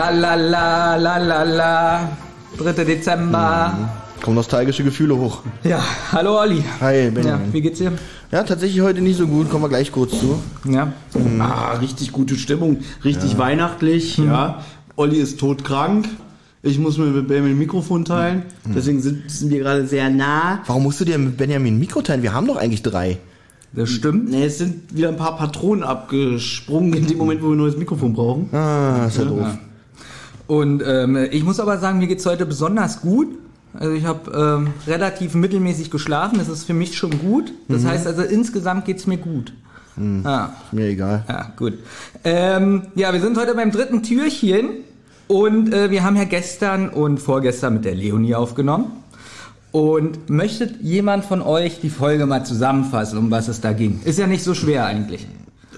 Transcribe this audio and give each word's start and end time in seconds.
La 0.00 0.08
la 0.08 0.34
la 0.34 0.96
la 0.96 1.18
la 1.18 1.42
la. 1.44 2.08
3. 2.56 2.72
Dezember. 2.86 3.74
Kommen 4.22 4.36
nostalgische 4.36 4.82
Gefühle 4.82 5.14
hoch. 5.14 5.42
Ja, 5.62 5.78
hallo 6.10 6.40
Olli. 6.40 6.64
Hi, 6.80 7.04
Ja, 7.04 7.10
Benjamin. 7.10 7.52
wie 7.52 7.60
geht's 7.60 7.80
dir? 7.80 7.92
Ja, 8.32 8.42
tatsächlich 8.42 8.80
heute 8.80 9.02
nicht 9.02 9.18
so 9.18 9.26
gut. 9.26 9.50
Kommen 9.50 9.64
wir 9.64 9.68
gleich 9.68 9.92
kurz 9.92 10.12
zu. 10.18 10.40
Ja. 10.64 10.94
Ah, 11.38 11.72
richtig 11.74 12.12
gute 12.12 12.36
Stimmung, 12.36 12.78
richtig 13.04 13.36
weihnachtlich, 13.36 14.16
ja. 14.16 14.62
Olli 14.96 15.18
ist 15.18 15.38
todkrank. 15.38 16.08
Ich 16.62 16.78
muss 16.78 16.96
mir 16.96 17.04
mit 17.04 17.28
Benjamin 17.28 17.52
ein 17.52 17.58
Mikrofon 17.58 18.06
teilen. 18.06 18.44
Deswegen 18.74 19.02
sitzen 19.02 19.50
wir 19.50 19.58
gerade 19.58 19.86
sehr 19.86 20.08
nah. 20.08 20.60
Warum 20.66 20.84
musst 20.84 21.00
du 21.00 21.04
dir 21.04 21.18
mit 21.18 21.36
Benjamin 21.36 21.74
ein 21.74 21.78
Mikro 21.78 22.00
teilen? 22.00 22.22
Wir 22.22 22.32
haben 22.32 22.46
doch 22.46 22.56
eigentlich 22.56 22.80
drei. 22.82 23.18
Das 23.74 23.90
stimmt. 23.90 24.30
Nee, 24.30 24.44
es 24.46 24.56
sind 24.56 24.96
wieder 24.96 25.10
ein 25.10 25.18
paar 25.18 25.36
Patronen 25.36 25.84
abgesprungen 25.84 26.94
in 26.94 27.06
dem 27.06 27.18
Moment, 27.18 27.42
wo 27.42 27.48
wir 27.48 27.52
ein 27.54 27.58
neues 27.58 27.76
Mikrofon 27.76 28.14
brauchen. 28.14 28.48
Ah, 28.54 29.04
ist 29.06 29.18
ja, 29.18 29.24
doof. 29.24 29.46
Und 30.50 30.82
ähm, 30.84 31.16
ich 31.30 31.44
muss 31.44 31.60
aber 31.60 31.78
sagen, 31.78 32.00
mir 32.00 32.08
geht's 32.08 32.26
heute 32.26 32.44
besonders 32.44 33.02
gut. 33.02 33.28
Also 33.72 33.92
ich 33.92 34.04
habe 34.04 34.32
ähm, 34.32 34.72
relativ 34.88 35.36
mittelmäßig 35.36 35.92
geschlafen. 35.92 36.38
Das 36.38 36.48
ist 36.48 36.64
für 36.64 36.74
mich 36.74 36.96
schon 36.96 37.20
gut. 37.20 37.52
Das 37.68 37.84
heißt 37.84 38.04
also 38.08 38.22
insgesamt 38.22 38.84
geht's 38.84 39.06
mir 39.06 39.18
gut. 39.18 39.52
Ah. 40.24 40.48
Mir 40.72 40.86
egal. 40.86 41.24
Ja, 41.28 41.52
gut. 41.56 41.74
Ähm, 42.24 42.88
ja, 42.96 43.12
wir 43.12 43.20
sind 43.20 43.38
heute 43.38 43.54
beim 43.54 43.70
dritten 43.70 44.02
Türchen 44.02 44.70
und 45.28 45.72
äh, 45.72 45.92
wir 45.92 46.02
haben 46.02 46.16
ja 46.16 46.24
gestern 46.24 46.88
und 46.88 47.18
vorgestern 47.18 47.74
mit 47.74 47.84
der 47.84 47.94
Leonie 47.94 48.34
aufgenommen. 48.34 48.90
Und 49.70 50.30
möchtet 50.30 50.80
jemand 50.80 51.24
von 51.26 51.42
euch 51.42 51.78
die 51.80 51.90
Folge 51.90 52.26
mal 52.26 52.44
zusammenfassen, 52.44 53.18
um 53.18 53.30
was 53.30 53.46
es 53.46 53.60
da 53.60 53.72
ging? 53.72 54.00
Ist 54.04 54.18
ja 54.18 54.26
nicht 54.26 54.42
so 54.42 54.54
schwer 54.54 54.84
eigentlich. 54.84 55.28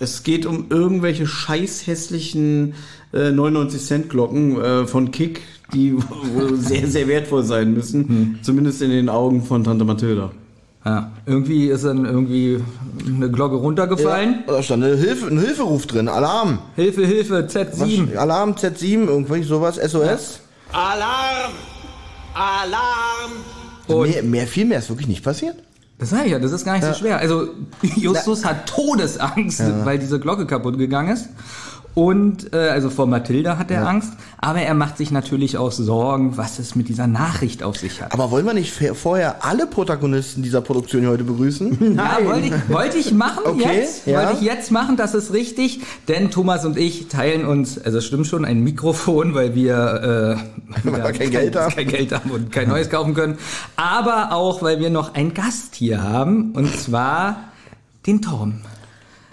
Es 0.02 0.24
geht 0.24 0.46
um 0.46 0.66
irgendwelche 0.68 1.28
scheiß 1.28 1.86
hässlichen 1.86 2.74
äh, 3.14 3.30
99 3.30 3.80
Cent 3.80 4.10
Glocken 4.10 4.60
äh, 4.60 4.84
von 4.84 5.12
Kick, 5.12 5.42
die 5.72 5.94
wohl 6.34 6.56
sehr, 6.58 6.88
sehr 6.88 7.06
wertvoll 7.06 7.44
sein 7.44 7.72
müssen. 7.72 8.40
Zumindest 8.42 8.82
in 8.82 8.90
den 8.90 9.08
Augen 9.08 9.44
von 9.44 9.62
Tante 9.62 9.84
Mathilda. 9.84 10.32
Ja, 10.84 11.12
irgendwie 11.24 11.68
ist 11.68 11.84
dann 11.84 12.04
irgendwie 12.04 12.58
eine 13.06 13.30
Glocke 13.30 13.54
runtergefallen. 13.54 14.42
Da 14.48 14.60
stand 14.64 14.82
eine 14.82 14.96
Hilfe, 14.96 15.28
ein 15.28 15.38
Hilferuf 15.38 15.86
drin. 15.86 16.08
Alarm. 16.08 16.58
Hilfe, 16.74 17.06
Hilfe, 17.06 17.46
Z7. 17.48 18.08
Was? 18.10 18.16
Alarm 18.16 18.50
Z7, 18.54 19.06
irgendwie 19.06 19.44
sowas, 19.44 19.76
SOS. 19.76 20.40
Alarm! 20.72 21.52
Alarm! 22.34 23.30
Und- 23.86 24.10
Mehr, 24.10 24.22
mehr, 24.24 24.46
viel 24.48 24.64
mehr 24.64 24.80
ist 24.80 24.88
wirklich 24.88 25.06
nicht 25.06 25.22
passiert. 25.22 25.54
Das 26.02 26.10
sag 26.10 26.24
ich 26.26 26.32
ja, 26.32 26.40
das 26.40 26.50
ist 26.50 26.64
gar 26.64 26.72
nicht 26.72 26.84
so 26.84 26.94
schwer. 26.94 27.18
Also 27.18 27.50
Justus 27.80 28.44
hat 28.44 28.66
Todesangst, 28.68 29.62
weil 29.84 30.00
diese 30.00 30.18
Glocke 30.18 30.46
kaputt 30.46 30.76
gegangen 30.76 31.10
ist. 31.12 31.28
Und 31.94 32.54
äh, 32.54 32.56
also 32.56 32.88
vor 32.88 33.06
Mathilda 33.06 33.58
hat 33.58 33.70
er 33.70 33.86
Angst, 33.86 34.14
aber 34.38 34.60
er 34.60 34.72
macht 34.72 34.96
sich 34.96 35.10
natürlich 35.10 35.58
auch 35.58 35.70
Sorgen, 35.72 36.38
was 36.38 36.58
es 36.58 36.74
mit 36.74 36.88
dieser 36.88 37.06
Nachricht 37.06 37.62
auf 37.62 37.76
sich 37.76 38.00
hat. 38.00 38.12
Aber 38.14 38.30
wollen 38.30 38.46
wir 38.46 38.54
nicht 38.54 38.72
vorher 38.94 39.44
alle 39.44 39.66
Protagonisten 39.66 40.42
dieser 40.42 40.62
Produktion 40.62 41.02
hier 41.02 41.10
heute 41.10 41.24
begrüßen? 41.24 41.96
Ja, 42.02 42.18
wollte 42.24 42.46
ich, 42.46 42.68
wollte 42.70 42.96
ich 42.98 43.12
machen 43.12 43.42
Okay, 43.44 43.80
jetzt. 43.80 44.06
ja. 44.06 44.20
Wollte 44.20 44.38
ich 44.40 44.46
jetzt 44.46 44.70
machen, 44.70 44.96
das 44.96 45.14
ist 45.14 45.32
richtig. 45.32 45.80
Denn 46.08 46.30
Thomas 46.30 46.64
und 46.64 46.78
ich 46.78 47.08
teilen 47.08 47.44
uns, 47.44 47.78
also 47.78 47.98
es 47.98 48.06
stimmt 48.06 48.26
schon, 48.26 48.44
ein 48.46 48.60
Mikrofon, 48.64 49.34
weil 49.34 49.54
wir, 49.54 50.38
äh, 50.84 50.84
Weil 50.90 51.04
wir 51.04 51.12
kein 51.12 51.30
Geld 51.30 51.56
haben. 51.56 51.74
kein 51.74 51.88
Geld 51.88 52.12
haben 52.12 52.30
und 52.30 52.50
kein 52.50 52.68
neues 52.68 52.88
kaufen 52.88 53.12
können. 53.14 53.36
Aber 53.76 54.32
auch, 54.32 54.62
weil 54.62 54.80
wir 54.80 54.88
noch 54.90 55.14
einen 55.14 55.34
Gast 55.34 55.74
hier 55.74 56.02
haben. 56.02 56.52
Und 56.52 56.74
zwar 56.78 57.36
den 58.06 58.22
Tom. 58.22 58.62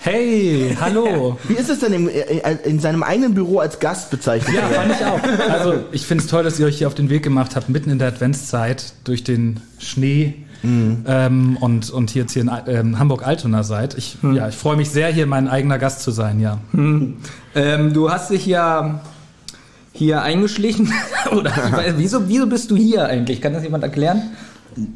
Hey, 0.02 0.78
hallo. 0.80 1.38
Wie 1.48 1.56
ist 1.56 1.70
es 1.70 1.80
denn 1.80 1.92
im, 1.92 2.08
äh, 2.08 2.58
in 2.64 2.80
seinem 2.80 3.04
eigenen 3.04 3.34
Büro 3.34 3.60
als 3.60 3.80
Gast 3.80 4.10
bezeichnet? 4.10 4.56
Ja, 4.56 4.68
fand 4.68 4.92
ich 4.94 5.06
auch. 5.06 5.50
Also 5.52 5.74
ich 5.92 6.06
finde 6.06 6.24
es 6.24 6.30
toll, 6.30 6.44
dass 6.44 6.58
ihr 6.58 6.66
euch 6.66 6.78
hier 6.78 6.88
auf 6.88 6.96
den 6.96 7.10
Weg 7.10 7.22
gemacht 7.22 7.56
habt, 7.56 7.68
mitten 7.68 7.90
in 7.90 8.00
der 8.00 8.08
Adventszeit 8.08 8.94
durch 9.04 9.26
den 9.26 9.60
Schnee 9.78 10.36
ähm, 10.64 11.58
und, 11.60 11.90
und 11.90 12.10
hier 12.10 12.24
jetzt 12.24 12.34
hier 12.34 12.42
in 12.42 12.52
ähm, 12.68 13.00
Hamburg-Altona 13.00 13.64
seid. 13.64 13.98
Ich, 13.98 14.18
ja, 14.22 14.48
ich 14.50 14.56
freue 14.56 14.78
mich 14.78 14.90
sehr, 14.90 15.10
hier 15.10 15.26
mein 15.26 15.48
eigener 15.48 15.78
Gast 15.78 16.02
zu 16.02 16.12
sein, 16.12 16.40
ja. 16.40 16.60
Ähm, 16.74 17.94
du 17.94 18.12
hast 18.12 18.30
dich 18.32 18.46
ja 18.46 19.02
hier 19.94 20.22
eingeschlichen. 20.22 20.92
Oder 21.32 21.52
wieso, 21.98 22.28
wieso 22.28 22.48
bist 22.48 22.72
du 22.72 22.76
hier 22.76 23.06
eigentlich? 23.06 23.42
Kann 23.42 23.54
das 23.54 23.64
jemand 23.64 23.84
erklären? 23.84 24.22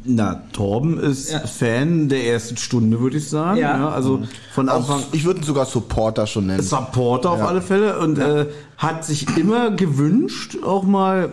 Na, 0.04 0.42
Torben 0.52 0.98
ist 0.98 1.32
Ja. 1.32 1.40
Fan 1.40 2.08
der 2.08 2.26
ersten 2.26 2.56
Stunde, 2.56 3.00
würde 3.00 3.16
ich 3.18 3.28
sagen. 3.28 3.58
Ja. 3.58 3.88
also 3.90 4.22
von 4.52 4.68
Anfang 4.68 5.00
Auch, 5.00 5.12
ich 5.12 5.24
würde 5.24 5.40
ihn 5.40 5.44
sogar 5.44 5.66
Supporter 5.66 6.26
schon 6.26 6.46
nennen. 6.46 6.62
Supporter 6.62 7.30
auf 7.30 7.42
alle 7.42 7.60
Fälle 7.62 7.98
und 7.98 8.18
äh, 8.18 8.46
hat 8.78 9.04
sich 9.04 9.36
immer 9.36 9.70
gewünscht, 9.70 10.56
auch 10.64 10.82
mal, 10.84 11.32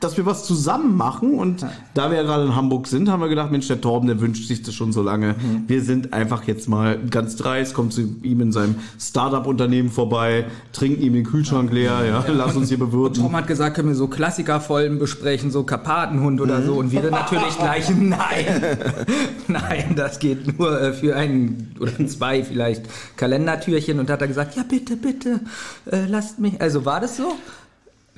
dass 0.00 0.16
wir 0.16 0.26
was 0.26 0.44
zusammen 0.44 0.96
machen. 0.96 1.34
Und 1.34 1.66
da 1.94 2.10
wir 2.10 2.16
ja 2.16 2.22
gerade 2.22 2.44
in 2.44 2.56
Hamburg 2.56 2.86
sind, 2.86 3.08
haben 3.08 3.20
wir 3.20 3.28
gedacht, 3.28 3.50
Mensch, 3.50 3.68
der 3.68 3.80
Torben, 3.80 4.08
der 4.08 4.20
wünscht 4.20 4.48
sich 4.48 4.62
das 4.62 4.74
schon 4.74 4.92
so 4.92 5.02
lange. 5.02 5.36
Wir 5.66 5.82
sind 5.82 6.12
einfach 6.12 6.44
jetzt 6.44 6.68
mal 6.68 6.98
ganz 6.98 7.36
dreist, 7.36 7.74
kommen 7.74 7.90
zu 7.90 8.02
ihm 8.22 8.40
in 8.40 8.52
seinem 8.52 8.76
Startup-Unternehmen 8.98 9.90
vorbei, 9.90 10.46
trinken 10.72 11.02
ihm 11.02 11.12
den 11.12 11.24
Kühlschrank 11.24 11.72
leer, 11.72 12.04
ja, 12.06 12.24
lass 12.32 12.56
uns 12.56 12.68
hier 12.68 12.78
bewirten. 12.78 13.22
Tom 13.22 13.36
hat 13.36 13.46
gesagt, 13.46 13.76
können 13.76 13.88
wir 13.88 13.94
so 13.94 14.08
Klassikerfolgen 14.08 14.98
besprechen, 14.98 15.50
so 15.50 15.64
Karpatenhund 15.64 16.40
oder 16.40 16.62
so. 16.62 16.74
Und 16.74 16.92
wir 16.92 17.02
dann 17.02 17.12
natürlich 17.12 17.56
gleich, 17.58 17.90
nein, 17.98 18.76
nein, 19.48 19.92
das 19.96 20.18
geht 20.18 20.58
nur 20.58 20.80
äh, 20.80 20.92
für 20.92 21.14
ein 21.16 21.74
oder 21.78 22.06
zwei 22.06 22.42
vielleicht 22.42 22.84
Kalendertürchen. 23.16 23.98
Und 23.98 24.10
hat 24.10 24.20
er 24.20 24.28
gesagt, 24.28 24.56
ja 24.56 24.62
bitte, 24.62 24.96
bitte, 24.96 25.40
äh, 25.90 26.06
lasst 26.06 26.38
mich. 26.38 26.60
Also 26.60 26.84
war 26.84 27.00
das 27.00 27.16
so? 27.16 27.34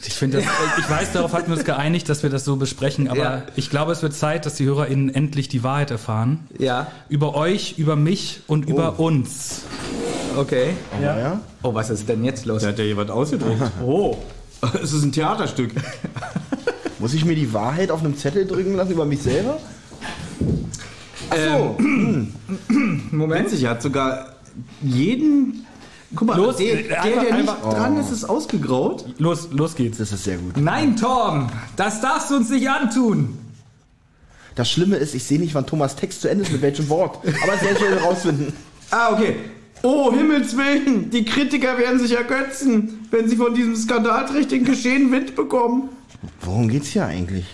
Ich 0.04 0.14
finde, 0.14 0.38
das- 0.38 0.46
ich 0.78 0.90
weiß, 0.90 1.12
darauf 1.12 1.32
hatten 1.32 1.48
wir 1.50 1.56
uns 1.56 1.64
geeinigt, 1.64 2.08
dass 2.08 2.22
wir 2.22 2.30
das 2.30 2.44
so 2.44 2.56
besprechen, 2.56 3.08
aber 3.08 3.18
Ja. 3.18 3.42
ich 3.56 3.70
glaube, 3.70 3.92
es 3.92 4.02
wird 4.02 4.14
Zeit, 4.14 4.46
dass 4.46 4.54
die 4.56 4.64
HörerInnen 4.64 5.14
endlich 5.14 5.48
die 5.48 5.62
Wahrheit 5.62 5.90
erfahren. 5.92 6.40
Ja, 6.58 6.88
Über 7.08 7.34
euch, 7.36 7.74
über 7.78 7.94
mich 7.96 8.40
und 8.48 8.68
über 8.68 8.98
uns. 8.98 9.62
okay. 10.36 10.70
ja? 11.00 11.40
Oh, 11.62 11.72
was 11.74 11.90
ist 11.90 12.08
denn 12.08 12.24
jetzt 12.24 12.46
los? 12.46 12.62
Da 12.62 12.68
hat 12.68 12.78
ja 12.78 12.84
jemand 12.84 13.10
ausgedrückt. 13.12 13.62
Oh, 13.84 14.16
es 14.82 14.92
ist 14.92 15.02
ein 15.04 15.12
Theaterstück. 15.12 15.70
Muss 16.98 17.14
ich 17.14 17.24
mir 17.24 17.34
die 17.36 17.52
Wahrheit 17.52 17.90
auf 17.90 18.00
einem 18.00 18.16
Zettel 18.16 18.46
drücken 18.46 18.76
lassen 18.76 18.92
über 18.92 19.04
mich 19.04 19.22
selber? 19.22 19.58
Ach 21.30 21.36
so. 21.36 21.76
Moment. 23.10 23.46
Witzig, 23.46 23.64
er 23.64 23.70
hat 23.70 23.82
sogar 23.82 24.34
jeden. 24.82 25.66
Guck 26.14 26.28
mal, 26.28 26.36
Los, 26.36 26.56
der, 26.56 26.76
der, 26.82 27.02
einfach- 27.02 27.22
der 27.22 27.34
nicht 27.36 27.48
einfach- 27.48 27.70
dran 27.74 27.96
ist, 27.98 28.10
ist 28.10 28.24
ausgegraut. 28.24 29.04
Los, 29.18 29.48
los 29.52 29.74
geht's. 29.74 29.98
Das 29.98 30.12
ist 30.12 30.24
sehr 30.24 30.36
gut. 30.38 30.56
Nein, 30.56 30.96
Tom, 30.96 31.48
das 31.76 32.00
darfst 32.00 32.30
du 32.30 32.36
uns 32.36 32.50
nicht 32.50 32.68
antun. 32.68 33.38
Das 34.54 34.70
Schlimme 34.70 34.96
ist, 34.96 35.14
ich 35.14 35.24
sehe 35.24 35.38
nicht, 35.38 35.54
wann 35.54 35.66
Thomas 35.66 35.96
Text 35.96 36.20
zu 36.20 36.28
Ende 36.28 36.44
ist, 36.44 36.52
mit 36.52 36.60
welchem 36.60 36.88
Wort. 36.90 37.16
Aber 37.42 37.52
das 37.52 37.62
werde 37.62 37.78
ich 37.78 37.84
schon 37.84 37.98
rausfinden. 37.98 38.52
Ah, 38.90 39.10
okay. 39.14 39.36
Oh, 39.82 40.12
Himmels 40.12 40.54
Willen, 40.54 41.08
die 41.08 41.24
Kritiker 41.24 41.78
werden 41.78 41.98
sich 41.98 42.12
ergötzen, 42.14 43.06
wenn 43.10 43.26
sie 43.26 43.36
von 43.36 43.54
diesem 43.54 43.74
skandalträchtigen 43.74 44.66
Geschehen 44.66 45.10
Wind 45.10 45.34
bekommen. 45.34 45.88
Worum 46.42 46.68
geht's 46.68 46.88
hier 46.88 47.06
eigentlich? 47.06 47.46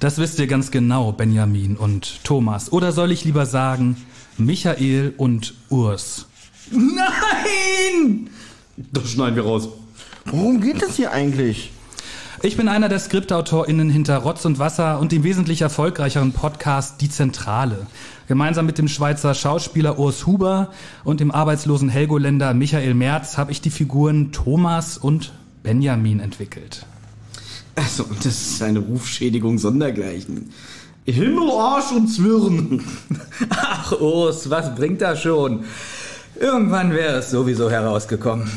Das 0.00 0.16
wisst 0.16 0.38
ihr 0.38 0.46
ganz 0.46 0.70
genau, 0.70 1.12
Benjamin 1.12 1.76
und 1.76 2.24
Thomas. 2.24 2.72
Oder 2.72 2.92
soll 2.92 3.12
ich 3.12 3.26
lieber 3.26 3.44
sagen, 3.44 3.98
Michael 4.38 5.12
und 5.18 5.52
Urs? 5.68 6.26
Nein! 6.70 8.30
Das 8.92 9.10
schneiden 9.10 9.36
wir 9.36 9.44
raus. 9.44 9.68
Worum 10.26 10.60
geht 10.60 10.82
es 10.82 10.96
hier 10.96 11.12
eigentlich? 11.12 11.70
Ich 12.42 12.56
bin 12.56 12.68
einer 12.68 12.88
der 12.88 12.98
SkriptautorInnen 12.98 13.88
hinter 13.88 14.18
Rotz 14.18 14.44
und 14.44 14.58
Wasser 14.58 15.00
und 15.00 15.10
dem 15.10 15.24
wesentlich 15.24 15.62
erfolgreicheren 15.62 16.32
Podcast 16.32 17.00
Die 17.00 17.08
Zentrale. 17.08 17.86
Gemeinsam 18.28 18.66
mit 18.66 18.76
dem 18.78 18.88
Schweizer 18.88 19.34
Schauspieler 19.34 19.98
Urs 19.98 20.26
Huber 20.26 20.70
und 21.04 21.20
dem 21.20 21.30
arbeitslosen 21.30 21.88
Helgoländer 21.88 22.52
Michael 22.52 22.94
Merz 22.94 23.38
habe 23.38 23.52
ich 23.52 23.60
die 23.62 23.70
Figuren 23.70 24.32
Thomas 24.32 24.98
und 24.98 25.32
Benjamin 25.62 26.20
entwickelt. 26.20 26.84
Also, 27.74 28.04
das 28.22 28.26
ist 28.26 28.62
eine 28.62 28.80
Rufschädigung 28.80 29.58
sondergleichen. 29.58 30.50
Himmel, 31.04 31.50
Arsch 31.50 31.92
und 31.92 32.08
Zwirn. 32.08 32.84
Ach, 33.50 33.92
Urs, 34.00 34.50
was 34.50 34.74
bringt 34.74 35.00
das 35.00 35.22
schon? 35.22 35.64
Irgendwann 36.40 36.92
wäre 36.92 37.16
es 37.18 37.30
sowieso 37.30 37.70
herausgekommen. 37.70 38.50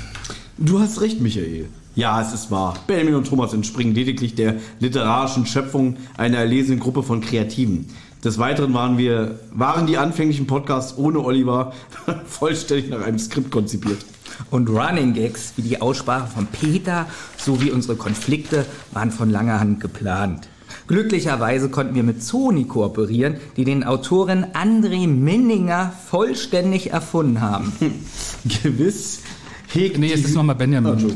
Du 0.58 0.80
hast 0.80 1.00
recht, 1.00 1.22
Michael. 1.22 1.70
Ja, 1.96 2.22
es 2.22 2.34
ist 2.34 2.52
wahr. 2.52 2.76
Benjamin 2.88 3.16
und 3.16 3.28
Thomas 3.28 3.54
entspringen 3.54 3.96
lediglich 3.96 4.36
der 4.36 4.56
literarischen 4.80 5.46
Schöpfung 5.46 5.98
einer 6.18 6.38
erlesenen 6.40 6.80
Gruppe 6.80 7.04
von 7.04 7.22
Kreativen. 7.22 7.88
Des 8.24 8.38
Weiteren 8.38 8.74
waren 8.74 8.98
wir, 8.98 9.40
waren 9.52 9.88
die 9.88 9.98
anfänglichen 9.98 10.46
Podcasts 10.46 10.98
ohne 10.98 11.20
Oliver 11.20 11.72
vollständig 12.26 12.90
nach 12.90 13.02
einem 13.02 13.20
Skript 13.20 13.50
konzipiert. 13.50 14.06
Und 14.52 14.70
Running 14.70 15.14
Gags 15.14 15.54
wie 15.56 15.62
die 15.62 15.82
Aussprache 15.82 16.28
von 16.28 16.48
Peter 16.48 17.06
sowie 17.38 17.72
unsere 17.72 17.96
Konflikte 17.96 18.66
waren 18.92 19.12
von 19.12 19.30
langer 19.30 19.60
Hand 19.60 19.80
geplant. 19.80 20.50
Glücklicherweise 20.90 21.70
konnten 21.70 21.94
wir 21.94 22.02
mit 22.02 22.24
Sony 22.24 22.66
kooperieren, 22.66 23.36
die 23.58 23.64
den 23.64 23.84
Autoren 23.84 24.44
André 24.54 25.08
Minninger 25.08 25.94
vollständig 26.10 26.92
erfunden 26.92 27.42
haben. 27.42 27.72
Gewiss 28.64 29.20
hegt 29.68 30.00
Nee, 30.00 30.12
es 30.14 30.22
die- 30.22 30.26
ist 30.30 30.34
nochmal 30.36 30.56
Benjamin. 30.56 31.14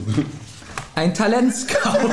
Ein 0.94 1.14
Talentscout. 1.16 2.08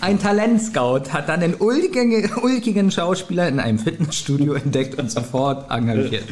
Ein 0.00 0.18
Talentscout 0.18 1.12
hat 1.12 1.28
dann 1.28 1.40
den 1.40 1.54
ulkigen, 1.54 2.30
ulkigen 2.42 2.90
Schauspieler 2.90 3.48
in 3.48 3.60
einem 3.60 3.78
Fitnessstudio 3.78 4.54
entdeckt 4.54 4.98
und 4.98 5.10
sofort 5.10 5.70
engagiert. 5.70 6.24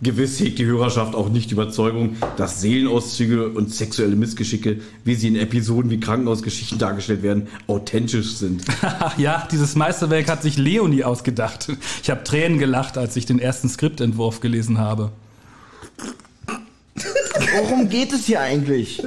Gewiss 0.00 0.38
hegt 0.38 0.60
die 0.60 0.64
Hörerschaft 0.64 1.14
auch 1.14 1.28
nicht 1.28 1.50
die 1.50 1.54
Überzeugung, 1.54 2.16
dass 2.36 2.60
Seelenauszüge 2.60 3.48
und 3.48 3.74
sexuelle 3.74 4.14
Missgeschicke, 4.14 4.80
wie 5.04 5.14
sie 5.16 5.28
in 5.28 5.36
Episoden 5.36 5.90
wie 5.90 5.98
Krankenhausgeschichten 5.98 6.78
dargestellt 6.78 7.22
werden, 7.22 7.48
authentisch 7.66 8.34
sind. 8.36 8.62
Ja, 9.16 9.48
dieses 9.50 9.74
Meisterwerk 9.74 10.28
hat 10.28 10.42
sich 10.42 10.56
Leonie 10.58 11.02
ausgedacht. 11.02 11.68
Ich 12.02 12.10
habe 12.10 12.22
Tränen 12.24 12.58
gelacht, 12.58 12.96
als 12.98 13.16
ich 13.16 13.26
den 13.26 13.38
ersten 13.38 13.68
Skriptentwurf 13.68 14.40
gelesen 14.40 14.78
habe. 14.78 15.10
Worum 17.54 17.88
geht 17.88 18.12
es 18.12 18.26
hier 18.26 18.40
eigentlich? 18.40 19.02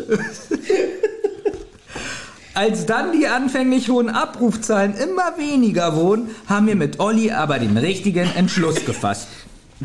Als 2.53 2.86
dann 2.86 3.13
die 3.13 3.27
anfänglich 3.27 3.89
hohen 3.89 4.09
Abrufzahlen 4.09 4.94
immer 4.94 5.38
weniger 5.38 5.95
wurden, 5.95 6.31
haben 6.48 6.68
wir 6.68 6.75
mit 6.75 7.00
Olli 7.00 7.31
aber 7.31 7.59
den 7.59 7.77
richtigen 7.77 8.30
Entschluss 8.36 8.83
gefasst. 8.86 9.30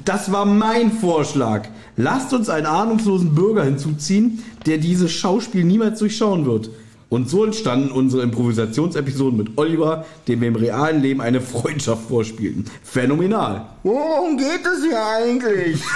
Das 0.05 0.33
war 0.33 0.45
mein 0.45 0.91
Vorschlag. 0.91 1.69
Lasst 1.97 2.33
uns 2.33 2.49
einen 2.49 2.67
ahnungslosen 2.67 3.37
Bürger 3.37 3.63
hinzuziehen, 3.63 4.43
der 4.67 4.79
dieses 4.79 5.13
Schauspiel 5.13 5.65
niemals 5.65 6.01
durchschauen 6.01 6.45
wird. 6.45 6.71
Und 7.09 7.31
so 7.31 7.45
entstanden 7.45 7.93
unsere 7.93 8.25
Improvisationsepisoden 8.25 9.39
mit 9.39 9.57
Oliver, 9.57 10.05
dem 10.27 10.41
wir 10.41 10.49
im 10.49 10.57
realen 10.57 11.01
Leben 11.01 11.21
eine 11.21 11.41
Freundschaft 11.41 12.09
vorspielten. 12.09 12.65
Phänomenal. 12.83 13.65
Worum 13.85 14.37
geht 14.37 14.67
es 14.67 14.83
hier 14.83 15.07
eigentlich? 15.07 15.81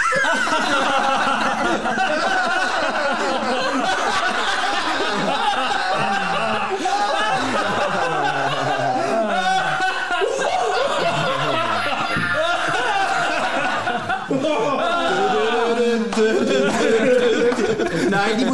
Nein, 18.11 18.38
die 18.38 18.44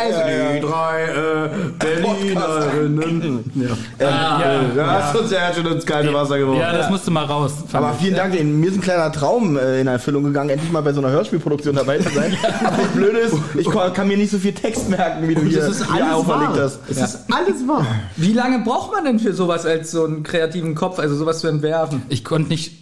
Scheiße. 0.00 0.54
Die 0.54 0.60
drei 0.60 1.04
äh, 1.04 1.48
Berlinerinnen. 1.78 3.44
Ja. 3.54 4.06
ja, 4.06 4.62
ja, 4.76 5.12
uns 5.18 5.30
ja 5.30 5.52
schon 5.54 5.66
ins 5.66 5.84
kalte 5.84 6.12
Wasser 6.12 6.38
geworfen. 6.38 6.60
Ja, 6.60 6.72
das 6.72 6.90
musste 6.90 7.10
mal 7.10 7.24
raus. 7.24 7.52
Aber 7.72 7.94
vielen 7.94 8.14
Dank, 8.14 8.32
mir 8.32 8.68
ist 8.68 8.76
ein 8.76 8.80
kleiner 8.80 9.12
Traum 9.12 9.56
äh, 9.56 9.80
in 9.80 9.86
Erfüllung 9.86 10.24
gegangen, 10.24 10.50
endlich 10.50 10.70
mal 10.72 10.82
bei 10.82 10.92
so 10.92 11.00
einer 11.00 11.10
Hörspielproduktion 11.10 11.76
dabei 11.76 11.98
zu 11.98 12.10
sein. 12.10 12.36
Aber 12.64 12.76
das 12.76 12.88
Blöde 12.88 13.18
ist, 13.18 13.34
ich 13.56 13.68
kann 13.94 14.08
mir 14.08 14.16
nicht 14.16 14.30
so 14.30 14.38
viel 14.38 14.52
Text 14.52 14.88
merken, 14.88 15.28
wie 15.28 15.34
du 15.34 15.42
hier, 15.42 15.60
Das 15.60 15.70
ist 15.70 15.92
hier 15.92 16.04
alles 16.04 16.14
auferlegt 16.14 16.58
hast. 16.58 16.80
Es 16.88 16.96
ist 16.96 17.18
alles 17.30 17.68
wahr. 17.68 17.86
Wie 18.16 18.32
lange 18.32 18.60
braucht 18.60 18.92
man 18.92 19.04
denn 19.04 19.18
für 19.18 19.32
sowas 19.32 19.66
als 19.66 19.90
so 19.90 20.04
einen 20.04 20.22
kreativen 20.22 20.74
Kopf, 20.74 20.98
also 20.98 21.14
sowas 21.14 21.40
zu 21.40 21.48
entwerfen? 21.48 22.02
Ich 22.08 22.24
konnte 22.24 22.48
nicht. 22.48 22.79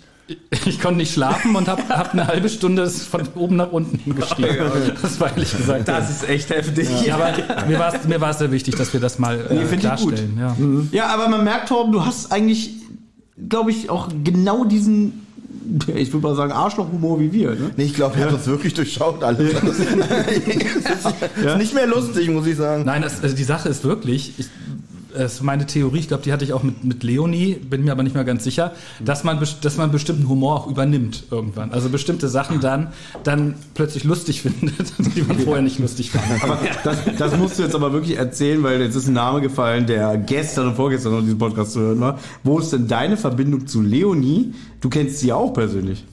Ich 0.67 0.81
konnte 0.81 0.99
nicht 0.99 1.15
schlafen 1.15 1.57
und 1.57 1.69
habe 1.69 1.89
hab 1.89 2.13
eine 2.13 2.27
halbe 2.27 2.49
Stunde 2.49 2.89
von 2.91 3.23
oben 3.35 3.57
nach 3.57 3.73
unten 3.73 4.15
geschrieben. 4.15 4.71
Das 5.01 5.19
war 5.21 5.31
ehrlich 5.31 5.57
gesagt. 5.57 5.89
Das 5.89 6.11
ist 6.11 6.29
echt 6.29 6.51
heftig. 6.51 6.89
ja, 7.07 7.15
aber 7.15 7.67
mir 7.67 7.79
war 7.79 7.95
es 7.95 8.07
mir 8.07 8.21
war's 8.21 8.39
sehr 8.39 8.53
wichtig, 8.53 8.75
dass 8.77 8.93
wir 8.93 9.01
das 9.01 9.19
mal 9.19 9.39
äh, 9.51 9.63
ich 9.63 9.71
gut. 9.71 9.81
klarstellen. 9.81 10.39
Ja. 10.39 10.57
Ja, 10.93 11.07
aber 11.15 11.29
man 11.29 11.45
merkt, 11.45 11.69
Torben, 11.69 11.93
du 11.93 12.05
hast 12.05 12.31
eigentlich, 12.31 12.75
glaube 13.49 13.71
ich, 13.71 13.89
auch 13.89 14.09
genau 14.23 14.65
diesen, 14.65 15.27
ich 15.95 16.13
würde 16.13 16.27
mal 16.27 16.35
sagen, 16.35 16.53
Arschlochhumor 16.53 17.21
wie 17.21 17.33
wir. 17.33 17.51
Ne? 17.53 17.71
Nee, 17.77 17.85
ich 17.85 17.95
glaube, 17.95 18.19
er 18.19 18.27
hat 18.27 18.35
uns 18.35 18.47
wirklich 18.47 18.75
durchschaut 18.75 19.25
alles. 19.25 19.55
es 19.63 19.79
ist, 19.79 21.45
ist 21.45 21.57
nicht 21.57 21.75
mehr 21.75 21.87
lustig, 21.87 22.29
muss 22.29 22.47
ich 22.47 22.57
sagen. 22.57 22.85
Nein, 22.85 23.01
das, 23.01 23.23
also 23.23 23.35
die 23.35 23.45
Sache 23.45 23.71
ist 23.71 23.85
wirklich, 23.85 24.35
ich, 24.37 24.49
das 25.15 25.35
ist 25.35 25.43
meine 25.43 25.67
Theorie, 25.67 25.99
ich 26.01 26.09
glaube, 26.09 26.23
die 26.23 26.33
hatte 26.33 26.45
ich 26.45 26.53
auch 26.53 26.63
mit, 26.63 26.85
mit 26.85 27.03
Leonie, 27.03 27.55
bin 27.55 27.85
mir 27.85 27.93
aber 27.93 28.03
nicht 28.03 28.15
mehr 28.15 28.25
ganz 28.25 28.45
sicher, 28.45 28.73
dass 29.01 29.25
man, 29.25 29.45
dass 29.63 29.77
man 29.77 29.91
bestimmten 29.91 30.29
Humor 30.29 30.57
auch 30.57 30.67
übernimmt 30.67 31.25
irgendwann. 31.31 31.73
Also 31.73 31.89
bestimmte 31.89 32.29
Sachen 32.29 32.61
dann, 32.61 32.89
dann 33.25 33.55
plötzlich 33.75 34.05
lustig 34.05 34.43
findet, 34.43 34.93
die 35.17 35.23
man 35.23 35.39
vorher 35.39 35.63
nicht 35.63 35.79
lustig 35.79 36.11
fand. 36.11 36.43
Aber 36.43 36.59
das, 36.85 36.99
das 37.17 37.37
musst 37.37 37.59
du 37.59 37.63
jetzt 37.63 37.75
aber 37.75 37.93
wirklich 37.93 38.17
erzählen, 38.19 38.63
weil 38.63 38.81
jetzt 38.81 38.95
ist 38.97 39.09
ein 39.09 39.15
Name 39.15 39.41
gefallen, 39.41 39.87
der 39.87 40.17
gestern 40.17 40.69
und 40.69 40.77
vorgestern 40.77 41.13
noch 41.13 41.21
diesen 41.21 41.39
Podcast 41.39 41.73
zu 41.73 41.81
hören 41.81 42.01
war. 42.01 42.19
Wo 42.43 42.59
ist 42.59 42.73
denn 42.73 42.89
deine 42.89 43.17
Verbindung 43.17 43.67
zu 43.67 43.83
Leonie? 43.83 44.55
Du 44.81 44.89
kennst 44.89 45.21
sie 45.21 45.29
ja 45.29 45.37
auch 45.37 45.53
persönlich. 45.53 46.05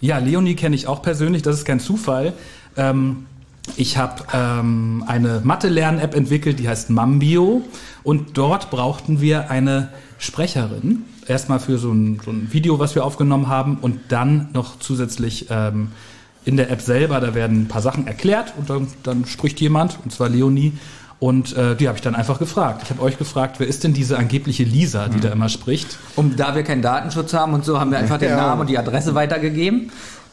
Ja, 0.00 0.18
Leonie 0.18 0.54
kenne 0.54 0.74
ich 0.74 0.86
auch 0.86 1.02
persönlich, 1.02 1.42
das 1.42 1.56
ist 1.56 1.64
kein 1.64 1.80
Zufall. 1.80 2.32
Ähm, 2.76 3.26
ich 3.76 3.98
habe 3.98 4.24
ähm, 4.32 5.04
eine 5.06 5.40
Mathe-Lern-App 5.44 6.14
entwickelt, 6.14 6.58
die 6.58 6.68
heißt 6.68 6.90
Mambio. 6.90 7.62
Und 8.02 8.36
dort 8.38 8.70
brauchten 8.70 9.20
wir 9.20 9.50
eine 9.50 9.88
Sprecherin. 10.18 11.04
Erstmal 11.26 11.60
für 11.60 11.78
so 11.78 11.92
ein, 11.92 12.20
so 12.24 12.30
ein 12.30 12.48
Video, 12.50 12.78
was 12.78 12.94
wir 12.94 13.04
aufgenommen 13.04 13.48
haben. 13.48 13.78
Und 13.80 14.00
dann 14.08 14.48
noch 14.52 14.78
zusätzlich 14.78 15.46
ähm, 15.50 15.88
in 16.44 16.56
der 16.56 16.70
App 16.70 16.80
selber, 16.80 17.20
da 17.20 17.34
werden 17.34 17.62
ein 17.62 17.68
paar 17.68 17.82
Sachen 17.82 18.06
erklärt. 18.06 18.54
Und 18.56 18.70
dann, 18.70 18.88
dann 19.02 19.26
spricht 19.26 19.60
jemand, 19.60 19.98
und 20.04 20.12
zwar 20.12 20.28
Leonie. 20.28 20.72
Und 21.18 21.54
äh, 21.54 21.76
die 21.76 21.86
habe 21.86 21.98
ich 21.98 22.02
dann 22.02 22.14
einfach 22.14 22.38
gefragt. 22.38 22.80
Ich 22.84 22.90
habe 22.90 23.02
euch 23.02 23.18
gefragt, 23.18 23.56
wer 23.60 23.66
ist 23.66 23.84
denn 23.84 23.92
diese 23.92 24.16
angebliche 24.16 24.64
Lisa, 24.64 25.08
die 25.08 25.20
da 25.20 25.28
immer 25.28 25.50
spricht? 25.50 25.98
Und 26.16 26.40
da 26.40 26.54
wir 26.54 26.62
keinen 26.62 26.80
Datenschutz 26.80 27.34
haben 27.34 27.52
und 27.52 27.62
so, 27.62 27.78
haben 27.78 27.90
wir 27.90 27.98
einfach 27.98 28.16
den 28.16 28.30
Ja. 28.30 28.36
Namen 28.38 28.62
und 28.62 28.70
die 28.70 28.78
Adresse 28.78 29.14
weitergegeben. 29.14 29.92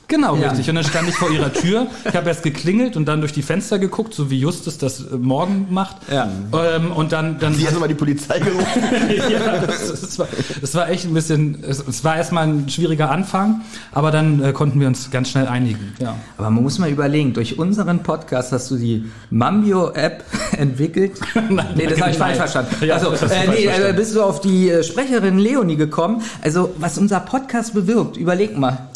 Genau, 0.10 0.36
Ja. 0.38 0.50
richtig. 0.50 0.70
Und 0.70 0.76
dann 0.76 0.84
stand 0.86 1.10
ich 1.10 1.16
vor 1.16 1.30
ihrer 1.32 1.52
Tür. 1.52 1.88
Ich 2.06 2.16
habe 2.16 2.30
erst 2.30 2.44
geklingelt 2.44 2.96
und 2.96 3.06
dann 3.06 3.20
durch 3.20 3.34
die 3.34 3.42
Fenster 3.42 3.78
geguckt, 3.78 4.14
so 4.14 4.30
wie 4.30 4.40
Justus 4.40 4.78
das 4.78 5.02
äh, 5.02 5.18
morgen 5.18 5.68
macht. 5.70 5.98
Ja. 6.10 6.30
Ähm, 6.54 6.92
und 6.94 7.12
dann, 7.12 7.40
dann 7.40 7.54
Sie 7.54 7.68
hat 7.68 7.78
mal 7.78 7.88
die 7.88 7.94
Polizei 7.94 8.40
gerufen. 8.40 8.84
ja, 9.30 9.58
das, 9.66 9.88
das, 10.02 10.20
war, 10.20 10.28
das 10.62 10.76
war 10.76 10.90
echt 10.90 11.06
ein 11.06 11.14
bisschen, 11.14 11.62
es, 11.64 11.86
es 11.86 12.04
war 12.06 12.16
erstmal 12.16 12.48
ein 12.48 12.70
schwieriger 12.70 13.12
Anfang, 13.12 13.62
aber 13.92 14.12
dann 14.12 14.42
äh, 14.42 14.54
konnten 14.54 14.80
wir 14.80 14.88
uns 14.88 15.12
ganz 15.12 15.30
schnell 15.30 15.48
einigen. 15.48 15.94
Ja. 16.00 16.16
Aber 16.38 16.50
man 16.52 16.64
muss 16.64 16.80
mal 16.80 16.90
überlegen, 16.90 17.34
durch 17.34 17.60
unseren 17.60 18.00
Podcast 18.04 18.54
hast 18.54 18.72
du 18.72 18.78
die 18.78 19.06
Mambio-App 19.30 20.24
entwickelt. 20.58 21.20
nee, 21.76 21.86
das 21.86 22.00
habe 22.00 22.12
ich 22.12 22.18
falsch 22.18 22.38
verstanden. 22.38 22.76
Ja, 22.86 22.96
also, 22.96 23.10
äh, 23.12 23.48
nee, 23.50 23.66
äh, 23.66 23.68
verstanden. 23.68 23.96
bist 23.98 24.16
du 24.16 24.24
auf 24.24 24.40
die 24.40 24.70
äh, 24.70 24.84
Sprecherin 24.84 25.38
Leonie 25.38 25.76
gekommen. 25.76 26.22
Also, 26.42 26.74
was 26.78 26.98
unser 26.98 27.20
Podcast 27.20 27.74
bewirkt, 27.74 28.16
überleg 28.16 28.58
mal. 28.58 28.88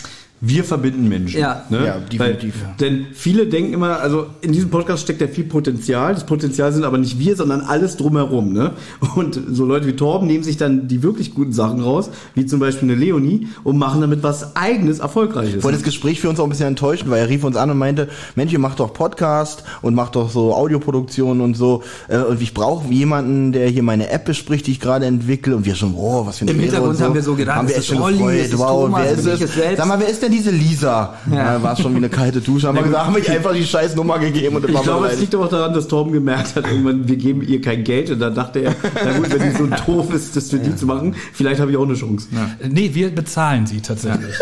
Wir 0.44 0.64
verbinden 0.64 1.08
Menschen. 1.08 1.40
Ja. 1.40 1.66
ne? 1.70 1.86
Ja, 1.86 1.98
definitiv. 2.00 2.56
Weil, 2.64 2.74
denn 2.80 3.06
viele 3.14 3.46
denken 3.46 3.74
immer, 3.74 4.00
also 4.00 4.26
in 4.42 4.52
diesem 4.52 4.72
Podcast 4.72 5.04
steckt 5.04 5.22
ja 5.22 5.28
viel 5.28 5.44
Potenzial. 5.44 6.16
Das 6.16 6.26
Potenzial 6.26 6.74
sind 6.74 6.84
aber 6.84 6.98
nicht 6.98 7.20
wir, 7.20 7.36
sondern 7.36 7.62
alles 7.62 7.96
drumherum. 7.96 8.52
Ne? 8.52 8.72
Und 9.16 9.40
so 9.52 9.66
Leute 9.66 9.86
wie 9.86 9.96
Torben 9.96 10.26
nehmen 10.28 10.44
sich 10.44 10.58
dann 10.58 10.88
die 10.88 11.04
wirklich 11.04 11.36
guten 11.36 11.54
Sachen 11.54 11.80
raus, 11.82 12.10
wie 12.34 12.48
zum 12.48 12.60
Beispiel 12.60 12.90
eine 12.90 13.00
Leonie, 13.00 13.50
und 13.64 13.78
machen 13.78 14.02
damit 14.02 14.24
was 14.24 14.56
eigenes, 14.56 14.98
Erfolgreiches. 14.98 15.58
Ich 15.58 15.64
wollte 15.64 15.78
das 15.78 15.86
Gespräch 15.86 16.20
für 16.20 16.30
uns 16.30 16.40
auch 16.40 16.46
ein 16.46 16.50
bisschen 16.50 16.68
enttäuschen, 16.68 17.12
weil 17.12 17.20
er 17.20 17.30
rief 17.30 17.44
uns 17.44 17.56
an 17.56 17.70
und 17.70 17.78
meinte, 17.78 18.10
Mensch, 18.36 18.52
ihr 18.52 18.58
macht 18.60 18.80
doch 18.80 18.94
Podcast 18.94 19.64
und 19.84 19.94
macht 19.94 20.16
doch 20.16 20.32
so 20.32 20.56
Audioproduktionen 20.56 21.42
und 21.44 21.56
so. 21.56 21.84
Äh, 22.08 22.18
Und 22.18 22.42
ich 22.42 22.56
brauche 22.56 22.92
jemanden, 22.92 23.52
der 23.52 23.68
hier 23.70 23.84
meine 23.84 24.10
App 24.10 24.26
bespricht, 24.26 24.66
die 24.66 24.72
ich 24.72 24.80
gerade 24.80 25.06
entwickle. 25.06 25.56
Und 25.56 25.66
wir 25.66 25.76
schon, 25.76 25.94
oh, 25.96 26.26
was 26.26 26.40
für 26.40 26.46
eine 26.46 26.52
Im 26.52 26.60
Hintergrund 26.60 26.96
und 26.96 27.02
haben 27.02 27.14
wir 27.14 27.22
so 27.22 27.36
gedacht, 27.36 27.58
haben 27.58 27.68
wir 27.68 27.76
es 27.76 27.82
echt 27.82 27.92
ist 27.92 27.96
schon 27.96 28.04
Olli, 28.04 28.18
gefreut. 28.18 28.36
es 28.40 28.48
ist 28.48 28.58
wow, 28.58 28.86
Thomas, 28.86 29.02
wer 29.04 29.12
ist 29.12 29.24
selbst? 29.54 29.78
Sag 29.78 29.88
mal, 29.88 30.00
wer 30.00 30.10
ist 30.10 30.22
denn 30.24 30.31
diese 30.32 30.52
Lisa? 30.52 31.16
Ja. 31.30 31.38
Ja. 31.38 31.64
war 31.64 31.76
schon 31.76 31.94
wie 31.94 31.98
eine 31.98 32.10
kalte 32.10 32.42
Dusche. 32.42 32.68
Haben 32.68 32.76
wir 32.76 32.84
gesagt, 32.84 33.06
haben 33.06 33.16
wir 33.16 33.24
ihr 33.24 33.32
einfach 33.34 33.54
die 33.54 33.64
scheiß 33.66 33.96
Nummer 33.96 34.20
gegeben 34.20 34.56
und 34.56 34.70
Ich 34.70 34.82
glaube, 34.82 35.08
es 35.08 35.20
liegt 35.20 35.36
aber 35.36 35.46
auch 35.46 35.50
daran, 35.50 35.74
dass 35.74 35.88
Torben 35.88 36.12
gemerkt 36.14 36.56
hat, 36.56 36.68
irgendwann, 36.68 37.08
wir 37.08 37.16
geben 37.18 37.42
ihr 37.42 37.62
kein 37.62 37.84
Geld. 37.84 38.10
Und 38.10 38.20
dann 38.20 38.34
dachte 38.34 38.60
er, 38.60 38.76
na 39.04 39.18
gut, 39.18 39.30
wenn 39.32 39.52
die 39.52 39.58
so 39.58 39.68
doof 39.86 40.14
ist, 40.14 40.36
das 40.36 40.50
für 40.50 40.60
die 40.60 40.76
zu 40.76 40.86
machen, 40.86 41.16
vielleicht 41.34 41.60
habe 41.60 41.72
ich 41.72 41.78
auch 41.78 41.86
eine 41.86 41.96
Chance. 41.96 42.28
Äh, 42.60 42.68
Nee, 42.70 42.92
wir 42.94 43.14
bezahlen 43.14 43.66
sie 43.68 43.82
tatsächlich. 43.82 44.36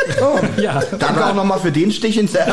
Ja. 0.61 0.81
Danke 0.99 1.25
auch 1.25 1.35
nochmal 1.35 1.59
für 1.59 1.71
den 1.71 1.91
Stich 1.91 2.17
ins 2.17 2.33
Herz. 2.33 2.49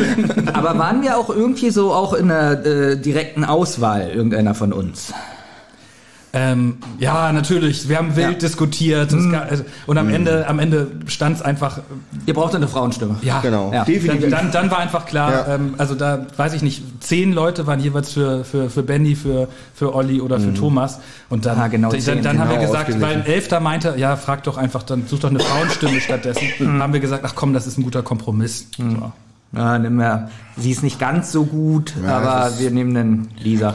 Aber 0.52 0.78
waren 0.78 1.02
wir 1.02 1.18
auch 1.18 1.30
irgendwie 1.30 1.70
so 1.70 1.92
auch 1.92 2.12
in 2.14 2.30
einer 2.30 2.64
äh, 2.64 2.96
direkten 2.96 3.44
Auswahl, 3.44 4.10
irgendeiner 4.14 4.54
von 4.54 4.72
uns? 4.72 5.12
Ähm, 6.38 6.76
ja, 6.98 7.32
natürlich. 7.32 7.88
Wir 7.88 7.96
haben 7.96 8.14
wild 8.14 8.32
Ja. 8.32 8.38
diskutiert. 8.38 9.12
Äh, 9.12 9.16
und 9.86 9.96
am 9.96 10.10
Ende, 10.10 10.46
am 10.48 10.58
Ende 10.58 10.88
stand 11.06 11.36
es 11.36 11.42
einfach. 11.42 11.78
Ihr 12.26 12.34
braucht 12.34 12.54
eine 12.54 12.68
Frauenstimme. 12.68 13.16
Ja, 13.22 13.40
Genau, 13.40 13.72
Ja. 13.72 13.84
definitiv. 13.84 14.28
Dann, 14.30 14.30
dann, 14.30 14.52
dann 14.52 14.70
war 14.70 14.78
einfach 14.78 15.06
klar, 15.06 15.30
Ja. 15.48 15.54
ähm, 15.54 15.74
also 15.78 15.94
da 15.94 16.26
weiß 16.36 16.52
ich 16.52 16.60
nicht, 16.62 16.82
zehn 17.02 17.32
Leute 17.32 17.66
waren 17.66 17.80
jeweils 17.80 18.12
für, 18.12 18.44
für, 18.44 18.68
für 18.68 18.82
Benny, 18.82 19.14
für, 19.16 19.48
für 19.74 19.94
Olli 19.94 20.20
oder 20.20 20.38
für 20.38 20.52
Thomas. 20.52 21.00
Und 21.30 21.46
dann, 21.46 21.58
Ah, 21.58 21.68
genau, 21.68 21.90
dann, 21.90 22.22
dann 22.22 22.38
haben 22.38 22.50
wir 22.50 22.56
genau 22.58 22.68
gesagt, 22.70 23.00
weil 23.00 23.16
ein 23.16 23.26
Elfter 23.26 23.60
meinte, 23.60 23.94
ja, 23.96 24.16
frag 24.16 24.42
doch 24.42 24.58
einfach, 24.58 24.82
dann 24.82 25.06
such 25.06 25.20
doch 25.20 25.30
eine 25.30 25.40
Frauenstimme 25.40 26.00
stattdessen. 26.00 26.42
haben 26.82 26.92
wir 26.92 27.00
gesagt, 27.00 27.24
ach 27.26 27.34
komm, 27.34 27.54
das 27.54 27.66
ist 27.66 27.78
ein 27.78 27.82
guter 27.84 28.02
Kompromiss. 28.02 28.66
So. 28.76 29.12
Ja, 29.52 29.78
nimm 29.78 29.98
ja. 30.00 30.28
Sie 30.56 30.70
ist 30.70 30.82
nicht 30.82 30.98
ganz 30.98 31.32
so 31.32 31.44
gut, 31.44 31.94
Ja, 32.04 32.18
aber 32.18 32.58
wir 32.58 32.70
nehmen 32.70 32.94
den 32.94 33.28
Lisa. 33.38 33.74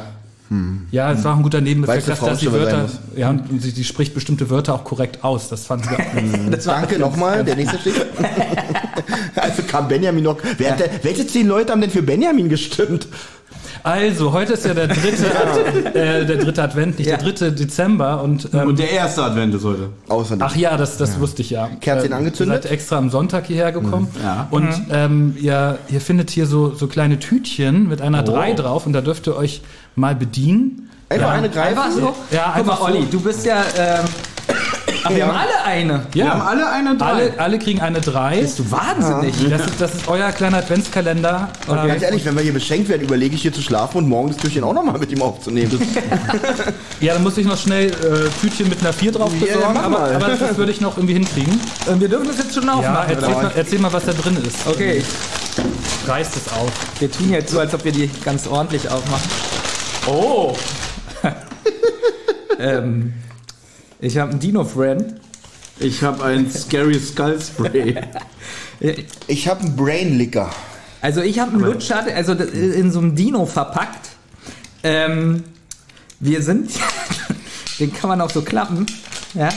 Ja, 0.92 1.14
es 1.14 1.24
war 1.24 1.34
auch 1.34 1.38
ein 1.38 1.44
guter 1.44 1.62
Nebeneffekt, 1.62 2.10
dass, 2.10 2.20
dass 2.20 2.40
die 2.40 2.52
Wörter, 2.52 2.90
ja, 3.16 3.30
und 3.30 3.62
sie, 3.62 3.70
sie 3.70 3.86
spricht 3.86 4.14
bestimmte 4.14 4.50
Wörter 4.50 4.74
auch 4.74 4.84
korrekt 4.84 5.24
aus. 5.24 5.48
Das 5.48 5.66
fanden 5.66 5.90
wir. 5.90 5.98
Das 6.52 6.68
war 6.68 6.82
Danke 6.82 7.00
nochmal, 7.00 7.44
der 7.46 7.56
nächste 7.56 7.80
Stich. 7.80 7.94
also 9.36 9.64
kam 9.64 9.88
Benjamin 9.88 10.24
noch. 10.26 10.38
Wer 10.58 10.72
hat 10.72 10.80
denn, 10.82 10.90
welche 11.04 11.26
zehn 11.26 11.48
Leute 11.48 11.72
haben 11.72 11.80
denn 11.82 11.90
für 11.90 12.02
Benjamin 12.02 12.50
gestimmt? 12.50 13.08
Also, 13.84 14.32
heute 14.32 14.54
ist 14.54 14.66
ja 14.66 14.74
der 14.76 14.88
dritte, 14.88 15.26
äh, 15.96 16.26
der 16.26 16.38
dritte 16.38 16.62
Advent, 16.62 17.00
nicht 17.00 17.08
Ja. 17.08 17.16
der 17.18 17.26
dritte 17.26 17.52
Dezember 17.52 18.22
und, 18.22 18.50
ähm, 18.54 18.68
Und 18.68 18.80
der 18.80 18.92
erste 18.92 19.24
Advent 19.24 19.56
ist 19.56 19.64
heute. 19.64 19.90
Außerdem. 20.08 20.46
Ach 20.46 20.56
ja, 20.56 20.78
das, 20.78 20.98
das 20.98 21.20
wusste 21.20 21.42
ich 21.42 21.50
ja. 21.50 21.68
Kerzchen 21.80 22.12
Ähm, 22.12 22.18
angezündet? 22.20 22.60
Ihr 22.60 22.62
seid 22.64 22.72
extra 22.72 22.98
am 22.98 23.10
Sonntag 23.10 23.48
hierher 23.48 23.72
gekommen. 23.72 24.10
Ja. 24.22 24.48
Und 24.52 24.70
ähm, 24.92 25.36
ihr, 25.40 25.80
ihr 25.90 26.02
findet 26.02 26.30
hier 26.30 26.46
so, 26.46 26.76
so 26.76 26.86
kleine 26.88 27.18
Tütchen 27.18 27.88
mit 27.88 28.02
einer 28.02 28.22
3 28.22 28.54
drauf 28.54 28.86
und 28.86 28.94
da 28.94 29.02
dürft 29.02 29.26
ihr 29.28 29.36
euch 29.36 29.62
mal 29.96 30.16
bedienen. 30.16 30.90
Einfach 31.10 31.28
ja. 31.28 31.34
eine 31.34 31.50
greifen. 31.50 31.78
Einfach 31.78 31.92
so? 31.92 32.16
Ja, 32.32 32.54
Guck 32.58 32.66
mal, 32.68 32.78
so. 32.78 32.84
Olli, 32.86 33.06
du 33.10 33.20
bist 33.20 33.46
ja. 33.46 33.64
Ähm, 33.78 34.06
ach, 35.04 35.10
wir 35.14 35.28
haben 35.28 35.36
alle 35.38 35.64
eine. 35.66 35.94
Ja, 36.14 36.26
Wir 36.26 36.32
haben 36.34 36.42
alle 36.42 36.70
eine 36.72 36.98
drei. 36.98 37.06
alle, 37.06 37.34
alle 37.40 37.60
kriegen 37.60 37.82
eine 37.82 38.00
3. 38.00 38.40
Bist 38.42 38.60
du 38.60 38.72
wahnsinnig? 38.72 39.36
Das 39.50 39.62
ist, 39.68 39.82
das 39.82 39.96
ist 39.96 40.08
euer 40.08 40.32
kleiner 40.32 40.58
Adventskalender. 40.58 41.50
Ähm, 41.70 41.76
Ganz 41.88 42.02
ehrlich, 42.02 42.24
wenn 42.26 42.36
wir 42.36 42.44
hier 42.44 42.54
beschenkt 42.54 42.88
werden, 42.88 43.02
überlege 43.04 43.36
ich 43.36 43.42
hier 43.42 43.52
zu 43.54 43.62
schlafen 43.62 43.98
und 43.98 44.08
morgen 44.10 44.30
das 44.30 44.38
Türchen 44.38 44.64
auch 44.64 44.74
nochmal 44.74 44.98
mit 45.00 45.12
ihm 45.12 45.22
aufzunehmen. 45.22 45.80
ja, 47.02 47.14
dann 47.14 47.24
muss 47.24 47.38
ich 47.38 47.46
noch 47.46 47.58
schnell 47.58 47.88
äh, 47.92 48.30
Tütchen 48.42 48.70
mit 48.70 48.80
einer 48.80 48.94
4 48.94 49.12
drauf 49.12 49.32
Ja, 49.40 49.46
besorgen, 49.56 49.74
mach 49.74 49.84
aber, 49.84 50.00
aber 50.16 50.28
das 50.38 50.58
würde 50.58 50.72
ich 50.72 50.80
noch 50.82 50.96
irgendwie 50.98 51.14
hinkriegen. 51.16 51.60
Und 51.88 52.00
wir 52.00 52.08
dürfen 52.08 52.28
das 52.28 52.38
jetzt 52.38 52.54
schon 52.56 52.64
Ja, 52.66 52.74
aufmachen. 52.76 53.10
erzähl 53.14 53.30
mal, 53.34 53.52
erzähl 53.56 53.80
mal, 53.80 53.94
was 53.94 54.06
da 54.06 54.14
drin 54.14 54.38
ist. 54.48 54.66
Okay, 54.66 55.04
Reißt 56.08 56.36
es 56.38 56.52
auf. 56.54 56.72
wir 57.00 57.12
tun 57.12 57.30
jetzt 57.32 57.52
so, 57.52 57.60
als 57.60 57.74
ob 57.74 57.84
wir 57.84 57.92
die 57.92 58.10
ganz 58.24 58.48
ordentlich 58.48 58.90
aufmachen. 58.90 59.30
Oh! 60.08 60.56
Ähm, 62.60 63.14
ich 64.00 64.20
habe 64.20 64.32
einen 64.32 64.40
Dino-Friend. 64.40 65.16
Ich 65.80 66.04
habe 66.04 66.24
ein 66.26 66.52
Scary 66.52 67.00
Skull 67.00 67.40
Spray. 67.42 67.96
Ich 69.28 69.48
habe 69.48 69.62
einen 69.62 69.76
Brainlicker. 69.76 70.50
Also 71.02 71.22
ich 71.22 71.40
habe 71.40 71.52
einen 71.52 71.62
Lutscher, 71.62 72.04
also 72.16 72.34
das 72.36 72.50
ist 72.50 72.76
in 72.76 72.92
so 72.92 73.00
einem 73.00 73.16
Dino 73.16 73.46
verpackt. 73.48 74.10
Ähm, 74.84 75.44
wir 76.20 76.42
sind, 76.44 76.72
den 77.80 77.92
kann 77.94 78.10
man 78.10 78.22
auch 78.22 78.30
so 78.30 78.42
klappen. 78.42 78.86
Ja. 79.34 79.50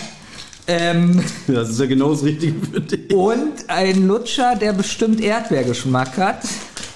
Ähm, 0.67 1.23
Das 1.47 1.69
ist 1.71 1.81
ja 1.81 1.87
genau 1.87 2.13
das 2.13 2.23
Richtige 2.23 2.55
für 2.67 2.81
dich. 2.81 3.13
und 3.15 3.69
ein 3.69 4.07
Lutscher, 4.07 4.57
der 4.57 4.73
bestimmt 4.73 5.21
Erdbeergeschmack 5.21 6.17
hat. 6.17 6.43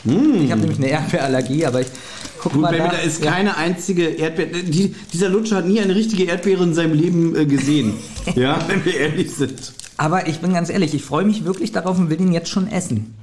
Ich 0.04 0.50
habe 0.50 0.60
nämlich 0.60 0.78
eine 0.78 0.88
Erdbeerallergie, 0.88 1.66
aber 1.66 1.80
ich 1.82 1.88
guck 2.40 2.52
Gut, 2.52 2.62
mal 2.62 2.76
nach. 2.76 2.92
da 2.92 2.98
ist 2.98 3.22
keine 3.22 3.56
einzige 3.56 4.04
Erdbeere. 4.04 4.62
Die, 4.62 4.94
dieser 5.12 5.28
Lutscher 5.28 5.56
hat 5.56 5.66
nie 5.68 5.80
eine 5.80 5.94
richtige 5.94 6.24
Erdbeere 6.24 6.64
in 6.64 6.74
seinem 6.74 6.94
Leben 6.94 7.36
äh, 7.36 7.46
gesehen. 7.46 7.94
ja, 8.34 8.58
wenn 8.68 8.84
wir 8.84 8.94
ehrlich 8.94 9.30
sind. 9.32 9.72
Aber 10.00 10.28
ich 10.28 10.38
bin 10.38 10.52
ganz 10.52 10.70
ehrlich, 10.70 10.94
ich 10.94 11.02
freue 11.02 11.24
mich 11.24 11.44
wirklich 11.44 11.72
darauf 11.72 11.98
und 11.98 12.08
will 12.08 12.20
ihn 12.20 12.32
jetzt 12.32 12.50
schon 12.50 12.68
essen. 12.68 13.14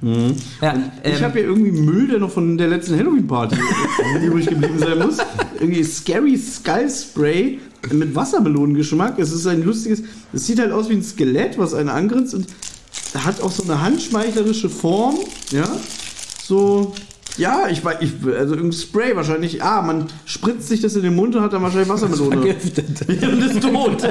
Ja, 0.60 0.74
Ich 1.02 1.14
ähm, 1.14 1.22
habe 1.22 1.38
hier 1.38 1.48
irgendwie 1.48 1.70
Müll, 1.72 2.08
der 2.08 2.18
noch 2.18 2.30
von 2.30 2.58
der 2.58 2.68
letzten 2.68 2.98
Halloween-Party 2.98 3.56
übrig 4.22 4.46
geblieben 4.46 4.78
sein 4.78 4.98
muss. 4.98 5.16
Irgendwie 5.58 5.82
Scary 5.82 6.36
Skull 6.36 6.90
Spray 6.90 7.60
mit 7.90 8.14
Wassermelonengeschmack. 8.14 9.18
Es 9.18 9.32
ist 9.32 9.46
ein 9.46 9.62
lustiges. 9.62 10.02
Es 10.34 10.46
sieht 10.46 10.58
halt 10.58 10.70
aus 10.70 10.90
wie 10.90 10.94
ein 10.94 11.02
Skelett, 11.02 11.56
was 11.56 11.72
einen 11.72 11.88
angrinst 11.88 12.34
und 12.34 12.46
hat 13.24 13.40
auch 13.40 13.50
so 13.50 13.62
eine 13.62 13.80
handschmeichlerische 13.80 14.68
Form. 14.68 15.16
Ja, 15.52 15.64
so. 16.42 16.92
Ja, 17.38 17.68
ich 17.70 17.84
weiß, 17.84 17.98
ich, 18.00 18.12
also 18.24 18.54
irgendein 18.54 18.72
Spray 18.72 19.14
wahrscheinlich. 19.16 19.62
Ah, 19.62 19.82
man 19.82 20.06
spritzt 20.24 20.68
sich 20.68 20.80
das 20.80 20.96
in 20.96 21.02
den 21.02 21.14
Mund 21.14 21.34
und 21.36 21.42
hat 21.42 21.52
dann 21.52 21.62
wahrscheinlich 21.62 21.88
Wassermelone. 21.88 22.36
vergiftet. 22.42 23.08
und 23.08 23.42
ist 23.42 23.62
tot. 23.62 24.08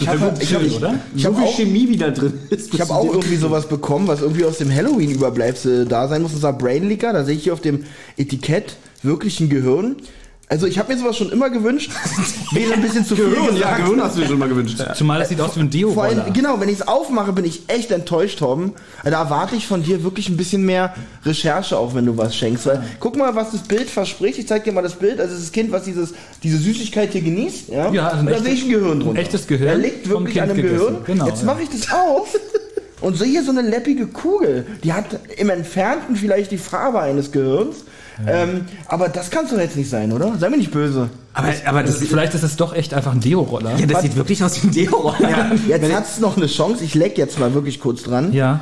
Ich 0.00 0.08
habe 0.08 0.34
ich 0.40 0.54
hab, 0.54 0.62
ich 0.62 0.72
so 0.72 0.80
hab 0.86 1.02
viel 1.14 1.44
auch, 1.44 1.56
Chemie 1.56 1.88
wieder 1.88 2.10
drin 2.10 2.34
ist. 2.50 2.74
ich 2.74 2.80
hab 2.80 2.90
auch 2.90 3.12
irgendwie 3.12 3.36
sowas 3.36 3.68
bekommen, 3.68 4.06
was 4.08 4.20
irgendwie 4.20 4.44
aus 4.44 4.58
dem 4.58 4.74
Halloween-Überbleibsel 4.74 5.86
da 5.86 6.08
sein 6.08 6.22
muss. 6.22 6.32
Das 6.32 6.42
war 6.42 6.52
Brainlicker. 6.56 7.12
Da 7.12 7.24
sehe 7.24 7.36
ich 7.36 7.44
hier 7.44 7.52
auf 7.52 7.60
dem 7.60 7.84
Etikett 8.16 8.76
wirklich 9.02 9.40
ein 9.40 9.48
Gehirn. 9.48 9.96
Also 10.50 10.66
ich 10.66 10.78
habe 10.78 10.90
mir 10.94 10.98
sowas 10.98 11.16
schon 11.18 11.30
immer 11.30 11.50
gewünscht. 11.50 11.90
Wäre 12.52 12.72
ein 12.72 12.80
bisschen 12.80 13.04
zu 13.04 13.14
viel 13.14 13.28
Gehirn, 13.28 13.54
ja. 13.58 13.76
Gehirn 13.76 14.02
hast 14.02 14.16
du 14.16 14.22
dir 14.22 14.28
schon 14.28 14.38
mal 14.38 14.48
gewünscht. 14.48 14.82
Zumal 14.94 15.20
es 15.20 15.28
sieht 15.28 15.40
aus 15.42 15.56
wie 15.56 15.60
ein 15.60 15.92
Vor 15.92 16.04
allem, 16.04 16.32
genau, 16.32 16.58
wenn 16.58 16.70
ich 16.70 16.76
es 16.76 16.88
aufmache, 16.88 17.32
bin 17.34 17.44
ich 17.44 17.64
echt 17.68 17.90
enttäuscht, 17.90 18.38
Torben. 18.38 18.72
Da 19.04 19.10
erwarte 19.22 19.56
ich 19.56 19.66
von 19.66 19.82
dir 19.82 20.02
wirklich 20.04 20.30
ein 20.30 20.38
bisschen 20.38 20.64
mehr 20.64 20.94
Recherche 21.26 21.76
auch, 21.76 21.94
wenn 21.94 22.06
du 22.06 22.16
was 22.16 22.34
schenkst. 22.34 22.64
Weil, 22.64 22.82
guck 22.98 23.16
mal, 23.18 23.34
was 23.34 23.50
das 23.50 23.60
Bild 23.60 23.90
verspricht. 23.90 24.38
Ich 24.38 24.48
zeig 24.48 24.64
dir 24.64 24.72
mal 24.72 24.80
das 24.82 24.94
Bild. 24.94 25.20
Also 25.20 25.34
das 25.36 25.52
Kind, 25.52 25.70
was 25.70 25.84
dieses, 25.84 26.14
diese 26.42 26.56
Süßigkeit 26.56 27.12
hier 27.12 27.20
genießt. 27.20 27.68
Ja, 27.68 27.90
Ja, 27.92 28.08
also 28.08 28.24
da 28.24 28.30
echtes- 28.30 28.44
sehe 28.44 28.54
ich 28.54 28.62
ein 28.64 28.70
Gehirn 28.70 29.00
drunter. 29.00 29.10
ein 29.20 29.24
echtes 29.24 29.46
Gehirn 29.46 29.68
Er 29.68 29.76
liegt 29.76 30.08
wirklich 30.08 30.40
an 30.40 30.48
einem 30.50 30.56
gegessen. 30.62 30.78
Gehirn. 30.78 30.96
Genau, 31.04 31.26
Jetzt 31.26 31.40
ja. 31.40 31.46
mache 31.46 31.62
ich 31.62 31.68
das 31.68 31.92
auf. 31.92 32.34
Und 33.02 33.16
sehe 33.18 33.28
hier 33.28 33.44
so 33.44 33.50
eine 33.50 33.62
leppige 33.62 34.06
Kugel. 34.06 34.66
Die 34.82 34.92
hat 34.94 35.04
im 35.36 35.50
Entfernten 35.50 36.16
vielleicht 36.16 36.50
die 36.52 36.58
Farbe 36.58 37.00
eines 37.00 37.30
Gehirns. 37.32 37.84
Ähm, 38.26 38.66
aber 38.86 39.08
das 39.08 39.30
kann 39.30 39.44
es 39.44 39.50
doch 39.50 39.58
jetzt 39.58 39.76
nicht 39.76 39.88
sein, 39.88 40.12
oder? 40.12 40.36
Sei 40.38 40.48
mir 40.50 40.56
nicht 40.56 40.72
böse. 40.72 41.08
Aber, 41.34 41.52
aber 41.66 41.82
das, 41.82 41.98
Vielleicht 41.98 42.34
ist 42.34 42.42
es 42.42 42.56
doch 42.56 42.74
echt 42.74 42.92
einfach 42.94 43.12
ein 43.12 43.20
Deo-Roller. 43.20 43.76
ja, 43.76 43.86
das 43.86 44.02
sieht 44.02 44.16
wirklich 44.16 44.42
aus 44.42 44.62
wie 44.62 44.68
ein 44.68 44.72
Deo-Roller. 44.72 45.30
Ja, 45.30 45.50
jetzt 45.76 45.92
hat 45.92 46.04
es 46.04 46.18
noch 46.18 46.36
eine 46.36 46.46
Chance. 46.46 46.82
Ich 46.84 46.94
leck 46.94 47.16
jetzt 47.16 47.38
mal 47.38 47.54
wirklich 47.54 47.80
kurz 47.80 48.02
dran. 48.02 48.32
Ja. 48.32 48.60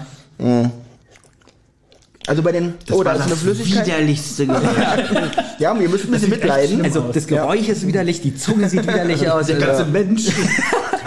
Also 2.27 2.43
bei 2.43 2.53
den. 2.53 2.75
oh, 2.91 3.03
da 3.03 3.13
ist 3.13 3.23
eine 3.23 3.37
Flüssigkeit. 3.37 3.87
widerlichste 3.87 4.47
Geräusch. 4.47 4.63
Ja, 5.59 5.79
wir 5.79 5.89
müssen 5.89 6.09
ein 6.09 6.11
bisschen 6.13 6.31
mitleiden. 6.31 6.83
Also 6.83 7.05
das 7.13 7.27
Geräusch 7.27 7.69
ist 7.69 7.87
widerlich, 7.87 8.21
die 8.21 8.35
Zunge 8.37 8.69
sieht 8.69 8.83
widerlich 8.87 9.31
aus. 9.31 9.47
Der 9.47 9.57
ganze 9.57 9.83
Also, 9.83 9.93
Mensch. 9.93 10.25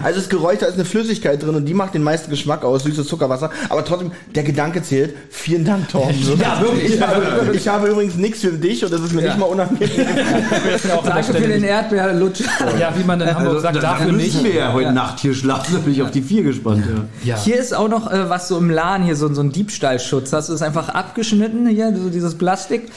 Also 0.02 0.18
das 0.22 0.30
Geräusch, 0.30 0.60
da 0.60 0.68
ist 0.68 0.76
eine 0.76 0.86
Flüssigkeit 0.86 1.44
drin 1.44 1.56
und 1.56 1.66
die 1.66 1.74
macht 1.74 1.94
den 1.94 2.04
meisten 2.04 2.30
Geschmack 2.32 2.64
aus, 2.64 2.84
süßes 2.84 3.06
Zuckerwasser. 3.06 3.50
Aber 3.68 3.84
trotzdem, 3.84 4.14
der 4.34 4.44
Gedanke 4.44 4.82
zählt. 4.82 5.14
Vielen 5.30 5.66
Dank, 5.66 5.90
Torben. 5.90 6.16
Ja, 6.40 6.62
wirklich. 6.62 6.94
Ich 6.96 7.02
habe, 7.02 7.22
ich 7.54 7.68
habe 7.68 7.88
übrigens 7.90 8.16
nichts 8.16 8.40
für 8.40 8.54
dich 8.54 8.82
und 8.86 8.94
das 8.94 9.02
ist 9.02 9.12
mir 9.14 9.24
nicht 9.24 9.38
mal 9.38 9.48
unangenehm. 9.48 9.90
danke 11.04 11.24
für 11.34 11.48
den 11.48 11.66
Erdbeerlutsch. 11.66 12.44
Ja, 12.80 12.94
wie 12.96 13.04
man 13.04 13.20
in 13.20 13.36
Hamburg 13.36 13.62
sagt, 13.62 13.76
Also, 13.76 13.80
da 13.86 13.94
dafür 13.94 14.14
müssen 14.14 14.44
nicht. 14.44 14.54
wir 14.54 14.62
ja 14.62 14.72
heute 14.72 14.94
Nacht 14.94 15.20
hier 15.20 15.34
schlafen, 15.34 15.74
da 15.74 15.80
bin 15.80 15.92
ich 15.92 16.02
auf 16.02 16.12
die 16.12 16.22
vier 16.22 16.44
gespannt. 16.44 16.86
Ja. 17.26 17.36
Ja. 17.36 17.42
Hier 17.44 17.58
ist 17.60 17.74
auch 17.76 17.90
noch 17.90 18.10
äh, 18.10 18.30
was 18.30 18.48
so 18.48 18.58
im 18.58 18.70
Laden, 18.70 19.04
hier 19.06 19.18
so, 19.18 19.34
so 19.34 19.42
ein 19.42 19.52
Diebstahlschutz. 19.52 20.32
Hast 20.32 20.48
du 20.48 20.54
es 20.54 20.62
einfach 20.62 20.88
abgeschnitten, 21.10 21.68
hier, 21.68 21.96
so 21.96 22.10
dieses 22.10 22.36
Plastik? 22.36 22.92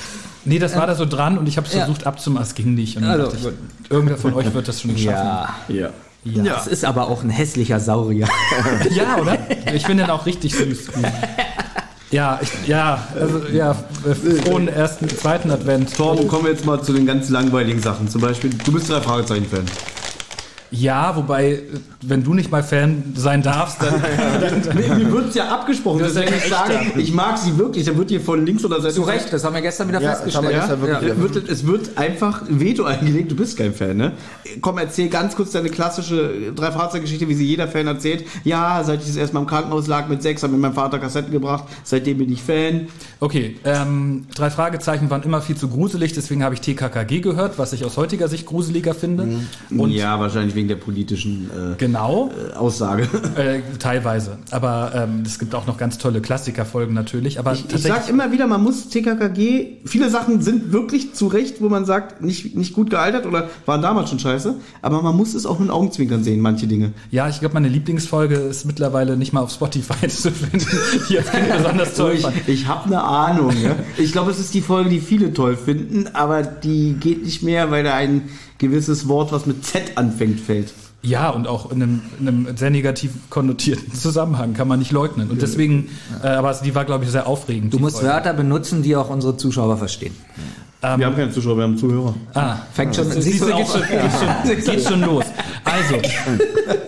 Nee, 0.44 0.58
das 0.58 0.74
war 0.76 0.86
da 0.86 0.94
so 0.94 1.06
dran 1.06 1.38
und 1.38 1.48
ich 1.48 1.56
habe 1.56 1.66
es 1.66 1.72
Ja. 1.72 1.84
versucht 1.84 2.06
abzumachen. 2.06 2.46
Es 2.46 2.54
ging 2.54 2.74
nicht. 2.74 2.96
Und 2.96 3.02
dann 3.04 3.12
Also, 3.20 3.32
dachte 3.32 3.52
ich, 3.84 3.90
irgendwer 3.90 4.16
von 4.16 4.34
euch 4.34 4.52
wird 4.52 4.68
das 4.68 4.80
schon 4.80 4.96
schaffen. 4.98 5.52
ja. 5.68 5.90
Ja. 6.24 6.44
Das 6.54 6.68
ist 6.68 6.84
aber 6.84 7.08
auch 7.08 7.24
ein 7.24 7.30
hässlicher 7.30 7.80
Saurier. 7.80 8.28
Ja, 8.94 9.16
oder? 9.20 9.36
Ich 9.74 9.84
finde 9.86 10.04
den 10.04 10.10
auch 10.10 10.24
richtig 10.24 10.54
süß. 10.54 10.86
Ja, 12.12 12.38
ich, 12.42 12.68
ja, 12.68 12.98
also, 13.18 13.40
ja, 13.52 13.74
frohen 14.44 14.68
ersten, 14.68 15.08
zweiten 15.08 15.50
Advent. 15.50 15.96
Torben, 15.96 16.28
kommen 16.28 16.44
wir 16.44 16.52
jetzt 16.52 16.64
mal 16.66 16.80
zu 16.82 16.92
den 16.92 17.06
ganz 17.06 17.28
langweiligen 17.30 17.80
Sachen. 17.80 18.08
Zum 18.08 18.20
Beispiel, 18.20 18.50
du 18.50 18.70
bist 18.72 18.88
drei 18.88 19.00
Fragezeichen-Fan. 19.00 19.64
Ja, 20.72 21.14
wobei, 21.16 21.60
wenn 22.00 22.24
du 22.24 22.32
nicht 22.32 22.50
mal 22.50 22.62
Fan 22.62 23.12
sein 23.14 23.42
darfst, 23.42 23.76
dann, 23.82 23.94
Mir 24.98 25.12
wird 25.12 25.28
es 25.28 25.34
ja 25.34 25.48
abgesprochen, 25.48 26.00
Das 26.00 26.14
ja 26.14 26.22
ich 26.22 26.32
echter. 26.32 26.48
sage, 26.48 26.78
ich 26.96 27.12
mag 27.12 27.36
sie 27.36 27.56
wirklich. 27.58 27.84
Da 27.84 27.94
wird 27.96 28.08
hier 28.08 28.22
von 28.22 28.44
links 28.46 28.64
oder 28.64 28.80
Seite 28.80 28.94
Zu 28.94 29.02
Recht, 29.02 29.30
das 29.32 29.44
haben 29.44 29.54
wir 29.54 29.60
gestern 29.60 29.88
wieder 29.88 30.00
Ja, 30.00 30.12
das 30.12 30.22
festgestellt. 30.22 30.54
gestern 30.54 30.80
wirklich 30.80 31.08
Ja, 31.10 31.18
wird, 31.18 31.48
es 31.48 31.66
wird 31.66 31.90
einfach 31.98 32.48
ein 32.48 32.58
Veto 32.58 32.84
eingelegt, 32.84 33.30
du 33.30 33.36
bist 33.36 33.58
kein 33.58 33.74
Fan, 33.74 33.96
ne? 33.98 34.12
Komm, 34.62 34.78
erzähl 34.78 35.08
ganz 35.10 35.36
kurz 35.36 35.50
deine 35.52 35.68
klassische 35.68 36.52
drei 36.56 36.72
Fahrzeuggeschichte, 36.72 37.28
wie 37.28 37.34
sie 37.34 37.46
jeder 37.46 37.68
Fan 37.68 37.86
erzählt. 37.86 38.24
Ja, 38.44 38.82
seit 38.82 39.00
ich 39.02 39.08
das 39.08 39.16
erste 39.16 39.34
Mal 39.34 39.40
im 39.42 39.46
Krankenhaus 39.46 39.86
lag 39.88 40.08
mit 40.08 40.22
sechs, 40.22 40.42
hat 40.42 40.50
mir 40.50 40.56
mein 40.56 40.72
Vater 40.72 40.98
Kassetten 40.98 41.32
gebracht, 41.32 41.64
seitdem 41.84 42.16
bin 42.18 42.32
ich 42.32 42.42
Fan. 42.42 42.86
Okay, 43.20 43.56
ähm, 43.64 44.26
drei 44.34 44.48
Fragezeichen 44.50 45.10
waren 45.10 45.22
immer 45.22 45.42
viel 45.42 45.56
zu 45.56 45.68
gruselig, 45.68 46.14
deswegen 46.14 46.42
habe 46.42 46.54
ich 46.54 46.62
TKKG 46.62 47.20
gehört, 47.20 47.58
was 47.58 47.74
ich 47.74 47.84
aus 47.84 47.98
heutiger 47.98 48.28
Sicht 48.28 48.46
gruseliger 48.46 48.94
finde. 48.94 49.28
Und 49.70 49.90
ja, 49.90 50.18
wahrscheinlich 50.18 50.54
wegen 50.54 50.61
der 50.68 50.76
politischen 50.76 51.50
äh, 51.50 51.76
genau, 51.78 52.30
Aussage. 52.56 53.02
äh, 53.36 53.60
teilweise. 53.78 54.38
Aber 54.50 54.92
ähm, 54.94 55.22
es 55.24 55.38
gibt 55.38 55.54
auch 55.54 55.66
noch 55.66 55.78
ganz 55.78 55.98
tolle 55.98 56.20
Klassikerfolgen 56.20 56.94
natürlich. 56.94 57.38
Aber 57.38 57.52
Ich, 57.52 57.64
ich 57.72 57.82
sag 57.82 58.08
immer 58.08 58.32
wieder, 58.32 58.46
man 58.46 58.62
muss 58.62 58.88
TKKG, 58.88 59.78
viele 59.84 60.10
Sachen 60.10 60.40
sind 60.42 60.72
wirklich 60.72 61.14
zu 61.14 61.26
Recht, 61.26 61.60
wo 61.60 61.68
man 61.68 61.84
sagt, 61.84 62.22
nicht, 62.22 62.56
nicht 62.56 62.72
gut 62.72 62.90
gealtert 62.90 63.26
oder 63.26 63.48
waren 63.66 63.82
damals 63.82 64.10
schon 64.10 64.18
scheiße, 64.18 64.54
aber 64.82 65.02
man 65.02 65.16
muss 65.16 65.34
es 65.34 65.46
auch 65.46 65.58
mit 65.58 65.70
Augenzwinkern 65.70 66.22
sehen, 66.24 66.40
manche 66.40 66.66
Dinge. 66.66 66.92
ja, 67.10 67.28
ich 67.28 67.40
glaube, 67.40 67.54
meine 67.54 67.68
Lieblingsfolge 67.68 68.36
ist 68.36 68.64
mittlerweile 68.64 69.16
nicht 69.16 69.32
mal 69.32 69.40
auf 69.40 69.52
Spotify 69.52 70.08
zu 70.08 70.30
finden, 70.30 70.66
die 71.08 71.18
als 71.18 71.30
Kind 71.30 71.56
besonders 71.56 71.94
toll 71.96 72.12
Ich, 72.16 72.22
fand. 72.22 72.48
ich 72.48 72.66
habe 72.66 72.86
eine 72.86 73.02
Ahnung. 73.02 73.52
Ja? 73.62 73.76
Ich 73.98 74.12
glaube, 74.12 74.30
es 74.30 74.38
ist 74.38 74.54
die 74.54 74.60
Folge, 74.60 74.90
die 74.90 75.00
viele 75.00 75.32
toll 75.32 75.56
finden, 75.56 76.08
aber 76.12 76.42
die 76.42 76.94
geht 76.94 77.24
nicht 77.24 77.42
mehr, 77.42 77.70
weil 77.70 77.84
da 77.84 77.94
ein 77.94 78.22
gewisses 78.62 79.08
Wort, 79.08 79.32
was 79.32 79.44
mit 79.44 79.66
Z 79.66 79.92
anfängt, 79.96 80.40
fällt. 80.40 80.72
Ja, 81.02 81.30
und 81.30 81.48
auch 81.48 81.72
in 81.72 81.82
einem, 81.82 82.02
in 82.20 82.28
einem 82.28 82.56
sehr 82.56 82.70
negativ 82.70 83.10
konnotierten 83.28 83.92
Zusammenhang, 83.92 84.54
kann 84.54 84.68
man 84.68 84.78
nicht 84.78 84.92
leugnen. 84.92 85.30
Und 85.30 85.42
deswegen, 85.42 85.88
äh, 86.22 86.28
aber 86.28 86.54
die 86.64 86.74
war, 86.76 86.84
glaube 86.84 87.04
ich, 87.04 87.10
sehr 87.10 87.26
aufregend. 87.26 87.74
Du 87.74 87.80
musst 87.80 87.96
Folge. 87.96 88.10
Wörter 88.10 88.32
benutzen, 88.34 88.82
die 88.82 88.94
auch 88.94 89.10
unsere 89.10 89.36
Zuschauer 89.36 89.76
verstehen. 89.76 90.14
wir 90.80 90.90
haben 90.90 91.16
keine 91.16 91.32
Zuschauer, 91.32 91.56
wir 91.56 91.64
haben 91.64 91.76
Zuhörer. 91.76 92.14
Ah, 92.34 92.56
Fängt 92.72 92.94
schon, 92.94 93.10
siehst 93.10 93.42
du, 93.42 93.46
geht, 93.46 93.66
schon, 93.66 93.80
geht, 93.80 94.64
schon, 94.64 94.74
geht 94.74 94.84
schon 94.88 95.00
los. 95.00 95.24
Also, 95.72 95.94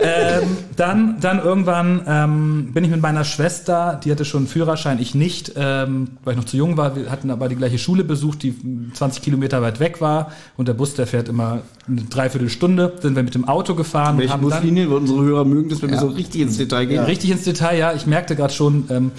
ähm, 0.01 0.57
dann, 0.77 1.17
dann 1.21 1.39
irgendwann 1.43 2.03
ähm, 2.07 2.71
bin 2.75 2.85
ich 2.85 2.91
mit 2.91 3.01
meiner 3.01 3.25
Schwester, 3.25 3.99
die 4.05 4.11
hatte 4.11 4.25
schon 4.25 4.41
einen 4.41 4.47
Führerschein, 4.49 4.99
ich 5.01 5.15
nicht, 5.15 5.53
ähm, 5.57 6.09
weil 6.25 6.35
ich 6.35 6.39
noch 6.39 6.45
zu 6.45 6.57
jung 6.57 6.77
war. 6.77 6.95
Wir 6.97 7.11
hatten 7.11 7.31
aber 7.31 7.49
die 7.49 7.57
gleiche 7.57 7.79
Schule 7.79 8.05
besucht, 8.05 8.43
die 8.43 8.55
20 8.93 9.23
Kilometer 9.23 9.63
weit 9.63 9.81
weg 9.81 10.01
war. 10.01 10.33
Und 10.57 10.69
der 10.69 10.75
Bus, 10.75 10.95
der 10.95 11.07
fährt 11.07 11.29
immer 11.29 11.63
eine 11.89 12.03
Dreiviertelstunde. 12.03 12.93
Sind 13.01 13.17
wir 13.17 13.23
mit 13.23 13.35
dem 13.35 13.49
Auto 13.49 13.75
gefahren. 13.75 14.15
und 14.15 14.21
Welche 14.21 14.33
haben 14.35 14.43
dann- 14.43 14.51
Buslinie? 14.51 14.91
Weil 14.91 14.97
unsere 14.99 15.23
Hörer 15.23 15.45
mögen 15.45 15.69
das, 15.71 15.81
wenn 15.83 15.89
wir 15.91 15.97
Ja. 15.97 16.01
so 16.03 16.09
richtig 16.09 16.41
ins 16.43 16.59
Detail 16.59 16.85
gehen. 16.87 17.05
Richtig 17.05 17.31
ins 17.31 17.45
Detail, 17.45 17.79
ja. 17.79 17.93
Ich 17.95 18.07
merkte 18.07 18.37
gerade 18.37 18.53
schon, 18.53 18.85
ähm, 18.91 19.13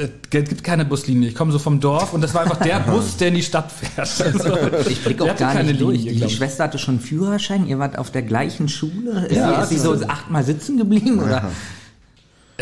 es 0.00 0.30
gibt 0.30 0.64
keine 0.64 0.84
Buslinie. 0.84 1.28
Ich 1.28 1.34
komme 1.34 1.52
so 1.52 1.58
vom 1.58 1.80
Dorf 1.80 2.12
und 2.12 2.20
das 2.22 2.34
war 2.34 2.42
einfach 2.42 2.58
der 2.58 2.80
Bus, 2.86 3.16
der 3.16 3.28
in 3.28 3.34
die 3.34 3.42
Stadt 3.42 3.70
fährt. 3.70 4.08
Also, 4.20 4.56
Ich 4.88 5.04
blick 5.04 5.18
der 5.18 5.32
auch 5.32 5.36
gar 5.36 5.52
keine 5.52 5.70
nicht 5.70 5.80
durch. 5.80 6.04
Linie, 6.04 6.26
Die. 6.26 6.34
Schwester 6.34 6.64
hatte 6.64 6.78
schon 6.78 6.94
einen 6.96 7.04
Führerschein, 7.04 7.66
ihr 7.66 7.78
wart 7.78 7.98
auf 7.98 8.10
der 8.10 8.22
gleichen 8.22 8.68
Schule. 8.68 9.26
Ist 9.26 9.36
Ja, 9.36 9.64
sie, 9.66 9.74
ist 9.74 9.82
sie 9.82 9.86
so 9.86 10.06
achtmal 10.06 10.44
sitzen 10.44 10.78
geblieben? 10.78 11.20
Oder? 11.20 11.50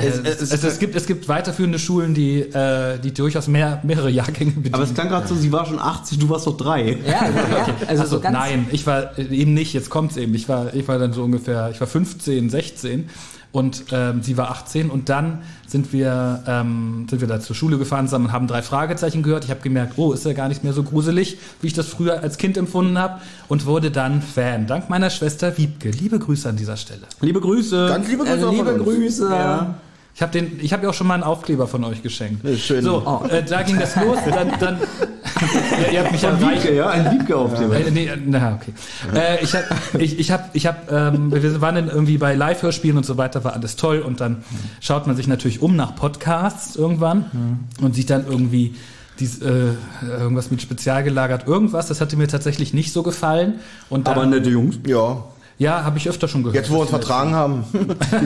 Es, 0.01 0.19
es, 0.19 0.53
es, 0.53 0.63
es, 0.63 0.79
gibt, 0.79 0.95
es 0.95 1.07
gibt 1.07 1.29
weiterführende 1.29 1.79
Schulen, 1.79 2.15
die, 2.15 2.41
äh, 2.41 2.99
die 2.99 3.13
durchaus 3.13 3.49
mehr, 3.49 3.81
mehrere 3.83 4.11
Jahrgänge 4.11 4.53
bedienen. 4.53 4.75
Aber 4.75 4.85
es 4.85 4.95
klang 4.95 5.09
gerade 5.09 5.27
so, 5.27 5.35
sie 5.35 5.51
war 5.51 5.67
schon 5.67 5.81
80, 5.81 6.19
du 6.19 6.29
warst 6.29 6.47
doch 6.47 6.57
drei. 6.57 6.99
Ja, 7.05 7.21
also, 7.21 7.39
ja, 7.39 7.57
also, 7.65 7.73
Also 7.89 8.19
so 8.19 8.31
nein, 8.31 8.67
ich 8.71 8.87
war 8.87 9.19
äh, 9.19 9.23
eben 9.25 9.55
nicht, 9.55 9.73
jetzt 9.73 9.91
kommt's 9.91 10.17
eben. 10.17 10.35
Ich 10.35 10.49
war, 10.49 10.73
ich 10.73 10.87
war 10.87 10.99
dann 10.99 11.13
so 11.13 11.25
ungefähr, 11.25 11.71
ich 11.73 11.81
war 11.81 11.89
15, 11.89 12.49
16 12.49 13.09
und 13.51 13.85
ähm, 13.93 14.23
sie 14.23 14.37
war 14.37 14.51
18 14.51 14.91
und 14.91 15.09
dann 15.09 15.43
sind 15.67 15.93
wir, 15.93 16.43
ähm, 16.47 17.07
sind 17.09 17.21
wir 17.21 17.29
da 17.29 17.41
zur 17.41 17.57
Schule 17.57 17.79
gefahren 17.79 18.07
zusammen 18.07 18.27
und 18.27 18.33
haben 18.33 18.47
drei 18.47 18.63
Fragezeichen 18.63 19.23
gehört. 19.23 19.45
Ich 19.45 19.51
habe 19.51 19.61
gemerkt, 19.61 19.95
oh, 19.97 20.13
ist 20.13 20.25
ja 20.25 20.35
gar 20.35 20.49
nicht 20.49 20.65
mehr 20.65 20.73
so 20.73 20.83
gruselig, 20.83 21.39
wie 21.61 21.69
ich 21.69 21.73
das 21.73 21.87
früher 21.89 22.23
als 22.23 22.37
Kind 22.37 22.57
empfunden 22.57 22.99
habe 22.99 23.21
und 23.49 23.65
wurde 23.67 23.91
dann 23.91 24.21
Fan. 24.21 24.67
Dank 24.67 24.91
meiner 24.91 25.11
Schwester 25.11 25.57
Wiebke. 25.57 25.91
Liebe 25.91 26.19
Grüße 26.19 26.49
an 26.49 26.57
dieser 26.57 26.77
Stelle. 26.77 27.03
Liebe 27.21 27.41
Grüße. 27.41 27.87
Ganz 27.89 28.09
liebe 28.09 28.25
Grüße 28.25 28.49
auch 28.49 28.55
von 28.55 28.67
liebe 28.67 28.75
uns. 28.75 28.85
Grüße. 28.85 29.31
Ja. 29.31 29.75
Ich 30.19 30.23
habe 30.23 30.33
den, 30.33 30.59
ich 30.61 30.73
habe 30.73 30.83
ja 30.83 30.89
auch 30.89 30.95
schon 30.95 31.07
mal 31.07 31.15
einen 31.15 31.23
Aufkleber 31.23 31.69
von 31.69 31.85
euch 31.85 32.03
geschenkt. 32.03 32.45
Schön. 32.59 32.83
So, 32.83 33.23
äh, 33.31 33.41
da 33.41 33.63
ging 33.63 33.79
das 33.79 33.95
los. 33.95 34.19
Dann, 34.29 34.51
dann 34.59 34.81
ja, 34.81 35.91
ihr 35.93 36.01
habt 36.01 36.11
mich 36.11 36.25
erreicht. 36.25 36.65
Wiebke, 36.65 36.75
ja, 36.75 36.89
ein 36.89 37.13
Wiebke-Aufkleber. 37.13 37.77
Äh, 37.77 37.91
nee, 37.93 38.11
na, 38.27 38.59
okay. 38.61 38.73
Äh, 39.15 39.45
ich 39.45 39.55
habe, 39.55 39.67
ich, 40.01 40.19
ich 40.19 40.33
hab, 40.33 40.57
ich 40.57 40.67
hab, 40.67 40.91
ähm, 40.91 41.31
wir 41.31 41.61
waren 41.61 41.77
dann 41.77 41.89
irgendwie 41.89 42.19
bei 42.19 42.35
Live-Hörspielen 42.35 42.97
und 42.97 43.07
so 43.07 43.17
weiter, 43.17 43.45
war 43.45 43.53
alles 43.53 43.77
toll. 43.77 44.01
Und 44.01 44.21
dann 44.21 44.43
schaut 44.81 45.07
man 45.07 45.15
sich 45.15 45.29
natürlich 45.29 45.63
um 45.63 45.77
nach 45.77 45.95
Podcasts 45.95 46.75
irgendwann 46.75 47.69
und 47.81 47.95
sieht 47.95 48.11
dann 48.11 48.27
irgendwie 48.27 48.75
dies, 49.21 49.41
äh, 49.41 49.75
irgendwas 50.03 50.51
mit 50.51 50.61
spezial 50.61 51.05
gelagert, 51.05 51.47
irgendwas. 51.47 51.87
Das 51.87 52.01
hatte 52.01 52.17
mir 52.17 52.27
tatsächlich 52.27 52.75
nicht 52.75 52.93
so 52.93 53.05
gefallen. 53.05 53.61
Und 53.89 54.09
dann, 54.09 54.17
Aber 54.17 54.27
nette 54.27 54.51
Jungs. 54.51 54.81
Ja. 54.85 55.23
Ja, 55.59 55.83
habe 55.83 55.99
ich 55.99 56.09
öfter 56.09 56.29
schon 56.29 56.45
gehört. 56.45 56.55
Jetzt, 56.55 56.71
wo 56.71 56.77
wir 56.77 56.81
uns 56.83 56.91
vertragen 56.91 57.35
haben. 57.35 57.65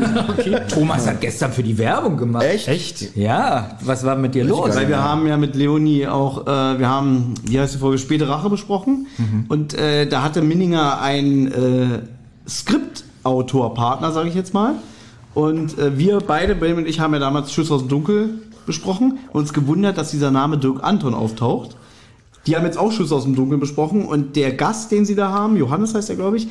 Thomas 0.68 1.07
hat 1.07 1.23
gestern 1.23 1.51
für 1.51 1.62
die 1.62 1.79
Werbung 1.79 2.18
gemacht. 2.18 2.45
Echt? 2.45 2.68
Echt? 2.68 3.16
Ja, 3.16 3.79
was 3.81 4.05
war 4.05 4.16
mit 4.16 4.35
dir 4.35 4.45
los? 4.45 4.77
Weil 4.77 4.88
wir 4.88 5.03
haben 5.03 5.27
ja 5.27 5.38
mit 5.38 5.57
Leonie 5.57 6.07
auch, 6.07 6.47
äh, 6.47 6.79
wir 6.79 6.88
haben, 6.88 7.33
wie 7.45 7.59
heißt 7.59 7.75
die 7.75 7.79
Folge, 7.79 7.99
späte 7.99 8.29
Rache 8.29 8.51
besprochen. 8.51 9.07
Und 9.49 9.73
äh, 9.73 10.07
da 10.07 10.23
hatte 10.23 10.42
Minninger 10.42 11.01
ein 11.01 11.51
äh, 11.51 11.87
Skriptautor-Partner, 12.47 14.12
sage 14.12 14.29
ich 14.29 14.35
jetzt 14.35 14.53
mal. 14.53 14.75
Und 15.35 15.79
äh, 15.79 15.97
wir 15.97 16.18
beide, 16.18 16.55
Benjamin 16.55 16.85
und 16.85 16.90
ich, 16.90 17.01
haben 17.01 17.14
ja 17.14 17.18
damals 17.21 17.51
Schuss 17.51 17.71
aus 17.71 17.81
dem 17.81 17.88
Dunkel 17.88 18.40
besprochen. 18.66 19.18
Uns 19.33 19.55
gewundert, 19.55 19.97
dass 19.97 20.11
dieser 20.11 20.31
Name 20.31 20.59
Dirk 20.59 20.85
Anton 20.85 21.14
auftaucht. 21.14 21.77
Die 22.47 22.57
haben 22.57 22.64
jetzt 22.64 22.77
auch 22.77 22.90
Schuss 22.90 23.12
aus 23.12 23.23
dem 23.23 23.37
Dunkeln 23.37 23.61
besprochen 23.61 24.05
und 24.05 24.35
der 24.35 24.53
Gast, 24.53 24.90
den 24.90 25.05
sie 25.05 25.14
da 25.14 25.31
haben, 25.31 25.57
Johannes 25.57 25.95
heißt 25.95 26.11
er, 26.11 26.16
glaube 26.16 26.37
ich, 26.37 26.49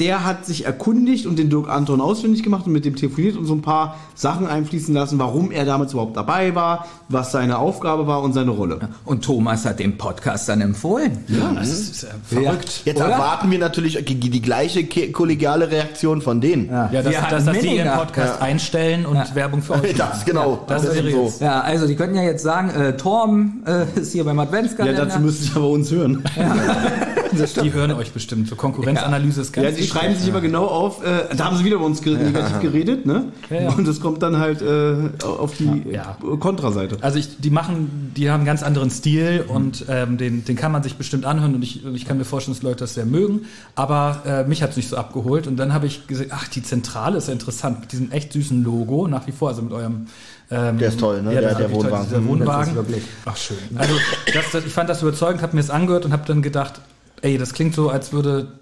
der 0.00 0.24
hat 0.24 0.46
sich 0.46 0.64
erkundigt 0.64 1.26
und 1.26 1.38
den 1.38 1.50
Dirk 1.50 1.68
Anton 1.68 2.00
ausfindig 2.00 2.42
gemacht 2.44 2.66
und 2.66 2.72
mit 2.72 2.84
dem 2.84 2.94
telefoniert 2.94 3.36
und 3.36 3.46
so 3.46 3.54
ein 3.54 3.62
paar 3.62 3.96
Sachen 4.14 4.46
einfließen 4.46 4.94
lassen, 4.94 5.18
warum 5.18 5.50
er 5.50 5.64
damals 5.64 5.92
überhaupt 5.92 6.16
dabei 6.16 6.54
war, 6.54 6.86
was 7.08 7.32
seine 7.32 7.58
Aufgabe 7.58 8.06
war 8.06 8.22
und 8.22 8.32
seine 8.32 8.52
Rolle. 8.52 8.78
Und 9.04 9.24
Thomas 9.24 9.64
hat 9.64 9.80
den 9.80 9.98
Podcast 9.98 10.48
dann 10.48 10.60
empfohlen. 10.60 11.18
Ja, 11.26 11.52
das 11.52 11.68
ist 11.68 12.02
ja 12.02 12.08
verrückt. 12.24 12.82
Jetzt 12.84 12.98
Oder? 13.00 13.10
erwarten 13.10 13.50
wir 13.50 13.58
natürlich 13.58 14.04
die, 14.04 14.14
die 14.18 14.42
gleiche 14.42 14.84
kollegiale 15.10 15.70
Reaktion 15.70 16.22
von 16.22 16.40
denen. 16.40 16.68
Ja. 16.68 16.88
Ja, 16.92 17.02
dass, 17.02 17.12
Wir 17.12 17.22
hatten 17.22 17.30
dass, 17.34 17.44
dass 17.46 17.58
die 17.58 17.76
ihren. 17.76 17.88
Podcast 17.98 18.40
einstellen 18.40 19.04
und 19.06 19.16
Ja. 19.16 19.26
Werbung 19.34 19.62
für 19.62 19.74
euch 19.74 19.94
Das, 19.96 20.24
genau. 20.24 20.60
Das 20.68 20.84
ist 20.84 20.96
eben 20.96 21.08
seriös. 21.08 21.40
Ja, 21.40 21.60
also 21.60 21.86
die 21.88 21.96
könnten 21.96 22.14
ja 22.14 22.22
jetzt 22.22 22.42
sagen, 22.44 22.70
äh, 22.70 22.96
Torben 22.96 23.64
äh, 23.66 23.98
ist 23.98 24.12
hier 24.12 24.24
beim 24.24 24.36
Ja, 24.36 24.42
Adventskalender. 24.44 25.06
dazu 25.06 25.18
müsste 25.18 25.44
ich 25.44 25.56
aber 25.56 25.68
uns 25.68 25.90
hören. 25.90 26.22
Die 27.62 27.72
hören 27.72 27.92
euch 27.92 28.12
bestimmt. 28.12 28.48
So 28.48 28.56
Konkurrenzanalyse 28.56 29.40
ist 29.42 29.52
ganz 29.52 29.64
Ja, 29.64 29.70
die 29.70 29.76
wichtig. 29.78 29.90
schreiben 29.92 30.14
sich 30.14 30.28
immer 30.28 30.40
genau 30.40 30.66
auf, 30.66 31.04
äh, 31.04 31.34
da 31.36 31.44
haben 31.46 31.56
sie 31.56 31.64
wieder 31.64 31.76
über 31.76 31.84
uns 31.86 32.04
negativ 32.04 32.60
geredet, 32.60 33.06
ne? 33.06 33.24
Ja, 33.50 33.62
ja. 33.62 33.70
Und 33.70 33.86
das 33.86 34.00
kommt 34.00 34.22
dann 34.22 34.38
halt 34.38 34.62
äh, 34.62 34.94
auf 35.24 35.56
die 35.56 35.84
Ja. 35.90 36.16
Kontraseite. 36.40 36.98
Also 37.00 37.18
ich, 37.18 37.38
die 37.40 37.50
machen, 37.50 38.12
die 38.16 38.30
haben 38.30 38.40
einen 38.40 38.46
ganz 38.46 38.62
anderen 38.62 38.90
Stil 38.90 39.44
und 39.48 39.84
ähm, 39.88 40.16
den, 40.18 40.44
den 40.44 40.56
kann 40.56 40.72
man 40.72 40.82
sich 40.82 40.96
bestimmt 40.96 41.24
anhören 41.24 41.54
und 41.54 41.62
ich, 41.62 41.84
und 41.84 41.94
ich 41.94 42.04
kann 42.06 42.18
mir 42.18 42.24
vorstellen, 42.24 42.54
dass 42.56 42.62
Leute 42.62 42.78
das 42.80 42.94
sehr 42.94 43.06
mögen. 43.06 43.42
Aber 43.74 44.22
äh, 44.24 44.44
mich 44.44 44.62
hat's 44.62 44.76
nicht 44.76 44.88
so 44.88 44.96
abgeholt 44.96 45.46
und 45.46 45.56
dann 45.56 45.72
habe 45.72 45.86
ich 45.86 46.06
gesehen, 46.06 46.30
ach, 46.32 46.48
die 46.48 46.62
Zentrale 46.62 47.18
ist 47.18 47.26
ja 47.28 47.32
interessant 47.32 47.80
mit 47.80 47.92
diesem 47.92 48.10
echt 48.12 48.32
süßen 48.32 48.62
Logo 48.64 49.06
nach 49.08 49.26
wie 49.26 49.32
vor, 49.32 49.48
also 49.48 49.62
mit 49.62 49.72
eurem 49.72 50.06
ähm, 50.50 50.78
Der 50.78 50.88
ist 50.88 50.98
toll, 50.98 51.22
ne? 51.22 51.34
Ja, 51.34 51.40
Der- 51.42 51.50
der 51.54 51.58
wirklich 51.70 51.82
toll, 51.82 51.90
Wohnwagen. 51.92 52.24
Mhm, 52.24 52.28
Wohnwagen. 52.28 52.58
das 52.60 52.68
ist 52.68 52.74
wirklich- 52.76 53.04
Ach 53.26 53.36
schön. 53.36 53.56
Also 53.76 53.94
das, 54.32 54.44
das, 54.52 54.64
ich 54.64 54.72
fand 54.72 54.88
das 54.88 55.02
überzeugend, 55.02 55.42
habe 55.42 55.54
mir 55.54 55.60
das 55.60 55.68
angehört 55.70 56.06
und 56.06 56.12
habe 56.12 56.22
dann 56.26 56.40
gedacht, 56.40 56.80
ey, 57.22 57.38
das 57.38 57.52
klingt 57.52 57.74
so, 57.74 57.90
als 57.90 58.12
würde 58.12 58.57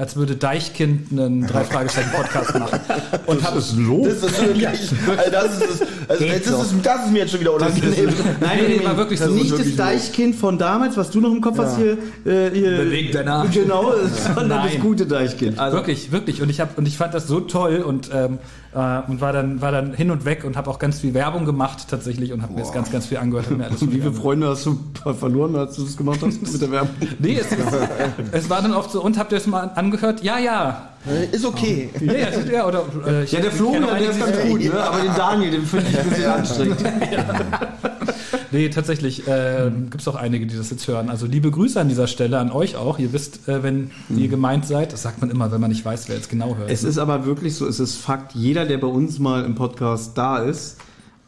als 0.00 0.16
würde 0.16 0.34
Deichkind 0.34 1.12
einen 1.12 1.46
drei 1.46 1.62
Fragezeichen 1.62 2.10
Podcast 2.10 2.58
machen. 2.58 2.80
Und 3.26 3.44
hab, 3.44 3.54
Das 3.54 3.66
ist 3.66 3.76
wirklich, 3.76 4.66
also 4.66 5.30
das 5.30 5.60
ist, 5.60 5.82
es. 5.82 5.82
also 6.08 6.24
Geht 6.24 6.46
das, 6.46 6.72
ist, 6.72 6.74
das 6.82 7.04
ist 7.04 7.12
mir 7.12 7.18
jetzt 7.18 7.32
schon 7.32 7.40
wieder 7.40 7.52
unangenehm. 7.52 8.08
Nein, 8.40 8.58
Nee, 8.66 8.78
nee, 8.78 8.84
war 8.84 8.96
wirklich 8.96 9.20
so. 9.20 9.30
Nicht 9.30 9.50
wirklich 9.50 9.76
das 9.76 9.86
Deichkind 9.86 10.36
von 10.36 10.56
damals, 10.56 10.96
was 10.96 11.10
du 11.10 11.20
noch 11.20 11.30
im 11.30 11.42
Kopf 11.42 11.58
hast 11.58 11.76
hier. 11.76 11.98
Äh, 12.24 12.50
hier 12.50 12.78
Bewegt 12.78 13.14
deinen 13.14 13.28
Arsch. 13.28 13.52
Genau, 13.52 13.92
sondern 14.34 14.48
Nein. 14.48 14.70
das 14.72 14.80
gute 14.80 15.06
Deichkind. 15.06 15.58
wirklich, 15.58 16.10
wirklich. 16.12 16.40
Und 16.40 16.48
ich 16.48 16.60
habe 16.60 16.70
und 16.76 16.88
ich 16.88 16.96
fand 16.96 17.12
das 17.12 17.28
so 17.28 17.40
toll 17.40 17.80
und 17.86 18.08
ähm, 18.10 18.38
äh, 18.72 19.02
und 19.06 19.20
war 19.20 19.34
dann 19.34 19.60
war 19.60 19.70
dann 19.70 19.92
hin 19.92 20.10
und 20.10 20.24
weg 20.24 20.44
und 20.44 20.56
habe 20.56 20.70
auch 20.70 20.78
ganz 20.78 21.00
viel 21.00 21.12
Werbung 21.12 21.44
gemacht 21.44 21.88
tatsächlich 21.90 22.32
und 22.32 22.40
habe 22.40 22.54
mir 22.54 22.60
das 22.60 22.72
ganz 22.72 22.90
ganz 22.90 23.06
viel 23.06 23.18
angehört. 23.18 23.50
Hab 23.50 23.58
mir 23.58 23.66
alles 23.66 23.82
Und 23.82 23.92
wie 23.92 24.00
viele. 24.00 24.12
Freunde 24.14 24.48
hast 24.48 24.64
du 24.64 24.78
verloren, 25.18 25.56
als 25.56 25.76
du 25.76 25.84
das 25.84 25.96
gemacht 25.96 26.20
hast 26.22 26.40
mit 26.40 26.62
der 26.62 26.70
Werbung? 26.70 26.94
Nee, 27.18 27.38
es, 27.38 27.46
es 28.32 28.48
war 28.48 28.62
dann 28.62 28.72
oft 28.72 28.90
so 28.90 29.02
und 29.02 29.18
habt 29.18 29.32
ihr 29.32 29.38
es 29.38 29.46
mal 29.46 29.70
angehört? 29.74 29.89
Ja, 30.22 30.38
ja. 30.38 30.86
Ist 31.32 31.44
okay. 31.46 31.88
Ja, 32.00 32.12
ja, 32.12 32.28
ja 32.52 32.66
oder 32.68 32.84
äh, 33.06 33.24
ich- 33.24 33.32
Ja, 33.32 33.40
der 33.40 33.50
Florian, 33.52 33.82
der 33.84 34.10
ist 34.10 34.18
ganz 34.20 34.38
gut, 34.42 34.60
ne? 34.62 34.72
aber 34.82 35.00
den 35.02 35.14
Daniel, 35.16 35.50
den 35.50 35.64
finde 35.64 35.86
ich 35.90 35.98
ein 35.98 36.08
bisschen 36.08 36.26
anstrengend. 36.30 36.76
Nee, 38.52 38.68
tatsächlich 38.68 39.28
äh, 39.28 39.70
gibt 39.90 40.00
es 40.00 40.08
auch 40.08 40.16
einige, 40.16 40.44
die 40.44 40.56
das 40.56 40.70
jetzt 40.70 40.88
hören. 40.88 41.08
Also 41.08 41.26
liebe 41.26 41.52
Grüße 41.52 41.80
an 41.80 41.88
dieser 41.88 42.08
Stelle 42.08 42.38
an 42.38 42.50
euch 42.50 42.74
auch. 42.74 42.98
Ihr 42.98 43.12
wisst, 43.12 43.48
äh, 43.48 43.62
wenn 43.62 43.92
ihr 44.16 44.26
gemeint 44.26 44.66
seid. 44.66 44.92
Das 44.92 45.02
sagt 45.02 45.20
man 45.20 45.30
immer, 45.30 45.52
wenn 45.52 45.60
man 45.60 45.70
nicht 45.70 45.84
weiß, 45.84 46.08
wer 46.08 46.16
jetzt 46.16 46.30
genau 46.30 46.56
hört. 46.56 46.68
Es 46.68 46.82
ist 46.82 46.98
aber 46.98 47.26
wirklich 47.26 47.54
so, 47.54 47.66
es 47.68 47.78
ist 47.78 47.94
Fakt, 47.96 48.34
jeder, 48.34 48.66
der 48.66 48.78
bei 48.78 48.88
uns 48.88 49.20
mal 49.20 49.44
im 49.44 49.54
Podcast 49.54 50.18
da 50.18 50.38
ist, 50.38 50.78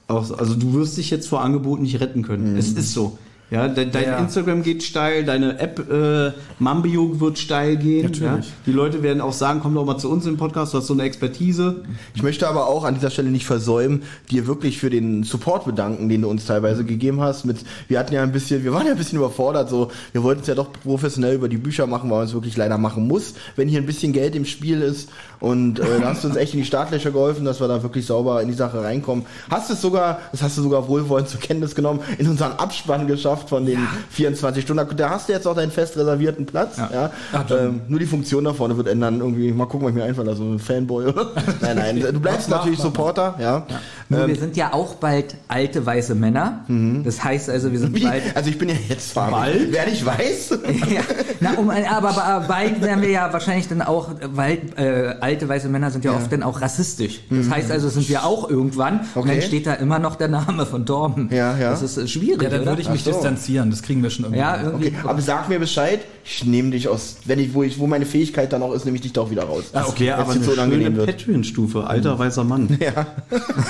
also 0.08 0.54
du 0.54 0.74
wirst 0.74 0.96
dich 0.98 1.10
jetzt 1.10 1.28
vor 1.28 1.42
Angeboten 1.42 1.82
nicht 1.82 2.00
retten 2.00 2.22
können. 2.22 2.56
Es 2.56 2.72
ist 2.72 2.92
so. 2.92 3.18
Ja, 3.52 3.68
de, 3.68 3.90
dein 3.90 4.04
Ja. 4.04 4.18
Instagram 4.18 4.62
geht 4.62 4.82
steil, 4.82 5.24
deine 5.24 5.58
App 5.58 5.78
äh, 5.92 6.32
Mambio 6.58 7.20
wird 7.20 7.38
steil 7.38 7.76
gehen. 7.76 8.04
Natürlich. 8.04 8.46
Ja? 8.46 8.52
Die 8.66 8.72
Leute 8.72 9.02
werden 9.02 9.20
auch 9.20 9.34
sagen, 9.34 9.60
komm 9.62 9.74
doch 9.74 9.84
mal 9.84 9.98
zu 9.98 10.10
uns 10.10 10.24
im 10.24 10.38
Podcast, 10.38 10.72
du 10.72 10.78
hast 10.78 10.86
so 10.86 10.94
eine 10.94 11.02
Expertise. 11.02 11.82
Ich 12.14 12.22
möchte 12.22 12.48
aber 12.48 12.66
auch 12.66 12.84
an 12.84 12.94
dieser 12.94 13.10
Stelle 13.10 13.30
nicht 13.30 13.44
versäumen, 13.44 14.04
dir 14.30 14.46
wirklich 14.46 14.78
für 14.78 14.88
den 14.88 15.22
Support 15.22 15.66
bedanken, 15.66 16.08
den 16.08 16.22
du 16.22 16.30
uns 16.30 16.46
teilweise 16.46 16.84
gegeben 16.84 17.20
hast. 17.20 17.44
Mit, 17.44 17.58
wir 17.88 17.98
hatten 17.98 18.14
ja 18.14 18.22
ein 18.22 18.32
bisschen, 18.32 18.64
wir 18.64 18.72
waren 18.72 18.86
ja 18.86 18.92
ein 18.92 18.98
bisschen 18.98 19.18
überfordert, 19.18 19.68
so, 19.68 19.90
wir 20.12 20.22
wollten 20.22 20.40
es 20.40 20.46
ja 20.46 20.54
doch 20.54 20.72
professionell 20.72 21.34
über 21.34 21.50
die 21.50 21.58
Bücher 21.58 21.86
machen, 21.86 22.10
weil 22.10 22.18
man 22.18 22.26
es 22.26 22.32
wirklich 22.32 22.56
leider 22.56 22.78
machen 22.78 23.06
muss, 23.06 23.34
wenn 23.56 23.68
hier 23.68 23.80
ein 23.82 23.86
bisschen 23.86 24.14
Geld 24.14 24.34
im 24.34 24.46
Spiel 24.46 24.80
ist. 24.80 25.10
Und 25.40 25.78
äh, 25.80 26.00
da 26.00 26.10
hast 26.10 26.24
du 26.24 26.28
uns 26.28 26.36
echt 26.36 26.54
in 26.54 26.60
die 26.60 26.66
Startlöcher 26.66 27.10
geholfen, 27.10 27.44
dass 27.44 27.60
wir 27.60 27.68
da 27.68 27.82
wirklich 27.82 28.06
sauber 28.06 28.40
in 28.40 28.48
die 28.48 28.54
Sache 28.54 28.82
reinkommen. 28.82 29.26
Hast 29.50 29.70
es 29.70 29.82
sogar, 29.82 30.20
das 30.30 30.40
hast 30.40 30.56
du 30.56 30.62
sogar 30.62 30.88
wohlwollend 30.88 31.28
zur 31.28 31.40
Kenntnis 31.40 31.74
genommen, 31.74 32.00
in 32.16 32.28
unseren 32.28 32.52
Abspann 32.52 33.08
geschafft 33.08 33.41
von 33.48 33.66
den 33.66 33.78
24 34.10 34.64
Stunden. 34.64 34.96
Da 34.96 35.10
hast 35.10 35.28
du 35.28 35.32
jetzt 35.32 35.46
auch 35.46 35.54
deinen 35.54 35.70
fest 35.70 35.96
reservierten 35.96 36.46
Platz. 36.46 36.76
Ja. 36.78 37.10
Ach, 37.32 37.44
John. 37.48 37.58
ähm, 37.58 37.80
nur 37.88 37.98
die 37.98 38.06
Funktion 38.06 38.44
da 38.44 38.52
vorne 38.52 38.76
wird 38.76 38.88
ändern. 38.88 39.18
Irgendwie, 39.20 39.52
mal 39.52 39.66
gucken, 39.66 39.86
was 39.86 39.90
ich 39.90 39.96
mir 39.96 40.04
einfallen 40.04 40.28
lasse. 40.28 40.38
So 40.38 40.44
ein 40.44 40.58
Fanboy. 40.58 41.06
oder? 41.06 41.32
nein, 41.60 41.76
nein. 41.76 42.00
Du 42.00 42.20
bleibst 42.20 42.48
Mach, 42.48 42.58
natürlich 42.58 42.78
mach, 42.78 42.84
mach. 42.86 42.92
Supporter, 42.92 43.34
ja. 43.38 43.66
Nur 44.12 44.20
Ähm, 44.22 44.28
wir 44.28 44.36
sind 44.36 44.56
ja 44.56 44.72
auch 44.72 44.94
bald 44.96 45.34
alte 45.48 45.84
weiße 45.84 46.14
Männer. 46.14 46.64
Das 47.04 47.22
heißt 47.24 47.50
also, 47.50 47.72
wir 47.72 47.78
sind 47.78 47.96
wie, 47.96 48.04
bald. 48.04 48.22
also 48.36 48.48
ich 48.50 48.58
bin 48.58 48.68
ja 48.68 48.74
jetzt 48.88 49.12
farbig. 49.12 49.68
Wer 49.70 49.86
nicht 49.86 50.04
weiß. 50.06 50.50
ja, 50.94 51.00
na, 51.40 51.54
um, 51.54 51.68
ein- 51.70 51.86
aber, 51.86 52.10
aber 52.22 52.46
bald 52.46 52.80
werden 52.82 53.02
wir 53.02 53.10
ja 53.10 53.32
wahrscheinlich 53.32 53.68
dann 53.68 53.82
auch, 53.82 54.10
weil 54.34 54.58
äh, 54.76 55.14
alte 55.20 55.48
weiße 55.48 55.68
Männer 55.68 55.90
sind 55.90 56.04
ja, 56.04 56.12
oft 56.12 56.30
dann 56.32 56.42
auch 56.42 56.60
rassistisch. 56.60 57.20
Das 57.30 57.50
heißt 57.50 57.70
also, 57.70 57.88
sind 57.88 58.08
wir 58.08 58.24
auch 58.24 58.48
irgendwann 58.48 59.00
und 59.14 59.22
Okay. 59.22 59.28
dann 59.34 59.42
steht 59.42 59.66
da 59.66 59.74
immer 59.74 59.98
noch 59.98 60.16
der 60.16 60.28
Name 60.28 60.66
von 60.66 60.84
Torben. 60.86 61.28
Ja, 61.32 61.56
ja. 61.56 61.70
Das 61.70 61.82
ist 61.82 61.96
äh, 61.96 62.06
schwierig, 62.06 62.42
ja, 62.42 62.50
dann 62.50 62.66
würde 62.66 62.82
ich 62.82 62.90
mich 62.90 63.02
so. 63.04 63.10
distanzieren, 63.12 63.70
das 63.70 63.82
kriegen 63.82 64.02
wir 64.02 64.10
schon 64.10 64.24
irgendwie. 64.26 64.40
Ja, 64.40 64.60
irgendwie. 64.62 64.88
Okay, 64.88 64.96
aber 65.04 65.20
sag 65.22 65.48
mir 65.48 65.58
Bescheid, 65.58 66.00
ich 66.24 66.44
nehme 66.44 66.70
dich 66.70 66.88
aus, 66.88 67.16
wenn 67.24 67.38
ich, 67.38 67.52
wo 67.54 67.62
ich, 67.62 67.78
wo 67.78 67.86
meine 67.86 68.06
Fähigkeit 68.06 68.52
dann 68.52 68.62
auch 68.62 68.72
ist, 68.72 68.84
nehme 68.84 68.96
ich 68.96 69.02
dich 69.02 69.12
doch 69.12 69.30
wieder 69.30 69.44
raus. 69.44 69.64
Das 69.72 69.98
wäre 69.98 70.18
aber 70.18 70.34
Wenn's 70.34 70.48
eine 70.48 70.68
so 70.68 70.70
schöne. 70.70 71.06
Patreon-Stufe. 71.06 71.84
Alter 71.84 72.18
weißer 72.18 72.44
Mann. 72.44 72.68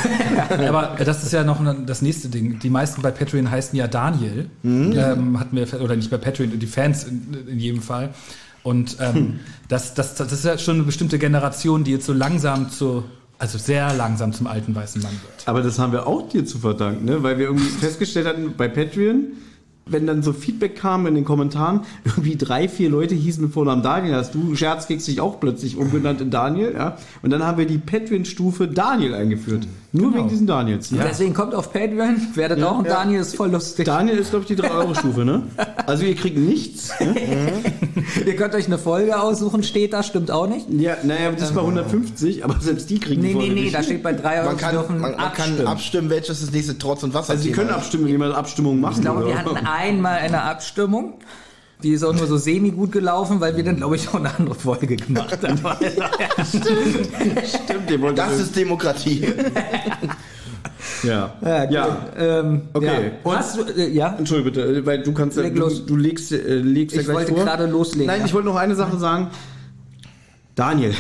Aber 0.68 0.96
das 1.04 1.22
ist 1.22 1.32
ja 1.32 1.44
noch 1.44 1.60
das 1.86 2.02
nächste 2.02 2.28
Ding. 2.28 2.58
Die 2.58 2.70
meisten 2.70 3.00
bei 3.00 3.10
Patreon 3.10 3.50
heißen 3.50 3.76
ja 3.76 3.86
Daniel. 3.86 4.50
Mhm. 4.62 4.92
Ähm, 4.96 5.40
hatten 5.40 5.56
wir, 5.56 5.80
oder 5.80 5.96
nicht 5.96 6.10
bei 6.10 6.18
Patreon, 6.18 6.58
die 6.58 6.66
Fans 6.66 7.04
in, 7.04 7.36
in 7.48 7.58
jedem 7.58 7.80
Fall. 7.82 8.10
Und 8.62 8.98
ähm, 9.00 9.40
das, 9.68 9.94
das, 9.94 10.14
das 10.14 10.32
ist 10.32 10.44
ja 10.44 10.56
schon 10.58 10.76
eine 10.76 10.84
bestimmte 10.84 11.18
Generation, 11.18 11.84
die 11.84 11.92
jetzt 11.92 12.06
so 12.06 12.12
langsam 12.12 12.70
zu, 12.70 13.04
also 13.38 13.58
sehr 13.58 13.92
langsam 13.94 14.32
zum 14.32 14.46
alten 14.46 14.74
weißen 14.74 15.02
Mann 15.02 15.12
wird. 15.12 15.48
Aber 15.48 15.62
das 15.62 15.78
haben 15.78 15.92
wir 15.92 16.06
auch 16.06 16.28
dir 16.28 16.44
zu 16.44 16.58
verdanken, 16.58 17.04
ne? 17.04 17.22
weil 17.22 17.38
wir 17.38 17.46
irgendwie 17.46 17.68
festgestellt 17.80 18.26
hatten 18.26 18.54
bei 18.56 18.68
Patreon, 18.68 19.32
wenn 19.92 20.06
dann 20.06 20.22
so 20.22 20.32
Feedback 20.32 20.76
kam 20.76 21.06
in 21.06 21.14
den 21.14 21.24
Kommentaren, 21.24 21.80
irgendwie 22.04 22.36
drei, 22.36 22.68
vier 22.68 22.90
Leute 22.90 23.14
hießen 23.14 23.44
mit 23.44 23.52
Vornamen 23.52 23.82
Daniel, 23.82 24.14
hast 24.14 24.34
du 24.34 24.54
Scherzkeks 24.54 25.04
dich 25.04 25.20
auch 25.20 25.40
plötzlich 25.40 25.76
umbenannt 25.76 26.20
in 26.20 26.30
Daniel, 26.30 26.72
ja? 26.74 26.96
Und 27.22 27.30
dann 27.30 27.44
haben 27.44 27.58
wir 27.58 27.66
die 27.66 27.78
Patreon-Stufe 27.78 28.68
Daniel 28.68 29.14
eingeführt. 29.14 29.66
Nur 29.94 30.06
Genau. 30.10 30.16
wegen 30.22 30.28
diesen 30.30 30.46
Daniels. 30.46 30.90
Und 30.90 31.02
Deswegen 31.04 31.34
kommt 31.34 31.54
auf 31.54 31.70
Patreon, 31.70 32.16
werdet 32.34 32.62
auch 32.62 32.78
ein 32.78 32.84
Daniel, 32.84 33.20
ist 33.20 33.36
voll 33.36 33.50
lustig. 33.50 33.84
Daniel 33.84 34.16
ist, 34.18 34.30
glaube 34.30 34.46
ich, 34.48 34.56
die 34.56 34.56
3-Euro-Stufe, 34.62 35.24
ne? 35.24 35.42
Also 35.86 36.04
ihr 36.04 36.14
kriegt 36.14 36.38
nichts. 36.38 36.90
Ne? 37.00 37.14
Ihr 38.26 38.36
könnt 38.36 38.54
euch 38.54 38.66
eine 38.66 38.78
Folge 38.78 39.20
aussuchen, 39.20 39.62
steht 39.64 39.92
da, 39.92 40.02
stimmt 40.04 40.30
auch 40.30 40.46
nicht. 40.46 40.66
Ja, 40.70 40.96
naja, 41.02 41.32
das 41.32 41.50
ist 41.50 41.54
bei 41.54 41.60
150, 41.60 42.44
aber 42.44 42.56
selbst 42.60 42.88
die 42.88 43.00
kriegen 43.00 43.20
Nee, 43.20 43.32
die 43.32 43.34
nee, 43.38 43.48
nee, 43.48 43.60
nicht. 43.62 43.74
da 43.74 43.82
steht 43.82 44.02
bei 44.02 44.12
3 44.12 44.38
Euro, 44.38 44.46
Man 44.50 44.56
kann, 44.58 44.72
dürfen 44.74 45.00
man, 45.00 45.10
man 45.12 45.18
kann 45.18 45.26
abstimmen. 45.26 45.66
abstimmen, 45.66 46.10
welches 46.10 46.40
das 46.40 46.52
nächste 46.52 46.78
Trotz 46.78 47.02
und 47.02 47.12
Wasser 47.14 47.32
Also 47.32 47.42
sie 47.42 47.50
können 47.52 47.70
abstimmen, 47.70 48.04
wenn 48.04 48.12
jemand 48.12 48.34
Abstimmung 48.34 48.80
machen. 48.80 48.94
Ich 48.96 49.00
glaube, 49.02 49.26
wir 49.26 49.36
hatten 49.38 49.56
einmal 49.66 50.18
eine 50.18 50.42
Abstimmung. 50.42 51.14
Die 51.82 51.90
ist 51.92 52.04
auch 52.04 52.14
nur 52.14 52.26
so 52.26 52.36
semi 52.36 52.70
gut 52.70 52.92
gelaufen, 52.92 53.40
weil 53.40 53.56
wir 53.56 53.64
dann, 53.64 53.76
glaube 53.76 53.96
ich, 53.96 54.08
auch 54.08 54.14
eine 54.14 54.34
andere 54.38 54.54
Folge 54.54 54.96
gemacht 54.96 55.38
haben. 55.42 55.58
Stimmt, 56.44 58.00
wollt 58.00 58.18
Das 58.18 58.38
ist 58.40 58.54
Demokratie. 58.56 59.26
ja. 61.02 61.34
Ja, 61.42 61.70
Ja. 61.70 61.84
gut. 61.86 61.96
Ähm, 62.18 62.60
Okay. 62.72 62.86
Ja. 62.86 63.10
Und- 63.24 63.36
Hast 63.36 63.56
du, 63.56 63.62
äh, 63.62 63.88
ja? 63.90 64.14
Entschuldige 64.16 64.50
bitte, 64.50 64.62
äh, 64.78 64.86
weil 64.86 65.02
du 65.02 65.12
kannst 65.12 65.36
ja, 65.36 65.42
Leg 65.42 65.54
du, 65.54 65.60
los. 65.60 65.84
du 65.86 65.96
legst, 65.96 66.30
äh, 66.32 66.36
legst 66.58 66.94
ja 66.94 67.00
Ich 67.00 67.06
gleich 67.06 67.16
wollte 67.16 67.34
vor. 67.34 67.44
gerade 67.44 67.66
loslegen. 67.66 68.06
Nein, 68.06 68.20
ja. 68.20 68.26
ich 68.26 68.34
wollte 68.34 68.46
noch 68.48 68.56
eine 68.56 68.74
Sache 68.76 68.96
sagen. 68.98 69.28
Daniel, 70.54 70.92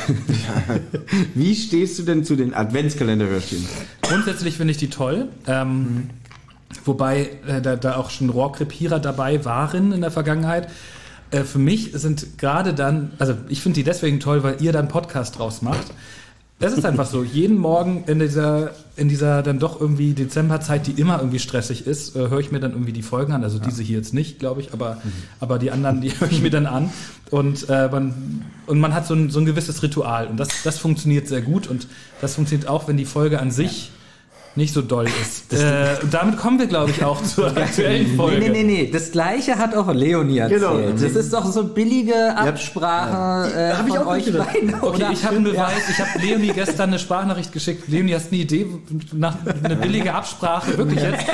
wie 1.34 1.54
stehst 1.54 1.98
du 1.98 2.04
denn 2.04 2.24
zu 2.24 2.36
den 2.36 2.54
Adventskalender-Hörspielen? 2.54 3.66
Grundsätzlich 4.00 4.56
finde 4.56 4.70
ich 4.70 4.78
die 4.78 4.88
toll. 4.88 5.28
Ähm, 5.46 6.08
Wobei 6.84 7.30
äh, 7.46 7.60
da, 7.60 7.76
da 7.76 7.96
auch 7.96 8.10
schon 8.10 8.30
Rohrkrepierer 8.30 9.00
dabei 9.00 9.44
waren 9.44 9.92
in 9.92 10.00
der 10.00 10.10
Vergangenheit. 10.10 10.68
Äh, 11.30 11.44
für 11.44 11.58
mich 11.58 11.90
sind 11.94 12.38
gerade 12.38 12.74
dann, 12.74 13.12
also 13.18 13.34
ich 13.48 13.62
finde 13.62 13.76
die 13.76 13.84
deswegen 13.84 14.20
toll, 14.20 14.42
weil 14.42 14.56
ihr 14.60 14.72
dann 14.72 14.88
Podcast 14.88 15.38
draus 15.38 15.62
macht. 15.62 15.92
Es 16.60 16.72
ist 16.72 16.84
einfach 16.84 17.06
so, 17.06 17.24
jeden 17.32 17.56
Morgen 17.58 18.04
in 18.06 18.20
dieser, 18.20 18.70
in 18.96 19.08
dieser 19.08 19.42
dann 19.42 19.58
doch 19.58 19.80
irgendwie 19.80 20.12
Dezemberzeit, 20.12 20.86
die 20.86 20.92
immer 20.92 21.18
irgendwie 21.18 21.40
stressig 21.40 21.86
ist, 21.86 22.14
äh, 22.14 22.28
höre 22.28 22.38
ich 22.38 22.52
mir 22.52 22.60
dann 22.60 22.72
irgendwie 22.72 22.92
die 22.92 23.02
Folgen 23.02 23.32
an. 23.32 23.42
Also 23.42 23.58
diese 23.58 23.82
hier 23.82 23.96
jetzt 23.96 24.14
nicht, 24.14 24.38
glaube 24.38 24.60
ich, 24.60 24.72
aber, 24.72 24.98
aber 25.40 25.58
die 25.58 25.70
anderen, 25.70 26.00
die 26.00 26.10
höre 26.20 26.30
ich 26.30 26.42
mir 26.42 26.50
dann 26.50 26.66
an. 26.66 26.90
Und, 27.30 27.68
äh, 27.68 27.88
man, 27.88 28.44
und 28.66 28.78
man 28.78 28.94
hat 28.94 29.06
so 29.06 29.14
ein, 29.14 29.30
so 29.30 29.40
ein 29.40 29.46
gewisses 29.46 29.82
Ritual. 29.82 30.26
Und 30.26 30.36
das, 30.36 30.48
das 30.62 30.78
funktioniert 30.78 31.26
sehr 31.28 31.40
gut. 31.40 31.66
Und 31.66 31.88
das 32.20 32.34
funktioniert 32.34 32.68
auch, 32.68 32.86
wenn 32.88 32.96
die 32.96 33.06
Folge 33.06 33.40
an 33.40 33.50
sich 33.50 33.90
nicht 34.54 34.74
so 34.74 34.82
doll 34.82 35.06
ist. 35.22 35.52
Äh, 35.52 35.96
damit 36.10 36.36
kommen 36.36 36.58
wir, 36.58 36.66
glaube 36.66 36.90
ich, 36.90 37.04
auch 37.04 37.22
zur 37.24 37.56
aktuellen 37.56 38.16
Folge. 38.16 38.38
Nee, 38.38 38.48
nee, 38.48 38.64
nee, 38.64 38.82
nee. 38.82 38.90
Das 38.92 39.10
gleiche 39.12 39.56
hat 39.56 39.74
auch 39.74 39.92
Leonie 39.92 40.38
erzählt. 40.38 40.60
Genau. 40.60 40.78
Das 40.92 41.02
ist 41.02 41.32
doch 41.32 41.46
so 41.50 41.64
billige 41.64 42.36
Absprache 42.36 43.52
äh, 43.54 43.72
Hab 43.72 43.86
ich 43.86 43.94
von 43.94 44.02
auch 44.02 44.10
euch 44.12 44.26
beiden. 44.26 44.74
Okay, 44.74 44.86
oder? 44.86 45.10
ich 45.10 45.24
habe 45.24 45.36
eine 45.36 45.56
Weiß, 45.56 45.88
ich 45.90 45.98
habe 45.98 46.18
Leonie 46.20 46.48
gestern 46.48 46.90
eine 46.90 46.98
Sprachnachricht 46.98 47.52
geschickt. 47.52 47.88
Leonie, 47.88 48.14
hast 48.14 48.30
du 48.30 48.34
eine 48.34 48.42
Idee 48.42 48.66
nach 49.12 49.36
eine 49.62 49.76
billige 49.76 50.14
Absprache, 50.14 50.76
wirklich 50.76 51.00
jetzt, 51.02 51.26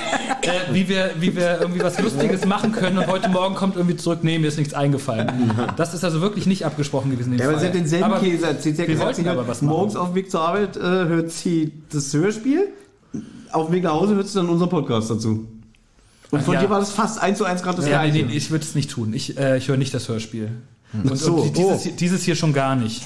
äh, 0.43 0.73
wie 0.73 0.89
wir, 0.89 1.11
wie 1.19 1.35
wir 1.35 1.61
irgendwie 1.61 1.83
was 1.83 2.01
Lustiges 2.01 2.45
machen 2.47 2.73
können 2.73 2.99
und 2.99 3.07
heute 3.09 3.29
Morgen 3.29 3.55
kommt 3.55 3.77
irgendwie 3.77 3.97
zurück, 3.97 4.21
nee, 4.23 4.39
mir 4.39 4.49
ist 4.49 4.59
nichts 4.59 4.75
eingefallen. 4.75 5.53
Das 5.77 5.95
ist 5.95 6.05
also 6.05 6.21
wirklich 6.21 6.47
nicht 6.47 6.65
abgesprochen 6.65 7.11
gewesen. 7.11 7.37
Ja, 7.39 7.49
aber 7.49 7.59
sie 7.59 7.67
hat 7.67 7.75
denselben 7.75 8.05
Aber 8.05 8.21
Käse 8.21 8.47
erzählt. 8.47 8.77
Sie 8.77 8.83
hat 8.83 8.89
gesagt, 8.89 9.17
sie 9.17 9.23
aber 9.23 9.41
hört 9.41 9.49
was 9.49 9.63
machen. 9.63 9.77
morgens 9.77 9.97
auf 9.97 10.09
dem 10.09 10.15
Weg 10.15 10.31
zur 10.31 10.41
Arbeit 10.41 10.77
äh, 10.77 10.81
hört 10.81 11.31
sie 11.31 11.73
das 11.93 12.13
Hörspiel. 12.13 12.69
Auf 13.53 13.67
dem 13.67 13.75
Weg 13.75 13.85
nach 13.85 13.93
Hause 13.93 14.15
hört 14.15 14.29
sie 14.29 14.35
dann 14.35 14.49
unseren 14.49 14.69
Podcast 14.69 15.11
dazu. 15.11 15.47
Und 16.31 16.43
von 16.43 16.55
Ja. 16.55 16.61
dir 16.61 16.71
war 16.71 16.81
das 16.81 16.91
fast 16.91 17.21
eins 17.23 17.39
zu 17.39 17.45
eins 17.45 17.63
gerade 17.63 17.79
das 17.79 17.87
Ja, 17.89 18.03
nee, 18.03 18.11
gleiche. 18.11 18.27
nee, 18.27 18.37
ich 18.37 18.51
würde 18.51 18.65
es 18.65 18.75
nicht 18.75 18.91
tun. 18.91 19.13
Ich, 19.15 19.39
äh, 19.39 19.57
ich 19.59 19.69
höre 19.69 19.77
nicht 19.79 19.95
das 19.95 20.09
Hörspiel. 20.09 20.51
Und, 20.93 21.17
so, 21.19 21.35
und 21.37 21.45
die- 21.45 21.53
dieses, 21.53 21.73
oh. 21.81 21.83
hier, 21.85 21.93
dieses 21.93 22.23
hier 22.23 22.37
schon 22.37 22.53
gar 22.53 22.77
nicht. 22.77 23.03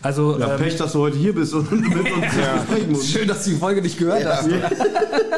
Also, 0.00 0.38
Ja, 0.38 0.52
ähm, 0.54 0.60
Pech, 0.60 0.76
dass 0.76 0.92
du 0.92 1.00
heute 1.00 1.16
hier 1.18 1.34
bist 1.34 1.52
und 1.54 1.70
mit 1.72 1.84
uns 1.86 2.26
sprechen 2.66 2.92
musst. 2.92 3.08
Schön, 3.10 3.26
dass 3.26 3.44
du 3.44 3.50
die 3.50 3.56
Folge 3.56 3.82
nicht 3.82 3.98
gehört 3.98 4.24
hast. 4.26 4.48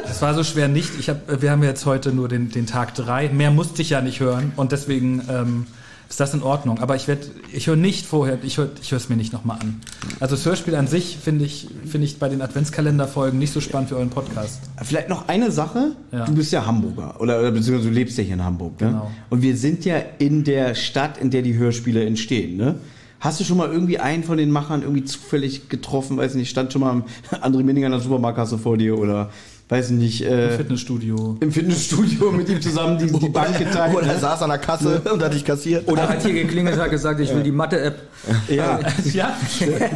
Das 0.03 0.21
war 0.21 0.35
so 0.35 0.45
schwer 0.45 0.69
nicht. 0.69 0.91
Ich 0.99 1.09
hab, 1.09 1.41
wir 1.41 1.51
haben 1.51 1.63
jetzt 1.63 1.87
heute 1.87 2.13
nur 2.13 2.29
den, 2.29 2.51
den 2.51 2.67
Tag 2.67 2.95
drei. 2.95 3.29
Mehr 3.31 3.51
musste 3.51 3.81
ich 3.83 3.91
ja 3.91 4.01
nicht 4.03 4.21
hören 4.21 4.53
und 4.57 4.73
deswegen 4.73 5.23
ähm, 5.31 5.67
ist 6.11 6.19
das 6.19 6.35
in 6.35 6.43
Ordnung. 6.43 6.81
Aber 6.81 6.97
ich 6.97 7.07
werde, 7.07 7.23
ich 7.53 7.69
höre 7.69 7.77
nicht 7.77 8.05
vorher, 8.05 8.37
ich 8.43 8.59
höre 8.59 8.69
ich 8.83 8.93
es 8.93 9.09
mir 9.09 9.17
nicht 9.17 9.33
nochmal 9.33 9.61
an. 9.61 9.81
Also 10.19 10.35
das 10.35 10.45
Hörspiel 10.45 10.75
an 10.75 10.89
sich 10.89 11.17
finde 11.17 11.45
ich, 11.45 11.69
finde 11.87 12.05
ich 12.05 12.19
bei 12.19 12.29
den 12.29 12.43
Adventskalenderfolgen 12.43 13.39
nicht 13.39 13.53
so 13.53 13.61
spannend 13.61 13.91
für 13.91 13.97
euren 13.97 14.11
Podcast. 14.11 14.61
Vielleicht 14.83 15.09
noch 15.09 15.29
eine 15.29 15.53
Sache. 15.53 15.93
Ja. 16.11 16.25
Du 16.25 16.35
bist 16.35 16.53
ja 16.53 16.67
Hamburger 16.67 17.21
oder, 17.21 17.39
oder 17.39 17.53
beziehungsweise 17.53 17.91
du 17.91 17.95
lebst 17.95 18.19
ja 18.19 18.25
hier 18.25 18.35
in 18.35 18.45
Hamburg. 18.45 18.81
Ne? 18.81 18.89
Genau. 18.89 19.11
Und 19.31 19.43
wir 19.43 19.57
sind 19.57 19.85
ja 19.85 19.99
in 20.19 20.43
der 20.43 20.75
Stadt, 20.75 21.17
in 21.17 21.31
der 21.31 21.43
die 21.43 21.57
Hörspiele 21.57 22.05
entstehen. 22.05 22.57
Ne? 22.57 22.75
Hast 23.21 23.39
du 23.39 23.45
schon 23.45 23.59
mal 23.59 23.71
irgendwie 23.71 24.01
einen 24.01 24.25
von 24.25 24.37
den 24.37 24.51
Machern 24.51 24.83
irgendwie 24.83 25.05
zufällig 25.05 25.69
getroffen? 25.69 26.17
Weiß 26.17 26.35
nicht, 26.35 26.51
stand 26.51 26.73
schon 26.73 26.81
mal 26.81 27.05
André 27.31 27.63
Minninger 27.63 27.87
in 27.87 27.93
der 27.93 28.01
Supermarktkasse 28.01 28.59
vor 28.59 28.77
dir 28.79 28.99
oder 28.99 29.31
weiß 29.71 29.91
nicht, 29.91 30.23
äh, 30.23 30.57
Fitnessstudio. 30.57 31.37
im 31.41 31.53
Fitnessstudio 31.53 32.33
mit 32.33 32.49
ihm 32.49 32.61
zusammen 32.61 32.99
die, 32.99 33.07
die 33.07 33.29
Bank 33.29 33.57
geteilt. 33.57 33.95
Oder 33.95 34.09
er 34.09 34.15
ne? 34.15 34.21
saß 34.21 34.43
an 34.43 34.51
der 34.51 34.59
Kasse 34.59 35.01
und 35.13 35.23
hat 35.23 35.33
dich 35.33 35.45
kassiert. 35.45 35.89
Oder 35.89 36.09
hat 36.09 36.23
hier 36.23 36.33
geklingelt 36.33 36.77
und 36.77 36.83
hat 36.83 36.91
gesagt, 36.91 37.21
ich 37.21 37.33
will 37.35 37.43
die 37.43 37.53
Mathe-App. 37.53 38.01
Ja. 38.49 38.81
ja, 39.13 39.37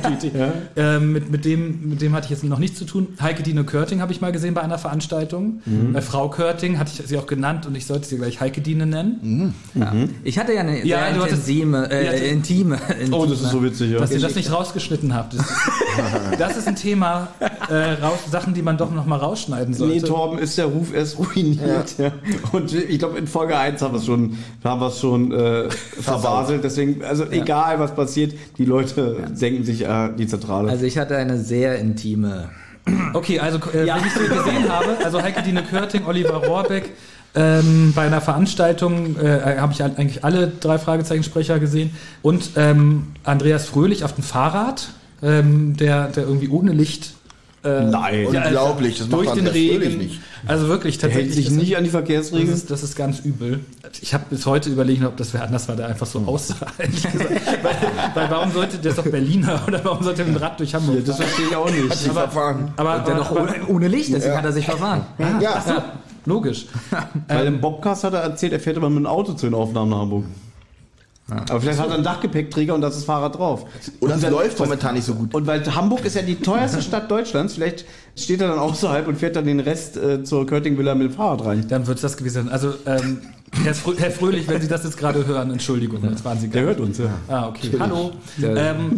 gute 0.03 0.27
Idee. 0.27 0.53
Ähm, 0.77 1.13
mit, 1.13 1.31
mit, 1.31 1.45
dem, 1.45 1.89
mit 1.89 2.01
dem 2.01 2.15
hatte 2.15 2.27
ich 2.27 2.31
jetzt 2.31 2.45
noch 2.45 2.59
nichts 2.59 2.79
zu 2.79 2.85
tun. 2.85 3.09
Heike 3.21 3.43
Dine 3.43 3.65
Körting 3.65 4.01
habe 4.01 4.13
ich 4.13 4.21
mal 4.21 4.33
gesehen 4.33 4.55
bei 4.55 4.63
einer 4.63 4.79
Veranstaltung. 4.79 5.61
Mhm. 5.67 5.97
Äh, 5.97 6.03
Frau 6.03 6.29
Körting 6.31 6.79
hatte 6.79 6.93
ich 6.95 7.07
sie 7.07 7.19
auch 7.19 7.27
genannt 7.27 7.67
und 7.67 7.77
ich 7.77 7.87
sollte 7.87 8.07
sie 8.07 8.17
gleich 8.17 8.41
Heike 8.41 8.61
Dine 8.61 8.87
nennen. 8.87 9.55
Ja. 9.75 9.93
Ich 10.23 10.39
hatte 10.39 10.53
ja 10.53 10.61
eine 10.61 10.85
Ja, 10.87 10.99
sehr 10.99 11.23
intensime, 11.23 11.91
äh, 11.91 12.07
Ja, 12.07 12.13
du- 12.13 12.27
intime, 12.27 12.79
Oh, 13.11 13.27
das 13.27 13.41
ist 13.41 13.51
so 13.51 13.63
witzig, 13.63 13.91
ja. 13.91 13.99
Dass 13.99 14.13
ihr 14.13 14.21
das 14.21 14.35
nicht 14.35 14.53
rausgeschnitten 14.53 15.15
habt. 15.15 15.35
Das 15.35 15.41
ist, 15.41 15.53
das 16.39 16.57
ist 16.57 16.69
ein 16.69 16.77
Thema, 16.77 17.29
äh, 17.69 18.03
raus, 18.03 18.21
Sachen, 18.31 18.55
die 18.55 18.63
man 18.63 18.79
doch 18.79 18.91
noch 18.91 19.07
mal 19.07 19.19
rausschneiden 19.64 19.74
sollte. 19.74 19.94
Nee, 19.94 20.00
Torben 20.00 20.38
ist 20.38 20.59
der 20.59 20.66
Ruf 20.66 20.94
erst 20.94 21.18
ruiniert. 21.18 21.94
Ja. 21.98 22.12
Und 22.53 22.72
ich 22.72 22.98
glaube, 22.98 23.18
in 23.18 23.27
Folge 23.27 23.57
1 23.57 23.83
haben 23.83 23.94
wir 23.94 23.98
es 23.98 24.07
schon, 24.07 24.37
haben 24.62 24.81
wir 24.81 24.88
es 24.88 25.00
schon 25.00 25.33
äh, 25.33 25.70
verbaselt. 25.70 26.64
Deswegen, 26.64 27.03
also 27.05 27.24
egal 27.31 27.79
was 27.79 27.94
passiert, 27.94 28.35
die 28.59 28.64
Leute 28.64 29.29
senken 29.35 29.64
sich 29.64 29.85
äh, 29.85 30.11
die 30.16 30.27
Zentrale. 30.27 30.70
Also 30.70 30.85
ich 30.85 30.98
hatte 30.98 31.16
eine 31.16 31.38
sehr 31.38 31.79
intime. 31.79 32.50
Okay, 33.14 33.40
also 33.40 33.59
äh, 33.59 33.87
wenn 33.87 34.07
ich 34.07 34.12
so 34.12 34.35
gesehen 34.35 34.68
habe, 34.68 34.98
also 35.03 35.22
Heike 35.22 35.42
Dine 35.42 35.62
Körting, 35.62 36.05
Oliver 36.07 36.46
Rohrbeck, 36.46 36.90
ähm, 37.37 37.92
bei 37.96 38.03
einer 38.03 38.20
Veranstaltung 38.20 39.16
äh, 39.18 39.57
habe 39.59 39.72
ich 39.72 39.83
eigentlich 39.83 40.22
alle 40.22 40.48
drei 40.48 40.79
Fragezeichensprecher 40.79 41.59
gesehen 41.59 41.90
und 42.22 42.50
ähm, 42.57 43.09
Andreas 43.24 43.66
Fröhlich 43.66 44.05
auf 44.05 44.14
dem 44.14 44.22
Fahrrad, 44.22 44.90
ähm, 45.20 45.77
der, 45.77 46.09
der 46.09 46.24
irgendwie 46.24 46.48
ohne 46.48 46.72
Licht 46.72 47.13
äh, 47.64 47.85
Nein. 47.87 48.27
ja, 48.33 48.42
Unglaublich, 48.44 48.98
das 48.98 49.09
macht 49.09 49.20
durch 49.20 49.31
den 49.33 49.46
Andreas 49.46 49.70
Fröhlich 49.72 49.88
Regen. 49.88 49.98
nicht. 49.98 50.20
Also 50.46 50.68
wirklich, 50.68 50.98
der 50.98 51.09
hält 51.11 51.27
tatsächlich. 51.29 51.46
sich 51.46 51.55
das- 51.55 51.62
nicht 51.64 51.77
an 51.77 51.85
die 51.85 51.90
Das 51.90 51.98
Verkehrsregeln. 51.98 52.53
ist, 52.53 52.70
das 52.70 52.83
ist 52.83 52.96
ganz 52.96 53.20
übel. 53.20 53.61
Ich 54.03 54.12
habe 54.12 54.24
bis 54.31 54.44
heute 54.46 54.68
überlegt, 54.70 55.03
ob 55.05 55.16
das 55.16 55.33
wer 55.33 55.42
anders 55.42 55.66
war, 55.68 55.77
der 55.77 55.87
einfach 55.88 56.07
so 56.07 56.18
aussah. 56.27 56.55
ehrlich 56.79 57.03
gesagt. 57.03 57.31
weil, 57.62 57.77
weil 58.14 58.31
warum 58.31 58.53
sollte 58.53 58.77
der 58.79 58.90
ist 58.90 58.98
doch 58.98 59.05
Berliner 59.05 59.62
oder 59.66 59.85
warum 59.85 60.03
sollte 60.05 60.22
er 60.22 60.29
mit 60.29 60.37
dem 60.37 60.42
Rad 60.42 60.61
durch 60.61 60.74
Hamburg 60.74 61.05
das 61.07 61.16
fahren? 61.16 61.27
verstehe 61.27 61.46
ich 61.48 61.57
auch 61.57 61.70
nicht. 61.70 61.94
Sich 61.94 62.12
verfahren. 62.12 62.72
Aber, 62.77 62.98
Der 62.98 63.14
aber, 63.16 63.27
aber 63.31 63.40
ohne, 63.42 63.66
ohne 63.68 63.88
Licht, 63.88 64.12
deswegen 64.14 64.37
hat 64.37 64.44
er 64.44 64.53
sich 64.53 64.66
verfahren. 64.66 65.07
Ja, 65.18 65.40
ja, 65.40 65.85
logisch. 66.27 66.66
Weil 67.29 67.46
im 67.46 67.61
Bobcast 67.61 68.05
hat 68.05 68.12
er 68.14 68.20
erzählt, 68.20 68.53
er 68.53 68.61
fährt 68.61 68.77
immer 68.77 68.90
mit 68.90 68.98
dem 68.98 69.07
Auto 69.07 69.33
zu 69.33 69.46
den 69.46 69.55
Aufnahmen 69.55 69.90
nach 69.90 69.98
Hamburg. 70.00 70.24
Aber 71.31 71.61
vielleicht 71.61 71.81
hat 71.81 71.89
er 71.89 71.95
einen 71.95 72.05
Dachgepäckträger 72.05 72.75
und 72.75 72.83
das 72.83 72.97
ist 72.99 73.05
Fahrrad 73.05 73.37
drauf. 73.39 73.65
oder 74.01 74.11
es 74.13 74.17
Und 74.17 74.23
dann- 74.25 74.33
läuft 74.33 74.59
momentan 74.59 74.95
nicht 74.95 75.05
so 75.07 75.15
gut. 75.15 75.35
Und 75.35 75.47
weil 75.47 75.65
Hamburg 75.75 76.05
ist 76.05 76.17
ja 76.17 76.23
die 76.23 76.37
teuerste 76.37 76.83
Stadt 76.83 77.11
Deutschlands, 77.11 77.55
vielleicht 77.55 77.87
steht 78.15 78.43
er 78.43 78.49
dann 78.49 78.59
außerhalb 78.59 79.09
und 79.09 79.17
fährt 79.19 79.35
dann 79.37 79.47
den 79.47 79.61
Rest 79.61 79.97
äh, 79.97 80.23
zur 80.23 80.47
Körting-Villa 80.47 80.95
mit 80.95 81.11
dem 81.11 81.15
Fahrrad 81.15 81.45
rein. 81.47 81.67
Dann 81.69 81.87
wird 81.87 81.97
es 81.97 82.03
das 82.03 82.17
gewesen 82.19 82.45
sein. 82.45 82.49
Also, 82.51 82.75
ähm, 82.87 83.23
Herr, 83.63 83.75
Frö 83.75 83.95
Herr 83.97 84.11
Fröhlich, 84.11 84.49
wenn 84.49 84.61
Sie 84.61 84.69
das 84.69 84.85
jetzt 84.85 84.97
gerade 84.99 85.25
hören, 85.27 85.51
Entschuldigung, 85.51 86.03
jetzt 86.11 86.25
waren 86.25 86.39
Sie 86.39 86.49
Der 86.49 86.63
gar 86.63 86.69
hört 86.71 86.81
uns, 86.81 86.99
ja. 86.99 87.07
Ah, 87.29 87.49
okay. 87.49 87.71
Hallo. 87.79 88.13
Ähm, 88.43 88.97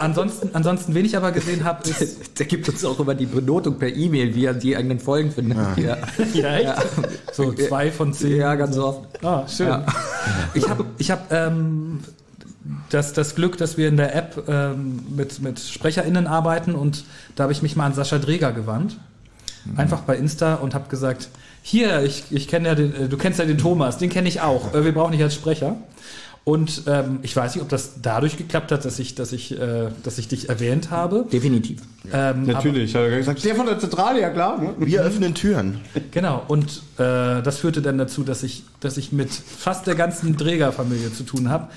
ansonsten, 0.00 0.50
ansonsten, 0.54 0.94
wen 0.94 1.04
ich 1.04 1.16
aber 1.16 1.32
gesehen 1.32 1.64
habe, 1.64 1.88
ist. 1.88 2.20
Der 2.38 2.46
gibt 2.46 2.68
uns 2.68 2.84
auch 2.84 2.98
immer 2.98 3.14
die 3.14 3.26
Benotung 3.26 3.78
per 3.78 3.94
E-Mail, 3.94 4.34
wie 4.34 4.44
er 4.46 4.54
die 4.54 4.76
eigenen 4.76 4.98
Folgen 4.98 5.30
findet. 5.30 5.58
Ja, 5.76 5.98
Ja, 6.34 6.56
echt? 6.56 6.74
So 7.32 7.52
zwei 7.52 7.90
von 7.90 8.12
zehn. 8.12 8.36
ja 8.36 8.54
ganz 8.54 8.76
oft. 8.78 9.24
Ah, 9.24 9.46
schön. 9.46 9.68
Ja. 9.68 9.86
Ich 10.54 10.68
habe 10.68 10.84
ich 10.98 11.10
hab, 11.10 11.32
ähm, 11.32 12.00
das, 12.90 13.12
das 13.12 13.34
Glück, 13.34 13.56
dass 13.56 13.76
wir 13.76 13.88
in 13.88 13.96
der 13.96 14.14
App 14.14 14.44
ähm, 14.48 15.00
mit, 15.14 15.40
mit 15.40 15.58
SprecherInnen 15.60 16.26
arbeiten 16.26 16.74
und 16.74 17.04
da 17.36 17.44
habe 17.44 17.52
ich 17.52 17.62
mich 17.62 17.76
mal 17.76 17.86
an 17.86 17.94
Sascha 17.94 18.18
Dreger 18.18 18.52
gewandt. 18.52 18.98
Einfach 19.76 20.00
bei 20.00 20.16
Insta 20.16 20.54
und 20.54 20.74
habe 20.74 20.88
gesagt, 20.88 21.28
hier, 21.62 22.02
ich, 22.02 22.24
ich 22.30 22.48
kenne 22.48 22.68
ja 22.68 22.74
den, 22.74 22.94
äh, 22.94 23.08
du 23.08 23.18
kennst 23.18 23.38
ja 23.38 23.44
den 23.44 23.58
Thomas, 23.58 23.98
den 23.98 24.08
kenne 24.08 24.26
ich 24.28 24.40
auch. 24.40 24.72
Äh, 24.74 24.84
Wir 24.84 24.92
brauchen 24.92 25.12
dich 25.12 25.22
als 25.22 25.34
Sprecher. 25.34 25.76
Und 26.44 26.84
ähm, 26.86 27.18
ich 27.22 27.36
weiß 27.36 27.54
nicht, 27.54 27.62
ob 27.62 27.68
das 27.68 28.00
dadurch 28.00 28.36
geklappt 28.36 28.72
hat, 28.72 28.84
dass 28.84 28.98
ich, 28.98 29.14
dass 29.14 29.32
ich, 29.32 29.58
äh, 29.58 29.88
dass 30.02 30.18
ich 30.18 30.26
dich 30.26 30.48
erwähnt 30.48 30.90
habe. 30.90 31.26
Definitiv. 31.30 31.82
Ähm, 32.12 32.44
Natürlich, 32.44 32.94
hat 32.94 33.02
er 33.02 33.18
gesagt, 33.18 33.44
der 33.44 33.54
von 33.54 33.66
der 33.66 33.78
Zentrale, 33.78 34.20
ja 34.20 34.30
klar. 34.30 34.60
Ne? 34.60 34.74
Wir 34.78 35.02
öffnen 35.02 35.34
Türen. 35.34 35.80
Genau, 36.10 36.42
und 36.48 36.82
äh, 36.96 37.42
das 37.42 37.58
führte 37.58 37.82
dann 37.82 37.98
dazu, 37.98 38.24
dass 38.24 38.42
ich, 38.42 38.64
dass 38.80 38.96
ich 38.96 39.12
mit 39.12 39.30
fast 39.30 39.86
der 39.86 39.94
ganzen 39.94 40.36
Trägerfamilie 40.36 41.12
zu 41.12 41.24
tun 41.24 41.50
habe. 41.50 41.68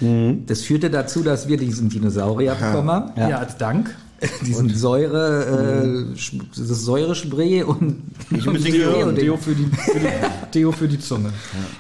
Das 0.48 0.62
führte 0.62 0.90
dazu, 0.90 1.24
dass 1.24 1.48
wir 1.48 1.58
diesen 1.58 1.90
Dinosaurier 1.90 2.56
bekommen 2.56 2.90
haben. 2.90 3.12
Ja. 3.18 3.38
als 3.40 3.58
Dank. 3.58 3.94
Diesen 4.46 4.70
Säure, 4.76 6.14
äh, 6.14 6.18
Sch- 6.18 6.40
das 6.56 6.68
Säurespray 6.86 7.64
und, 7.64 8.02
Ich 8.32 8.48
und 8.48 8.64
Deo-. 8.66 9.12
Deo 9.12 9.38
für 9.38 9.54
die, 9.54 9.66
für 9.66 10.00
die, 10.00 10.08
Deo 10.54 10.72
für 10.72 10.88
die 10.88 11.00
Zunge. 11.00 11.30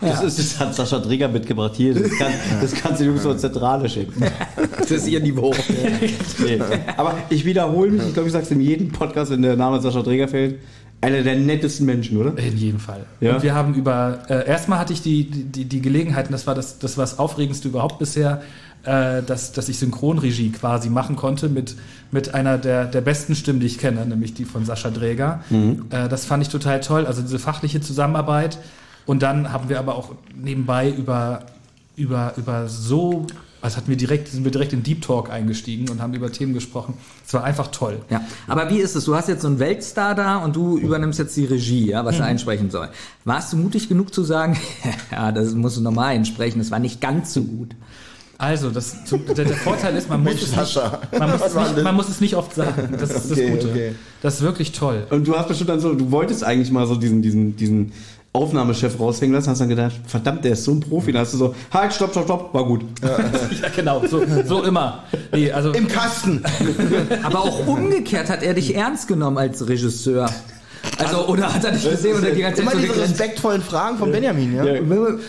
Das, 0.01 0.23
ist, 0.23 0.39
das 0.39 0.60
hat 0.60 0.75
Sascha 0.75 0.99
Dreger 0.99 1.27
mitgebracht 1.29 1.73
hier. 1.75 1.93
Das, 1.93 2.12
kann, 2.17 2.32
das 2.62 2.73
kannst 2.73 3.01
du 3.01 3.06
Jungs 3.06 3.21
zur 3.21 3.38
Zentrale 3.38 3.88
schicken. 3.89 4.23
Das 4.77 4.91
ist 4.91 5.08
ihr 5.08 5.19
Niveau. 5.19 5.53
Nee. 6.39 6.60
Aber 6.97 7.15
ich 7.29 7.45
wiederhole 7.45 7.91
mich, 7.91 8.08
ich 8.08 8.13
glaube, 8.13 8.27
ich 8.27 8.34
sage 8.34 8.45
es 8.45 8.51
in 8.51 8.62
jedem 8.62 8.91
Podcast, 8.91 9.32
wenn 9.32 9.41
der 9.41 9.56
Name 9.56 9.82
Sascha 9.82 10.01
Dreger 10.01 10.27
fällt. 10.27 10.60
Einer 11.03 11.21
der 11.21 11.35
nettesten 11.35 11.85
Menschen, 11.85 12.17
oder? 12.17 12.37
In 12.37 12.57
jedem 12.57 12.79
Fall. 12.79 13.05
Ja. 13.19 13.35
Und 13.35 13.43
wir 13.43 13.53
haben 13.53 13.73
über, 13.73 14.19
äh, 14.29 14.47
erstmal 14.47 14.79
hatte 14.79 14.93
ich 14.93 15.01
die, 15.01 15.25
die, 15.25 15.65
die 15.65 15.81
Gelegenheit, 15.81 16.27
und 16.27 16.31
das 16.31 16.47
war 16.47 16.55
das, 16.55 16.79
das 16.79 16.97
war 16.97 17.03
das 17.03 17.19
Aufregendste 17.19 17.67
überhaupt 17.67 17.99
bisher, 17.99 18.41
äh, 18.85 19.21
dass, 19.21 19.51
dass 19.51 19.67
ich 19.67 19.77
Synchronregie 19.79 20.51
quasi 20.51 20.89
machen 20.89 21.17
konnte 21.17 21.49
mit, 21.49 21.75
mit 22.11 22.33
einer 22.33 22.57
der, 22.57 22.85
der 22.85 23.01
besten 23.01 23.35
Stimmen, 23.35 23.59
die 23.59 23.65
ich 23.65 23.79
kenne, 23.79 24.05
nämlich 24.05 24.33
die 24.33 24.45
von 24.45 24.63
Sascha 24.63 24.91
Dräger. 24.91 25.43
Äh, 25.89 26.07
das 26.07 26.23
fand 26.23 26.41
ich 26.41 26.49
total 26.49 26.79
toll, 26.79 27.05
also 27.05 27.21
diese 27.21 27.37
fachliche 27.37 27.81
Zusammenarbeit. 27.81 28.57
Und 29.05 29.23
dann 29.23 29.51
haben 29.51 29.67
wir 29.67 29.79
aber 29.79 29.95
auch 29.95 30.15
nebenbei 30.33 30.89
über, 30.89 31.41
über, 31.97 32.33
über 32.37 32.69
so, 32.69 33.27
also 33.63 33.78
hatten 33.78 33.88
wir 33.88 33.95
direkt, 33.95 34.28
sind 34.28 34.43
wir 34.43 34.52
direkt 34.52 34.73
in 34.73 34.84
Deep 34.84 35.02
Talk 35.02 35.30
eingestiegen 35.32 35.89
und 35.89 36.02
haben 36.02 36.13
über 36.13 36.30
Themen 36.30 36.54
gesprochen. 36.54 36.95
Es 37.26 37.34
war 37.34 37.45
einfach 37.45 37.67
toll. 37.67 38.02
Ja, 38.10 38.21
aber 38.45 38.69
wie 38.69 38.80
ist 38.80 38.93
es? 38.93 39.06
Du 39.06 39.15
hast 39.15 39.30
jetzt 39.30 39.41
so 39.43 39.47
einen 39.47 39.60
Weltstar 39.60 40.15
da 40.15 40.36
und 40.38 40.58
du 40.58 40.78
übernimmst 40.78 41.17
jetzt 41.17 41.38
die 41.38 41.45
Regie, 41.45 41.91
ja, 41.91 42.04
was 42.04 42.19
er 42.19 42.26
einsprechen 42.26 42.69
soll. 42.71 42.89
Warst 43.23 43.54
du 43.54 43.58
mutig 43.58 43.88
genug 43.88 44.13
zu 44.13 44.23
sagen, 44.23 44.58
ja, 45.13 45.32
das 45.32 45.54
musst 45.54 45.78
du 45.78 45.82
nochmal 45.82 46.13
einsprechen, 46.13 46.60
das 46.60 46.71
war 46.71 46.80
nicht 46.80 46.99
ganz 46.99 47.34
so 47.34 47.41
gut. 47.41 47.73
Also, 48.38 48.69
das, 48.69 48.97
der, 49.10 49.45
der 49.45 49.56
Vorteil 49.56 49.95
ist, 49.95 50.10
man 50.10 50.19
muss, 50.23 50.34
Mensch, 50.34 50.43
es 50.43 50.58
nicht, 50.58 50.82
man, 51.17 51.32
muss 51.32 51.41
es 51.41 51.56
nicht, 51.56 51.84
man 51.84 51.95
muss 51.95 52.10
es 52.10 52.19
nicht 52.19 52.36
oft 52.36 52.54
sagen. 52.54 52.97
Das 52.99 53.12
ist 53.12 53.32
Okay, 53.32 53.45
das 53.52 53.60
Gute. 53.60 53.71
okay. 53.71 53.95
Das 54.21 54.34
ist 54.36 54.41
wirklich 54.41 54.73
toll. 54.73 55.08
Und 55.10 55.26
du 55.26 55.38
hast 55.38 55.47
bestimmt 55.47 55.69
dann 55.69 55.80
so, 55.80 55.93
du 55.93 56.12
wolltest 56.12 56.43
eigentlich 56.43 56.69
mal 56.69 56.86
so 56.86 56.95
diesen, 56.95 57.21
diesen, 57.21 57.56
diesen 57.56 57.93
Aufnahmechef 58.33 58.99
raushängen 58.99 59.35
lassen, 59.35 59.51
hast 59.51 59.61
dann 59.61 59.69
gedacht, 59.69 59.93
verdammt, 60.07 60.43
der 60.43 60.53
ist 60.53 60.63
so 60.63 60.71
ein 60.71 60.79
Profi. 60.79 61.11
Dann 61.11 61.21
hast 61.21 61.33
du 61.33 61.37
so, 61.37 61.55
halt, 61.71 61.93
stopp, 61.93 62.11
stopp, 62.11 62.23
stopp, 62.25 62.53
war 62.53 62.65
gut. 62.65 62.83
Ja, 63.03 63.17
genau, 63.75 64.01
so, 64.07 64.23
so 64.43 64.63
immer. 64.63 65.03
Nee, 65.31 65.51
also, 65.51 65.71
Im 65.71 65.87
Kasten. 65.87 66.43
Aber 67.23 67.41
auch 67.41 67.67
umgekehrt 67.67 68.29
hat 68.29 68.41
er 68.41 68.55
dich 68.55 68.75
ernst 68.75 69.07
genommen 69.07 69.37
als 69.37 69.67
Regisseur. 69.67 70.27
Also, 70.97 71.27
oder 71.27 71.53
hat 71.53 71.63
er 71.63 71.71
dich 71.71 71.89
gesehen 71.89 72.17
oder 72.17 72.31
die 72.31 72.41
ganze 72.41 72.61
Immer 72.61 72.71
Zeit 72.71 72.81
so 72.81 72.87
diese 72.87 73.01
respektvollen 73.01 73.61
Fragen 73.61 73.97
von 73.97 74.11
Benjamin, 74.11 74.55
ja? 74.55 74.63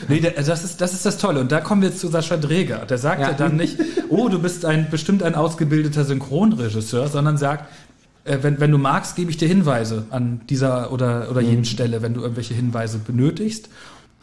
nee, 0.09 0.21
der, 0.21 0.33
das, 0.33 0.65
ist, 0.65 0.81
das 0.81 0.95
ist 0.95 1.07
das 1.07 1.19
Tolle. 1.19 1.41
Und 1.41 1.53
da 1.53 1.61
kommen 1.61 1.83
wir 1.83 1.95
zu 1.95 2.09
Sascha 2.09 2.37
Dreger. 2.37 2.87
Der 2.87 2.99
sagt 2.99 3.21
ja. 3.21 3.29
Ja. 3.29 3.35
dann 3.35 3.57
nicht, 3.57 3.79
oh, 4.09 4.29
du 4.29 4.41
bist 4.41 4.65
ein, 4.65 4.89
bestimmt 4.91 5.23
ein 5.23 5.35
ausgebildeter 5.35 6.05
Synchronregisseur, 6.05 7.09
sondern 7.09 7.37
sagt, 7.37 7.67
äh, 8.25 8.39
wenn, 8.43 8.61
wenn 8.61 8.71
du 8.71 8.79
magst, 8.79 9.17
gebe 9.17 9.31
ich 9.31 9.37
dir 9.37 9.49
Hinweise 9.49 10.07
an 10.11 10.41
dieser 10.49 10.93
oder, 10.93 11.31
oder 11.31 11.41
jenen 11.41 11.65
Stelle, 11.65 12.03
wenn 12.03 12.15
du 12.15 12.23
irgendwelche 12.23 12.55
Hinweise 12.55 12.99
benötigst. 12.99 13.69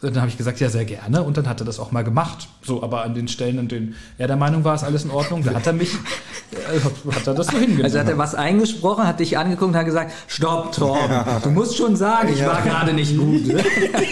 Dann 0.00 0.16
habe 0.16 0.26
ich 0.26 0.36
gesagt, 0.36 0.58
ja, 0.58 0.68
sehr 0.68 0.84
gerne. 0.84 1.22
Und 1.22 1.36
dann 1.36 1.48
hat 1.48 1.60
er 1.60 1.64
das 1.64 1.78
auch 1.78 1.92
mal 1.92 2.02
gemacht. 2.02 2.48
So, 2.62 2.82
aber 2.82 3.04
an 3.04 3.14
den 3.14 3.28
Stellen, 3.28 3.60
an 3.60 3.68
denen 3.68 3.94
er 4.18 4.26
der 4.26 4.36
Meinung 4.36 4.64
war, 4.64 4.74
ist 4.74 4.82
alles 4.82 5.04
in 5.04 5.12
Ordnung, 5.12 5.44
da 5.44 5.54
hat 5.54 5.64
er 5.64 5.74
mich, 5.74 5.94
äh, 6.50 7.14
hat 7.14 7.24
er 7.24 7.34
das 7.34 7.46
so 7.46 7.52
hingenommen. 7.52 7.84
Also 7.84 8.00
hat 8.00 8.08
er 8.08 8.18
was 8.18 8.34
eingesprochen, 8.34 9.06
hat 9.06 9.20
dich 9.20 9.38
angeguckt 9.38 9.70
und 9.70 9.76
hat 9.76 9.86
gesagt, 9.86 10.10
stopp, 10.26 10.72
Torben, 10.72 11.24
du 11.44 11.50
musst 11.50 11.76
schon 11.76 11.94
sagen, 11.94 12.30
ich 12.34 12.44
war 12.44 12.62
gerade 12.62 12.92
nicht 12.92 13.16
gut. 13.16 13.42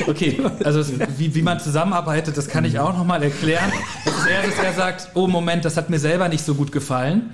Okay, 0.07 0.41
also 0.65 0.85
wie, 1.19 1.35
wie 1.35 1.43
man 1.43 1.59
zusammenarbeitet, 1.59 2.37
das 2.37 2.49
kann 2.49 2.65
ich 2.65 2.79
auch 2.79 2.97
nochmal 2.97 3.23
erklären. 3.23 3.73
Es 4.05 4.13
ist 4.13 4.27
eher, 4.27 4.43
dass 4.43 4.65
er 4.65 4.73
sagt, 4.73 5.09
oh 5.15 5.27
Moment, 5.27 5.65
das 5.65 5.77
hat 5.77 5.91
mir 5.91 5.99
selber 5.99 6.29
nicht 6.29 6.45
so 6.45 6.55
gut 6.55 6.73
gefallen. 6.73 7.31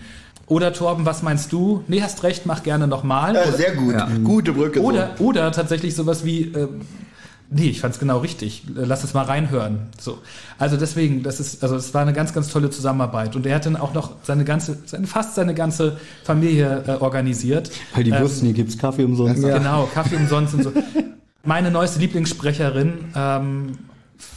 Oder 0.49 0.73
Torben, 0.73 1.05
was 1.07 1.23
meinst 1.23 1.53
du? 1.53 1.83
Nee, 1.89 2.03
hast 2.03 2.23
recht, 2.23 2.47
mach 2.47 2.63
gerne 2.63 2.87
nochmal. 2.87 3.35
Ja, 3.35 3.51
sehr 3.51 3.75
gut. 3.75 3.95
Gute 4.23 4.53
Brücke. 4.53 4.81
Oder, 4.81 5.11
oder 5.19 5.51
tatsächlich 5.51 5.97
sowas 5.97 6.25
wie, 6.25 6.43
ähm, 6.43 6.83
nee, 7.51 7.69
ich 7.71 7.81
fand's 7.81 7.99
genau 7.99 8.19
richtig. 8.19 8.63
Äh, 8.69 8.85
Lass 8.85 9.03
es 9.03 9.13
mal 9.13 9.25
reinhören. 9.25 9.89
So. 10.01 10.19
Also 10.57 10.77
deswegen, 10.77 11.25
das 11.25 11.41
ist, 11.41 11.65
also 11.65 11.75
es 11.75 11.93
war 11.95 12.03
eine 12.03 12.13
ganz, 12.13 12.33
ganz 12.33 12.49
tolle 12.49 12.71
Zusammenarbeit. 12.71 13.35
Und 13.35 13.45
er 13.45 13.57
hat 13.57 13.67
dann 13.67 13.77
auch 13.77 13.93
noch 13.93 14.13
seine 14.23 14.45
ganze, 14.45 14.79
seine, 14.87 15.09
fast 15.09 15.35
seine 15.35 15.53
ganze 15.53 15.97
Familie 16.23 16.85
äh, 16.87 16.91
organisiert. 16.93 17.73
Weil 17.95 18.05
die 18.05 18.11
Ähm, 18.11 18.23
wussten, 18.23 18.47
hier 18.47 18.55
gibt's 18.55 18.79
Kaffee 18.79 19.05
umsonst. 19.05 19.43
Genau, 19.43 19.89
Kaffee 19.93 20.17
umsonst 20.17 20.55
und 20.55 20.63
so. 20.63 20.73
Meine 21.43 21.73
neueste 21.73 21.99
Lieblingssprecherin, 22.01 23.05
ähm, 23.17 23.79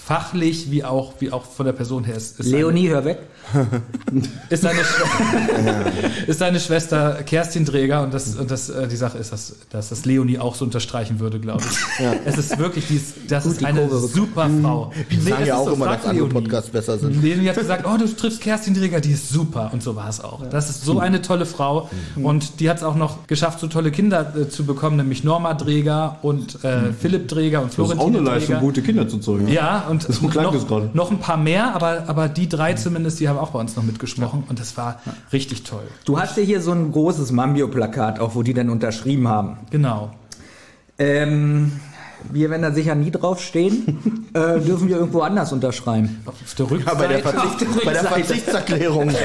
fachlich 0.09 0.71
wie 0.71 0.83
auch, 0.83 1.13
wie 1.19 1.31
auch 1.31 1.45
von 1.45 1.67
der 1.67 1.73
Person 1.73 2.03
her 2.03 2.15
ist, 2.15 2.39
ist, 2.39 2.49
Leonie, 2.49 2.89
hör 2.89 3.05
weg. 3.05 3.19
ist, 4.49 4.63
seine 4.63 4.79
Schwester, 4.79 5.91
ist 6.27 6.39
seine 6.39 6.59
Schwester 6.59 7.23
Kerstin 7.23 7.63
Träger 7.63 8.01
und 8.01 8.11
das, 8.11 8.35
und 8.35 8.49
das 8.49 8.69
äh, 8.69 8.87
die 8.87 8.95
Sache 8.95 9.19
ist, 9.19 9.31
dass, 9.31 9.55
dass 9.69 9.89
das 9.89 10.05
Leonie 10.05 10.39
auch 10.39 10.55
so 10.55 10.65
unterstreichen 10.65 11.19
würde, 11.19 11.39
glaube 11.39 11.63
ich. 11.63 12.05
Es 12.25 12.39
ist 12.39 12.57
wirklich, 12.57 12.87
die 12.87 12.95
ist, 12.95 13.17
das 13.27 13.45
ist 13.45 13.61
die 13.61 13.65
eine 13.65 13.81
Kurve 13.87 14.07
super 14.07 14.49
Frau. 14.61 14.91
Die 15.11 15.17
sagen 15.17 15.41
es 15.43 15.47
ja 15.47 15.55
ist 15.55 15.61
auch 15.61 15.65
so, 15.67 15.73
immer, 15.73 15.85
dass 15.85 15.95
andere 15.97 16.13
Leonie. 16.15 16.33
Podcasts 16.33 16.69
besser 16.71 16.97
sind. 16.97 17.21
Leonie 17.21 17.49
hat 17.49 17.57
gesagt, 17.57 17.85
oh, 17.87 17.97
du 17.97 18.07
triffst 18.07 18.41
Kerstin 18.41 18.73
Dreger, 18.73 19.01
die 19.01 19.11
ist 19.11 19.29
super. 19.29 19.69
Und 19.73 19.83
so 19.83 19.95
war 19.95 20.09
es 20.09 20.23
auch. 20.23 20.41
Das 20.49 20.71
ist 20.71 20.83
so 20.83 20.99
eine 20.99 21.21
tolle 21.21 21.45
Frau. 21.45 21.87
Und 22.15 22.59
die 22.59 22.69
hat 22.69 22.77
es 22.77 22.83
auch 22.83 22.95
noch 22.95 23.27
geschafft, 23.27 23.59
so 23.59 23.67
tolle 23.67 23.91
Kinder 23.91 24.33
äh, 24.35 24.49
zu 24.49 24.65
bekommen, 24.65 24.97
nämlich 24.97 25.23
Norma 25.23 25.53
Dreger 25.53 26.17
und 26.23 26.63
äh, 26.63 26.93
Philipp 26.99 27.27
Dreger 27.27 27.61
und 27.61 27.67
Das 27.67 27.73
ist 27.73 27.79
auch 27.79 27.85
Florentine 27.85 28.17
eine 28.17 28.39
Leistung, 28.39 28.59
gute 28.59 28.81
Kinder 28.81 29.07
zu 29.07 29.19
zeugen. 29.19 29.47
Ja, 29.47 29.85
und 29.87 29.98
Klang 30.07 30.53
noch, 30.53 30.93
noch 30.93 31.11
ein 31.11 31.19
paar 31.19 31.37
mehr, 31.37 31.73
aber, 31.75 32.03
aber 32.07 32.27
die 32.29 32.47
drei 32.49 32.73
zumindest, 32.73 33.19
die 33.19 33.27
haben 33.29 33.37
auch 33.37 33.51
bei 33.51 33.59
uns 33.59 33.75
noch 33.75 33.83
mitgesprochen. 33.83 34.43
Und 34.49 34.59
das 34.59 34.77
war 34.77 34.99
richtig 35.33 35.63
toll. 35.63 35.83
Du 36.05 36.19
hast 36.19 36.37
ja 36.37 36.43
hier 36.43 36.61
so 36.61 36.71
ein 36.71 36.91
großes 36.91 37.31
Mambio-Plakat, 37.31 38.19
auch 38.19 38.35
wo 38.35 38.43
die 38.43 38.53
dann 38.53 38.69
unterschrieben 38.69 39.27
haben. 39.27 39.57
Genau. 39.71 40.11
Ähm, 40.97 41.71
wir 42.31 42.49
werden 42.49 42.61
da 42.63 42.71
sicher 42.71 42.95
nie 42.95 43.11
draufstehen, 43.11 44.29
äh, 44.33 44.59
dürfen 44.59 44.89
wir 44.89 44.97
irgendwo 44.97 45.21
anders 45.21 45.53
unterschreiben. 45.53 46.21
Auf 46.25 46.35
der 46.57 46.65
Ja, 46.65 46.71
Rückseite. 46.71 46.97
bei 46.97 47.07
der, 47.07 47.17
Auf 47.17 47.31
der 47.31 47.41
Verzicht, 47.41 47.85
bei 47.85 47.93
der. 47.93 48.03
Verzichtserklärung. 48.03 49.11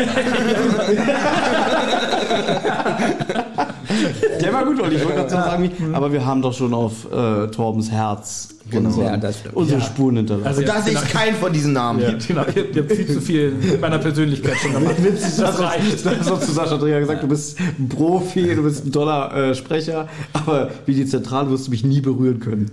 Der 4.40 4.52
war 4.52 4.64
gut, 4.64 4.80
Olli. 4.80 4.96
Ich 4.96 5.04
wollte 5.04 5.18
dazu 5.18 5.37
sagen, 5.37 5.70
aber 5.92 6.12
wir 6.12 6.24
haben 6.24 6.42
doch 6.42 6.52
schon 6.52 6.74
auf 6.74 7.10
äh, 7.12 7.46
Torbens 7.48 7.90
Herz 7.90 8.54
unsere, 8.72 9.05
Ja, 9.07 9.16
das 9.16 9.38
stimmt. 9.40 9.57
unsere 9.57 9.81
Spuren 9.81 10.16
hinterlassen. 10.16 10.46
Also 10.46 10.62
Da 10.62 10.77
ja, 10.77 10.83
sehe 10.83 10.94
genau, 10.94 11.05
ich 11.07 11.12
keinen 11.12 11.37
von 11.37 11.53
diesen 11.53 11.72
Namen. 11.74 12.00
genau, 12.27 12.44
ihr, 12.55 12.83
habt 12.83 12.92
viel 12.92 13.07
zu 13.07 13.20
viel 13.20 13.50
mit 13.53 13.81
meiner 13.81 13.98
Persönlichkeit 13.98 14.57
schon 14.57 14.72
gemacht. 14.72 14.96
Das 15.38 15.59
reicht. 15.61 16.05
Das 16.05 16.18
hast 16.18 16.31
du 16.31 16.37
zu 16.46 16.53
Sascha 16.53 16.77
Dreher 16.77 17.00
gesagt, 17.00 17.22
du 17.22 17.29
bist 17.29 17.59
ein 17.61 17.88
Profi, 17.88 18.55
du 18.55 18.62
bist 18.62 18.85
ein 18.87 18.92
toller 18.92 19.35
äh, 19.50 19.55
Sprecher, 19.55 20.09
aber 20.33 20.70
wie 20.87 20.94
die 20.94 21.07
Zentrale 21.07 21.50
wirst 21.50 21.66
du 21.66 21.70
mich 21.70 21.85
nie 21.85 22.00
berühren 22.00 22.40
können. 22.40 22.70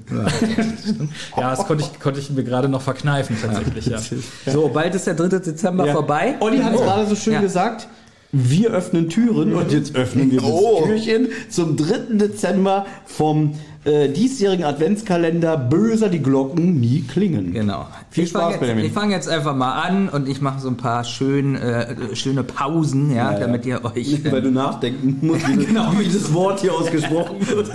Ja, 1.38 1.50
das 1.56 1.66
konnte 1.66 1.84
ich, 1.84 2.00
konnte 2.00 2.20
ich 2.20 2.30
mir 2.30 2.44
gerade 2.44 2.70
noch 2.70 2.82
verkneifen 2.82 3.36
tatsächlich. 3.42 3.86
Ja. 3.86 4.00
So, 4.52 4.70
bald 4.74 4.96
ist 4.96 5.08
der 5.08 5.14
3. 5.16 5.28
Dezember 5.40 5.86
Ja. 5.88 5.94
vorbei. 5.94 6.36
Olli 6.40 6.60
hat 6.60 6.74
es 6.74 6.80
Oh. 6.80 6.84
gerade 6.84 7.08
so 7.08 7.16
schön 7.16 7.34
Ja. 7.34 7.42
gesagt. 7.42 7.88
Wir 8.34 8.72
öffnen 8.72 9.10
Türen 9.10 9.54
und 9.54 9.72
jetzt 9.74 9.94
öffnen 9.96 10.32
wir 10.32 10.40
das 10.40 10.50
Oh. 10.50 10.84
Türchen 10.86 11.28
zum 11.50 11.76
3. 11.76 12.18
Dezember 12.18 12.86
vom 13.06 13.56
äh, 13.84 14.10
diesjährigen 14.10 14.64
Adventskalender 14.66 15.58
Böser 15.58 16.10
die 16.10 16.22
Glocken 16.22 16.80
nie 16.80 17.02
klingen. 17.02 17.52
Genau. 17.54 17.88
Viel 18.12 18.26
ich 18.26 18.30
Spaß, 18.30 18.42
fange 18.42 18.52
jetzt, 18.54 18.60
Benjamin. 18.62 18.86
ich 18.86 18.92
fang 18.92 19.12
jetzt 19.12 19.28
einfach 19.30 19.56
mal 19.56 19.74
an 19.82 20.10
und 20.10 20.28
ich 20.30 20.40
mache 20.42 20.60
so 20.60 20.68
ein 20.68 20.78
paar 20.78 21.04
schön, 21.04 21.56
äh, 21.56 22.16
schöne 22.16 22.44
Pausen, 22.44 23.10
ja, 23.10 23.16
Ja, 23.16 23.34
ja. 23.34 23.40
damit 23.40 23.66
ihr 23.66 23.84
euch. 23.84 24.24
Weil 24.32 24.42
du 24.44 24.52
nachdenken 24.52 25.26
musst, 25.26 25.48
wie, 25.48 25.66
Genau. 25.66 25.94
wie 25.98 26.06
das 26.06 26.32
Wort 26.34 26.60
hier 26.62 26.74
ausgesprochen 26.74 27.38
wird. 27.48 27.70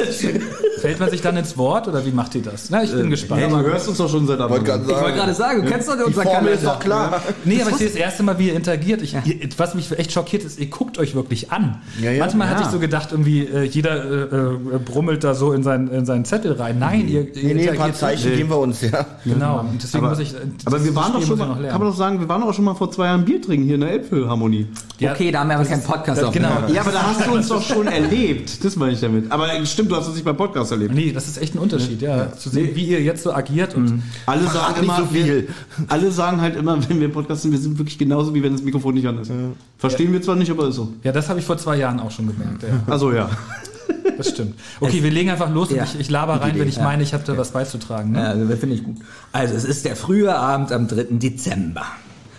Fällt 0.87 1.01
man 1.01 1.11
sich 1.11 1.21
dann 1.21 1.37
ins 1.37 1.57
Wort 1.59 1.89
oder 1.89 2.05
wie 2.07 2.11
macht 2.13 2.35
ihr 2.35 2.43
das? 2.43 2.71
Na, 2.71 2.83
ich 2.83 2.93
bin 2.93 3.11
gespannt. 3.11 3.41
Hey, 3.43 3.51
du 3.51 3.57
hörst 3.61 3.89
uns 3.89 3.99
doch 3.99 4.09
schon 4.09 4.27
seit 4.27 4.41
Anfang. 4.41 4.63
Ich 4.63 4.69
wollte 4.69 5.17
gerade 5.17 5.35
sagen, 5.35 5.63
du 5.63 5.69
kennst 5.71 5.89
doch 5.89 5.95
unser 5.95 6.07
Die 6.23 6.29
Formel 6.29 6.53
ist 6.53 6.65
doch 6.65 6.79
klar. 6.79 7.21
Nee, 7.45 7.61
aber 7.61 7.71
ich 7.71 7.77
sehe 7.79 7.89
das 7.89 7.97
erste 7.97 8.23
Mal, 8.23 8.39
wie 8.39 8.49
ihr 8.49 8.55
interagiert. 8.55 9.03
Ich, 9.03 9.15
ihr, 9.15 9.49
was 9.57 9.75
mich 9.75 9.91
echt 9.99 10.13
schockiert 10.13 10.45
ist, 10.45 10.59
ihr 10.61 10.67
guckt 10.67 10.99
euch 10.99 11.15
wirklich 11.15 11.51
an. 11.51 11.81
Ja, 12.01 12.11
ja. 12.13 12.21
Manchmal 12.21 12.49
hatte 12.49 12.61
Ja. 12.61 12.67
ich 12.67 12.73
so 12.73 12.79
gedacht, 12.79 13.09
irgendwie 13.13 13.41
äh, 13.47 13.63
jeder 13.65 14.05
äh, 14.05 14.23
äh, 14.25 14.79
brummelt 14.85 15.25
da 15.25 15.35
so 15.35 15.53
in, 15.53 15.63
sein, 15.63 15.89
in 15.89 16.07
seinen 16.07 16.25
Zettel 16.25 16.53
rein. 16.53 16.79
Nein, 16.79 17.09
ihr, 17.09 17.35
ihr 17.37 17.45
Nee, 17.47 17.55
nee, 17.55 17.69
ein 17.71 17.77
paar 17.77 17.93
Zeichen 17.93 18.31
Nee. 18.31 18.37
geben 18.37 18.51
wir 18.51 18.59
uns, 18.59 18.81
ja. 18.83 19.05
Genau, 19.25 19.61
und 19.61 19.83
deswegen 19.83 20.05
Aber, 20.05 20.15
muss 20.15 20.23
ich. 20.23 20.35
äh, 20.35 20.39
aber 20.65 20.85
wir 20.85 20.95
waren 20.95 21.13
doch 21.13 21.23
schon 21.23 21.39
mal, 21.39 21.47
noch 21.49 21.57
kann 21.69 21.79
man 21.81 21.89
doch 21.91 21.97
sagen, 21.97 22.21
wir 22.21 22.29
waren 22.29 22.43
auch 22.43 22.55
schon 22.55 22.65
mal 22.65 22.75
vor 22.75 22.91
zwei 22.91 23.07
Jahren 23.07 23.25
Bier 23.25 23.43
trinken 23.43 23.65
hier 23.67 23.75
in 23.75 23.81
der 23.81 23.91
Elbphilharmonie. 23.91 24.67
Ja, 24.99 25.13
Okay, 25.13 25.31
da 25.31 25.41
haben 25.41 25.49
wir 25.49 25.57
aber 25.57 25.65
keinen 25.65 25.83
Podcast 25.83 26.23
auf. 26.23 26.33
genau. 26.33 26.49
Ja, 26.73 26.83
aber 26.83 26.93
da 26.93 27.03
hast 27.03 27.27
du 27.27 27.33
uns 27.33 27.49
doch 27.49 27.63
schon 27.63 27.87
erlebt. 27.87 28.65
Das 28.65 28.77
meine 28.77 28.93
ich 28.93 29.01
damit. 29.01 29.31
Aber 29.31 29.47
stimmt, 29.67 29.91
du 29.91 29.97
hast 29.97 30.07
uns 30.07 30.15
nicht 30.17 30.25
beim 30.25 30.37
Podcast 30.37 30.73
erlebt. 30.77 30.95
Nee, 30.95 31.13
das 31.13 31.27
ist 31.29 31.39
echt 31.43 31.55
ein 31.55 31.59
Unterschied, 31.59 32.01
ja. 32.03 32.33
Zu 32.33 32.51
sehen, 32.51 32.71
wie 32.75 32.85
ihr 32.87 33.03
jetzt 33.03 33.23
so 33.23 33.33
agiert 33.33 33.75
und 33.75 34.03
Alle 34.27 34.43
Verrat 34.43 34.77
sagen 34.77 34.87
nicht 34.87 34.99
immer, 34.99 35.07
so 35.09 35.13
viel. 35.13 35.49
Alle 35.89 36.11
sagen 36.13 36.41
halt 36.41 36.57
immer, 36.57 36.89
wenn 36.89 36.99
wir 37.01 37.07
im 37.07 37.13
Podcast 37.13 37.43
sind, 37.43 37.53
wir 37.53 37.59
sind 37.59 37.79
wirklich 37.79 37.99
genauso, 37.99 38.35
wie 38.35 38.43
wenn 38.43 38.53
das 38.53 38.63
Mikrofon 38.63 38.95
nicht 38.95 39.07
an 39.07 39.19
ist. 39.19 39.31
Verstehen 39.79 40.13
wir 40.13 40.23
zwar 40.23 40.37
nicht, 40.37 40.51
aber 40.51 40.69
ist 40.69 40.77
so. 40.77 40.93
ja, 41.03 41.13
das 41.13 41.29
habe 41.29 41.39
ich 41.41 41.45
vor 41.45 41.59
zwei 41.59 41.77
Jahren 41.77 42.01
auch 42.01 42.11
schon 42.11 42.27
gemerkt. 42.27 42.63
Ja, 42.63 42.69
Also 42.93 43.13
ja. 43.13 43.29
das 44.17 44.31
stimmt. 44.31 44.55
Okay, 44.81 45.03
wir 45.03 45.11
legen 45.11 45.31
einfach 45.31 45.53
los 45.53 45.71
Ja. 45.71 45.83
und 45.83 45.89
ich, 45.95 46.01
ich 46.01 46.11
laber 46.11 46.41
rein, 46.41 46.59
wenn 46.59 46.69
ich 46.69 46.77
Ja. 46.77 46.85
meine, 46.85 47.03
ich 47.03 47.13
habe 47.15 47.25
da 47.25 47.37
was 47.37 47.51
beizutragen. 47.51 48.13
Ne? 48.13 48.19
Ja, 48.21 48.25
also 48.31 48.47
das 48.47 48.59
finde 48.59 48.75
ich 48.77 48.85
gut. 48.85 48.97
Also 49.33 49.55
es 49.55 49.65
ist 49.65 49.85
der 49.85 49.97
frühe 49.97 50.35
Abend 50.35 50.73
am 50.73 50.89
3. 50.89 51.05
Dezember. 51.19 51.85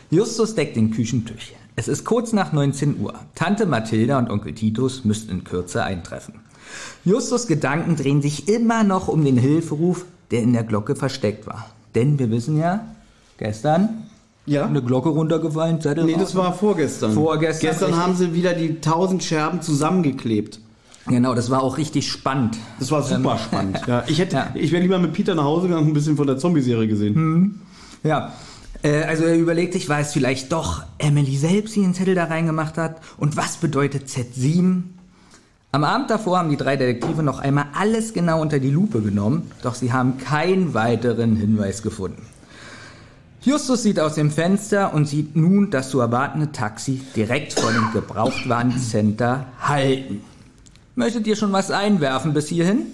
Justus 0.09 0.55
deckt 0.55 0.75
den 0.75 0.91
Küchentisch. 0.91 1.53
Es 1.75 1.87
ist 1.87 2.05
kurz 2.05 2.33
nach 2.33 2.53
19 2.53 2.99
Uhr. 2.99 3.13
Tante 3.35 3.65
Mathilda 3.67 4.17
und 4.17 4.31
Onkel 4.31 4.53
Titus 4.53 5.05
müssten 5.05 5.29
in 5.31 5.43
Kürze 5.43 5.83
eintreffen. 5.83 6.35
Justus 7.05 7.47
Gedanken 7.47 7.95
drehen 7.95 8.21
sich 8.21 8.47
immer 8.47 8.83
noch 8.83 9.07
um 9.07 9.23
den 9.23 9.37
Hilferuf, 9.37 10.05
der 10.31 10.41
in 10.41 10.53
der 10.53 10.63
Glocke 10.63 10.95
versteckt 10.95 11.47
war. 11.47 11.69
Denn 11.95 12.19
wir 12.19 12.29
wissen 12.31 12.57
ja, 12.57 12.85
gestern 13.37 14.03
Ja. 14.45 14.65
eine 14.65 14.81
Glocke 14.81 15.09
runtergefallen, 15.09 15.81
Zettel 15.81 16.03
Nee, 16.05 16.15
das 16.19 16.35
war 16.35 16.53
vorgestern. 16.53 17.13
Vorgestern, 17.13 17.69
Gestern 17.69 17.89
richtig. 17.89 18.03
haben 18.03 18.15
sie 18.15 18.33
wieder 18.33 18.53
die 18.53 18.79
tausend 18.81 19.23
Scherben 19.23 19.61
zusammengeklebt. 19.61 20.59
Genau, 21.07 21.33
das 21.33 21.49
war 21.49 21.63
auch 21.63 21.77
richtig 21.77 22.09
spannend. 22.11 22.57
Das 22.79 22.91
war 22.91 23.01
super 23.01 23.37
spannend. 23.37 23.79
Ja, 23.87 24.03
ich 24.07 24.19
hätte, 24.19 24.35
ja. 24.35 24.51
ich 24.55 24.71
wäre 24.73 24.81
lieber 24.81 24.99
mit 24.99 25.13
Peter 25.13 25.35
nach 25.35 25.45
Hause 25.45 25.67
gegangen 25.69 25.83
und 25.85 25.91
ein 25.91 25.93
bisschen 25.93 26.17
von 26.17 26.27
der 26.27 26.37
Zombie-Serie 26.37 26.87
gesehen. 26.89 27.61
Ja. 28.03 28.33
Äh, 28.83 29.03
Also 29.05 29.23
er 29.23 29.37
überlegt 29.37 29.71
sich, 29.73 29.87
war 29.87 29.99
es 30.01 30.11
vielleicht 30.11 30.51
doch 30.51 30.83
Emily 30.97 31.37
selbst, 31.37 31.75
die 31.77 31.81
den 31.81 31.93
Zettel 31.93 32.13
da 32.15 32.25
reingemacht 32.25 32.77
hat? 32.77 32.97
Und 33.17 33.37
was 33.37 33.55
bedeutet 33.57 34.07
Z7? 34.09 34.81
Am 35.77 35.83
Abend 35.83 36.09
davor 36.09 36.39
haben 36.39 36.49
die 36.49 36.57
drei 36.57 36.75
Detektive 36.75 37.21
noch 37.21 37.37
einmal 37.37 37.65
alles 37.75 38.11
genau 38.11 38.41
unter 38.41 38.57
die 38.57 38.71
Lupe 38.71 38.99
genommen, 38.99 39.51
doch 39.61 39.75
sie 39.75 39.93
haben 39.93 40.17
keinen 40.17 40.73
weiteren 40.73 41.35
Hinweis 41.35 41.83
gefunden. 41.83 42.25
Justus 43.43 43.83
sieht 43.83 43.99
aus 43.99 44.15
dem 44.15 44.31
Fenster 44.31 44.91
und 44.95 45.07
sieht 45.07 45.35
nun 45.35 45.69
das 45.69 45.91
zu 45.91 45.99
erwartende 45.99 46.51
Taxi 46.51 46.99
direkt 47.15 47.53
vor 47.59 47.71
dem 47.71 47.91
Gebrauchtwarencenter 47.93 49.45
halten. 49.61 50.21
Möchtet 50.95 51.27
ihr 51.27 51.35
schon 51.35 51.51
was 51.53 51.69
einwerfen 51.69 52.33
bis 52.33 52.47
hierhin? 52.47 52.87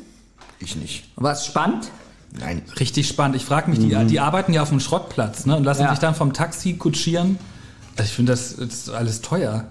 Ich 0.59 0.75
nicht. 0.75 1.05
Was 1.15 1.45
spannend? 1.45 1.89
Nein. 2.37 2.63
Richtig 2.81 3.07
spannend. 3.07 3.37
Ich 3.37 3.45
frage 3.45 3.69
mich, 3.69 3.79
die, 3.79 3.95
die 4.07 4.19
arbeiten 4.19 4.51
ja 4.51 4.61
auf 4.61 4.71
dem 4.71 4.81
Schrottplatz 4.81 5.45
ne, 5.45 5.55
und 5.55 5.63
lassen 5.63 5.83
Ja. 5.83 5.91
sich 5.91 5.99
dann 5.99 6.15
vom 6.15 6.33
Taxi 6.33 6.73
kutschieren. 6.73 7.39
Also 7.95 8.09
ich 8.09 8.13
finde, 8.13 8.33
das, 8.33 8.57
das 8.57 8.67
ist 8.67 8.89
alles 8.89 9.21
teuer. 9.21 9.67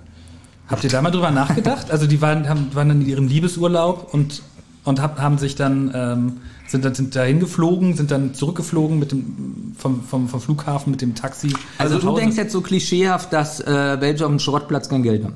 Habt 0.73 0.85
ihr 0.85 0.91
da 0.91 1.03
mal 1.03 1.11
drüber 1.11 1.31
nachgedacht? 1.31 1.91
Also 1.91 2.07
die 2.07 2.23
waren, 2.23 2.49
haben, 2.49 2.75
waren 2.75 2.89
dann 2.89 3.03
in 3.03 3.07
ihrem 3.07 3.29
Liebesurlaub 3.29 4.13
und, 4.13 4.43
und 4.85 5.03
hab, 5.03 5.21
haben 5.21 5.37
sich 5.37 5.55
dann, 5.55 5.93
ähm, 5.95 6.33
sind 6.67 6.85
dann 6.85 6.95
sind 6.95 7.15
dahin 7.15 7.41
geflogen, 7.41 7.95
sind 7.95 8.11
dann 8.11 8.33
zurückgeflogen 8.33 8.99
mit 8.99 9.13
dem, 9.13 9.75
vom, 9.77 10.03
vom, 10.03 10.29
vom 10.29 10.41
Flughafen 10.41 10.91
mit 10.91 11.03
dem 11.03 11.15
Taxi. 11.15 11.53
Also 11.77 11.99
du 11.99 12.17
denkst 12.17 12.39
jetzt 12.39 12.53
so 12.53 12.63
klischeehaft, 12.63 13.35
dass 13.35 13.61
äh, 13.61 14.01
welche 14.01 14.25
auf 14.25 14.31
dem 14.31 14.39
Schrottplatz 14.39 14.89
kein 14.89 15.03
Geld 15.03 15.25
haben. 15.25 15.35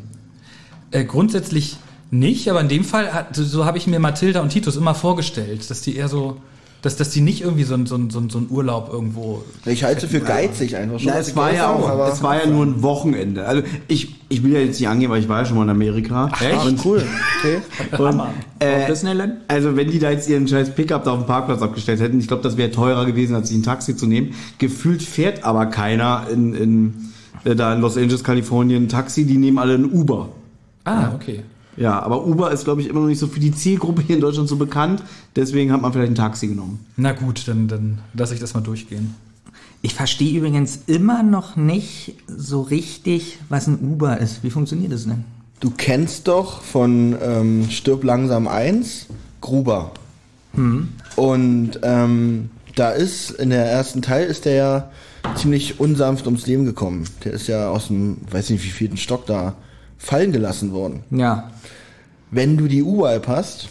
Äh, 0.90 1.04
grundsätzlich 1.04 1.76
nicht, 2.10 2.48
aber 2.48 2.62
in 2.62 2.68
dem 2.68 2.84
Fall, 2.84 3.12
hat, 3.12 3.36
so 3.36 3.66
habe 3.66 3.76
ich 3.76 3.86
mir 3.86 3.98
Mathilda 3.98 4.40
und 4.40 4.48
Titus 4.48 4.76
immer 4.76 4.94
vorgestellt, 4.94 5.68
dass 5.68 5.82
die 5.82 5.96
eher 5.96 6.08
so, 6.08 6.38
dass, 6.82 6.96
dass 6.96 7.10
die 7.10 7.20
nicht 7.20 7.40
irgendwie 7.42 7.64
so 7.64 7.74
ein, 7.74 7.86
so 7.86 7.96
ein, 7.96 8.10
so 8.10 8.18
ein, 8.20 8.30
so 8.30 8.38
ein 8.38 8.46
Urlaub 8.50 8.90
irgendwo 8.92 9.42
Ich 9.64 9.82
halte 9.82 10.06
für 10.06 10.20
geizig 10.20 10.76
einfach 10.76 11.00
schon. 11.00 11.10
Was 11.12 11.20
es 11.20 11.26
sie 11.28 11.36
war 11.36 11.52
ja 11.52 11.70
auch, 11.72 11.88
aber- 11.88 12.12
es 12.12 12.22
war 12.22 12.42
ja 12.42 12.48
nur 12.48 12.64
ein 12.64 12.82
Wochenende. 12.82 13.44
Also 13.46 13.62
ich, 13.88 14.14
ich 14.28 14.42
will 14.44 14.52
ja 14.52 14.60
jetzt 14.60 14.78
nicht 14.78 14.88
angehen, 14.88 15.10
weil 15.10 15.20
ich 15.20 15.28
war 15.28 15.40
ja 15.40 15.44
schon 15.46 15.56
mal 15.56 15.64
in 15.64 15.70
Amerika. 15.70 16.28
Ach, 16.32 16.66
Und, 16.66 16.84
cool. 16.84 17.02
Okay. 17.42 18.02
und, 18.02 18.22
äh, 18.60 18.86
Disneyland? 18.86 19.34
also 19.48 19.76
wenn 19.76 19.90
die 19.90 19.98
da 19.98 20.10
jetzt 20.10 20.28
ihren 20.28 20.46
scheiß 20.48 20.74
Pickup 20.74 21.04
da 21.04 21.12
auf 21.12 21.20
dem 21.20 21.26
Parkplatz 21.26 21.62
abgestellt 21.62 22.00
hätten, 22.00 22.18
ich 22.20 22.28
glaube, 22.28 22.42
das 22.42 22.56
wäre 22.56 22.70
teurer 22.70 23.04
gewesen, 23.06 23.34
als 23.34 23.48
sich 23.48 23.56
ein 23.58 23.62
Taxi 23.62 23.96
zu 23.96 24.06
nehmen. 24.06 24.34
Gefühlt 24.58 25.02
fährt 25.02 25.44
aber 25.44 25.66
keiner 25.66 26.26
in, 26.32 26.54
in 26.54 26.94
äh, 27.44 27.54
da 27.54 27.74
in 27.74 27.80
Los 27.80 27.96
Angeles, 27.96 28.22
Kalifornien 28.24 28.84
ein 28.84 28.88
Taxi, 28.88 29.24
die 29.24 29.38
nehmen 29.38 29.58
alle 29.58 29.74
ein 29.74 29.84
Uber. 29.90 30.28
Ah, 30.84 31.10
okay. 31.14 31.42
Ja, 31.76 32.00
aber 32.00 32.26
Uber 32.26 32.50
ist, 32.50 32.64
glaube 32.64 32.80
ich, 32.80 32.88
immer 32.88 33.00
noch 33.00 33.06
nicht 33.06 33.18
so 33.18 33.26
für 33.26 33.40
die 33.40 33.52
Zielgruppe 33.52 34.02
hier 34.02 34.16
in 34.16 34.22
Deutschland 34.22 34.48
so 34.48 34.56
bekannt. 34.56 35.02
Deswegen 35.34 35.72
hat 35.72 35.82
man 35.82 35.92
vielleicht 35.92 36.12
ein 36.12 36.16
Taxi 36.16 36.48
genommen. 36.48 36.80
Na 36.96 37.12
gut, 37.12 37.46
dann, 37.46 37.68
dann 37.68 37.98
lasse 38.14 38.34
ich 38.34 38.40
das 38.40 38.54
mal 38.54 38.60
durchgehen. 38.60 39.14
Ich 39.82 39.94
verstehe 39.94 40.38
übrigens 40.38 40.80
immer 40.86 41.22
noch 41.22 41.56
nicht 41.56 42.14
so 42.26 42.62
richtig, 42.62 43.38
was 43.48 43.66
ein 43.66 43.78
Uber 43.78 44.18
ist. 44.18 44.42
Wie 44.42 44.50
funktioniert 44.50 44.92
das 44.92 45.04
denn? 45.04 45.24
Du 45.60 45.70
kennst 45.70 46.28
doch 46.28 46.62
von 46.62 47.16
ähm, 47.22 47.70
Stirb 47.70 48.04
langsam 48.04 48.48
1 48.48 49.06
Gruber. 49.40 49.92
Und 51.16 51.78
ähm, 51.82 52.50
da 52.74 52.90
ist, 52.90 53.30
in 53.30 53.50
der 53.50 53.66
ersten 53.66 54.02
Teil 54.02 54.26
ist 54.26 54.44
der 54.44 54.54
ja 54.54 54.90
ziemlich 55.34 55.80
unsanft 55.80 56.26
ums 56.26 56.46
Leben 56.46 56.64
gekommen. 56.64 57.04
Der 57.24 57.32
ist 57.32 57.46
ja 57.46 57.70
aus 57.70 57.88
dem, 57.88 58.18
weiß 58.30 58.50
nicht 58.50 58.64
wie 58.64 58.70
vierten 58.70 58.96
Stock 58.96 59.26
da 59.26 59.54
fallen 59.98 60.32
gelassen 60.32 60.72
worden. 60.72 61.02
Ja. 61.10 61.50
Wenn 62.30 62.56
du 62.56 62.68
die 62.68 62.82
Uber-App 62.82 63.28
hast, 63.28 63.68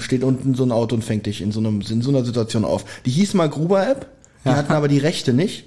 steht 0.00 0.24
unten 0.24 0.54
so 0.54 0.64
ein 0.64 0.72
Auto 0.72 0.94
und 0.94 1.04
fängt 1.04 1.26
dich 1.26 1.40
in 1.42 1.52
so, 1.52 1.60
einem, 1.60 1.82
in 1.88 2.00
so 2.00 2.10
einer 2.10 2.24
Situation 2.24 2.64
auf. 2.64 2.84
Die 3.04 3.10
hieß 3.10 3.34
mal 3.34 3.48
Gruber-App, 3.48 4.06
die 4.44 4.50
hatten 4.50 4.72
aber 4.72 4.88
die 4.88 4.98
Rechte 4.98 5.34
nicht. 5.34 5.64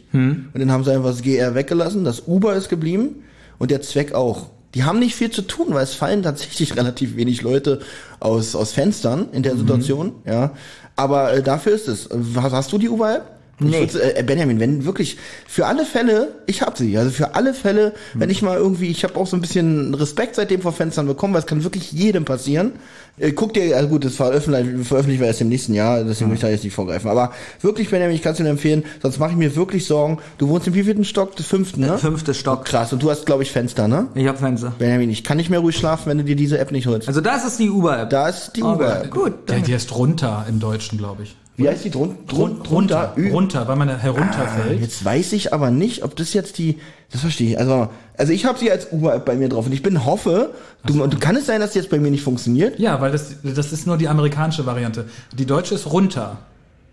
Und 0.54 0.60
dann 0.60 0.72
haben 0.72 0.84
sie 0.84 0.92
einfach 0.92 1.10
das 1.12 1.22
GR 1.22 1.54
weggelassen, 1.54 2.04
das 2.04 2.24
Uber 2.28 2.56
ist 2.56 2.70
geblieben 2.70 3.24
und 3.60 3.70
der 3.70 3.82
Zweck 3.82 4.14
auch. 4.14 4.48
Die 4.74 4.86
haben 4.86 5.00
nicht 5.00 5.16
viel 5.16 5.30
zu 5.30 5.42
tun, 5.42 5.68
weil 5.72 5.84
es 5.84 5.94
fallen 5.94 6.24
tatsächlich 6.24 6.76
relativ 6.78 7.16
wenig 7.16 7.42
Leute 7.42 7.82
aus, 8.20 8.56
aus 8.56 8.72
Fenstern 8.72 9.28
in 9.34 9.44
der 9.44 9.58
Situation, 9.58 10.14
ja. 10.26 10.54
Aber 10.96 11.34
äh, 11.34 11.44
dafür 11.44 11.74
ist 11.74 11.88
es. 11.88 12.10
Hast, 12.36 12.54
hast 12.54 12.72
du 12.72 12.78
die 12.78 12.90
Uber-App? 12.90 13.31
Nee. 13.70 13.88
äh, 14.00 14.24
Benjamin, 14.24 14.60
wenn 14.60 14.86
wirklich 14.86 15.18
für 15.48 15.68
alle 15.68 15.86
Fälle, 15.86 16.34
ich 16.48 16.62
hab 16.62 16.78
sie, 16.78 16.98
also 16.98 17.12
für 17.12 17.36
alle 17.36 17.54
Fälle, 17.54 17.94
wenn 18.14 18.30
ich 18.30 18.42
mal 18.42 18.58
irgendwie, 18.58 18.88
ich 18.88 19.04
habe 19.04 19.16
auch 19.16 19.28
so 19.28 19.38
ein 19.38 19.42
bisschen 19.42 19.94
Respekt 19.94 20.36
seitdem 20.36 20.62
vor 20.62 20.74
Fenstern 20.74 21.08
bekommen, 21.08 21.34
weil 21.34 21.42
es 21.42 21.48
kann 21.48 21.64
wirklich 21.64 21.92
jedem 21.92 22.26
passieren. 22.26 22.74
Äh, 23.18 23.32
guck 23.34 23.54
dir, 23.54 23.76
also 23.76 23.90
gut, 23.90 24.06
das 24.06 24.16
veröffentlicht, 24.16 24.88
veröffentlicht 24.88 25.20
wir 25.20 25.28
erst 25.28 25.42
im 25.42 25.50
nächsten 25.50 25.74
Jahr, 25.74 26.04
deswegen 26.04 26.30
will 26.30 26.36
ich 26.36 26.42
da 26.42 26.50
jetzt 26.50 26.64
nicht 26.64 26.74
vorgreifen. 26.74 27.10
Aber 27.10 27.34
wirklich, 27.62 27.90
Benjamin, 27.90 28.16
ich 28.16 28.22
kann 28.22 28.32
es 28.32 28.38
dir 28.38 28.44
nur 28.44 28.52
empfehlen, 28.52 28.84
sonst 29.02 29.20
mache 29.20 29.32
ich 29.32 29.38
mir 29.38 29.56
wirklich 29.56 29.86
Sorgen. 29.86 30.20
Du 30.38 30.48
wohnst 30.48 30.68
im 30.68 30.74
wievielten 30.74 31.04
Stock? 31.04 31.36
Des 31.36 31.46
fünften, 31.46 31.82
ne? 31.82 31.98
Fünftes 31.98 32.38
Stock. 32.38 32.66
Krass, 32.66 32.94
und 32.94 33.04
du 33.04 33.12
hast, 33.12 33.26
glaube 33.26 33.44
ich, 33.44 33.52
Fenster, 33.52 33.88
ne? 33.88 34.08
Ich 34.16 34.28
hab 34.28 34.40
Fenster. 34.40 34.74
Benjamin, 34.80 35.10
ich 35.10 35.24
kann 35.24 35.38
nicht 35.38 35.50
mehr 35.50 35.60
ruhig 35.60 35.76
schlafen, 35.76 36.04
wenn 36.08 36.18
du 36.18 36.24
dir 36.24 36.36
diese 36.36 36.58
App 36.58 36.72
nicht 36.72 36.88
holst. 36.88 37.08
Also 37.08 37.22
das 37.22 37.46
ist 37.46 37.60
die 37.60 37.70
Uber-App. 37.70 38.10
Da 38.10 38.30
ist 38.30 38.54
die 38.56 38.64
Uber-App. 38.64 39.12
Gut. 39.12 39.50
Der, 39.50 39.60
die 39.60 39.74
heißt 39.74 39.96
runter 39.96 40.46
im 40.48 40.60
Deutschen, 40.60 40.98
glaube 40.98 41.24
ich. 41.24 41.36
Wie 41.58 41.68
heißt 41.70 41.84
die? 41.86 41.92
Drun 41.92 42.16
drun 42.28 42.62
runter, 42.70 43.14
Ü- 43.18 43.30
runter, 43.32 43.68
weil 43.68 43.76
man 43.76 43.88
da 43.88 43.98
herunterfällt. 43.98 44.80
Jetzt 44.82 45.04
weiß 45.06 45.34
ich 45.34 45.54
aber 45.54 45.70
nicht, 45.70 46.04
ob 46.04 46.16
das 46.16 46.34
jetzt 46.34 46.58
die, 46.58 46.78
das 47.12 47.22
verstehe 47.22 47.52
ich. 47.52 47.60
Also, 47.60 47.90
also 48.18 48.34
ich 48.34 48.46
habe 48.46 48.58
sie 48.58 48.72
als 48.72 48.92
Uber-App 48.92 49.26
bei 49.26 49.36
mir 49.36 49.50
drauf 49.50 49.66
und 49.66 49.74
ich 49.74 49.84
bin 49.84 50.06
hoffe, 50.06 50.54
du, 50.86 51.06
du 51.08 51.20
kann 51.20 51.36
es 51.36 51.46
sein, 51.46 51.60
dass 51.60 51.72
die 51.74 51.80
jetzt 51.80 51.90
bei 51.92 52.00
mir 52.00 52.10
nicht 52.10 52.24
funktioniert? 52.24 52.80
ja, 52.80 53.00
weil 53.02 53.12
das, 53.12 53.36
das 53.44 53.72
ist 53.74 53.86
nur 53.86 53.98
die 53.98 54.08
amerikanische 54.08 54.66
Variante. 54.66 55.06
Die 55.38 55.46
deutsche 55.46 55.76
ist 55.76 55.92
runter. 55.92 56.38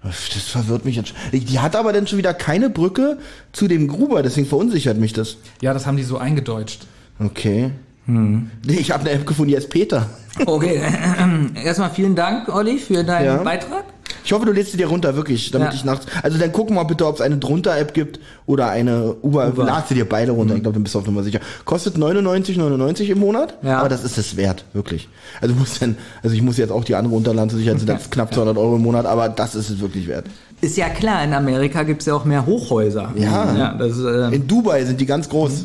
Das 0.03 0.17
verwirrt 0.17 0.85
mich 0.85 0.97
jetzt. 0.97 1.13
Die 1.33 1.59
hat 1.59 1.75
aber 1.75 1.93
dann 1.93 2.07
schon 2.07 2.19
wieder 2.19 2.33
keine 2.35 2.71
Brücke 2.71 3.19
zu 3.53 3.67
dem 3.69 3.89
Gruber, 3.89 4.23
deswegen 4.23 4.47
verunsichert 4.47 4.97
mich 4.99 5.13
das. 5.13 5.37
Ja, 5.61 5.73
das 5.75 5.87
haben 5.87 5.97
die 5.97 6.05
so 6.05 6.19
eingedeutscht. 6.19 6.87
Okay. 7.19 7.71
Nee, 8.07 8.77
ich 8.79 8.91
habe 8.91 9.03
eine 9.03 9.11
App 9.11 9.27
gefunden, 9.27 9.51
die 9.51 9.57
heißt 9.57 9.69
Peter. 9.71 10.09
Okay. 10.47 10.81
Erstmal 11.63 11.91
vielen 11.91 12.15
Dank, 12.15 12.49
Olli, 12.49 12.79
für 12.79 13.05
deinen 13.05 13.25
Ja. 13.27 13.37
Beitrag. 13.43 13.85
Ich 14.29 14.33
hoffe, 14.35 14.45
du 14.45 14.53
lädst 14.53 14.73
sie 14.73 14.77
dir 14.77 14.89
runter, 14.89 15.17
wirklich, 15.17 15.51
damit 15.53 15.69
Ja. 15.69 15.75
ich 15.75 15.87
nachts. 15.87 16.05
Also 16.23 16.37
dann 16.37 16.53
guck 16.53 16.69
mal 16.69 16.83
bitte, 16.83 17.07
ob 17.07 17.15
es 17.15 17.23
eine 17.23 17.39
drunter-App 17.39 17.95
gibt 17.95 18.21
oder 18.45 18.69
eine 18.69 19.15
Uber. 19.23 19.49
Uber. 19.49 19.65
Lad 19.65 19.89
sie 19.89 19.95
dir 19.95 20.07
beide 20.07 20.33
runter, 20.33 20.55
ich 20.55 20.61
glaube, 20.63 20.75
dann 20.75 20.83
bist 20.83 20.95
du 20.95 20.99
auf 20.99 21.07
Nummer 21.07 21.23
sicher. 21.23 21.41
Kostet 21.65 21.97
99,99 21.97 23.09
im 23.09 23.21
Monat, 23.21 23.55
Ja. 23.63 23.79
aber 23.79 23.89
das 23.89 24.05
ist 24.05 24.19
es 24.19 24.37
wert, 24.37 24.67
wirklich. 24.75 25.09
Also 25.41 25.55
du 25.55 25.61
musst 25.61 25.81
dann, 25.81 25.97
also 26.23 26.37
ich 26.37 26.43
muss 26.43 26.59
jetzt 26.59 26.73
auch 26.73 26.85
die 26.85 26.95
andere 26.95 27.15
runterladen, 27.15 27.49
zur 27.49 27.59
Sicherheit 27.59 27.79
sind 27.79 27.89
das 27.89 28.11
knapp 28.11 28.35
200 28.35 28.59
Euro 28.59 28.77
im 28.77 28.83
Monat, 28.83 29.07
aber 29.07 29.31
das 29.31 29.55
ist 29.55 29.71
es 29.71 29.81
wirklich 29.81 30.07
wert. 30.07 30.27
Ist 30.61 30.77
ja 30.77 30.91
klar, 30.91 31.25
in 31.25 31.33
Amerika 31.33 31.83
gibt's 31.85 32.05
ja 32.05 32.13
auch 32.13 32.27
mehr 32.27 32.45
Hochhäuser. 32.45 33.13
Ja. 33.17 33.57
ja 33.57 33.75
das, 33.79 33.99
äh, 33.99 34.35
In 34.37 34.47
Dubai 34.47 34.85
sind 34.85 35.01
die 35.01 35.07
ganz 35.07 35.31
groß. 35.31 35.65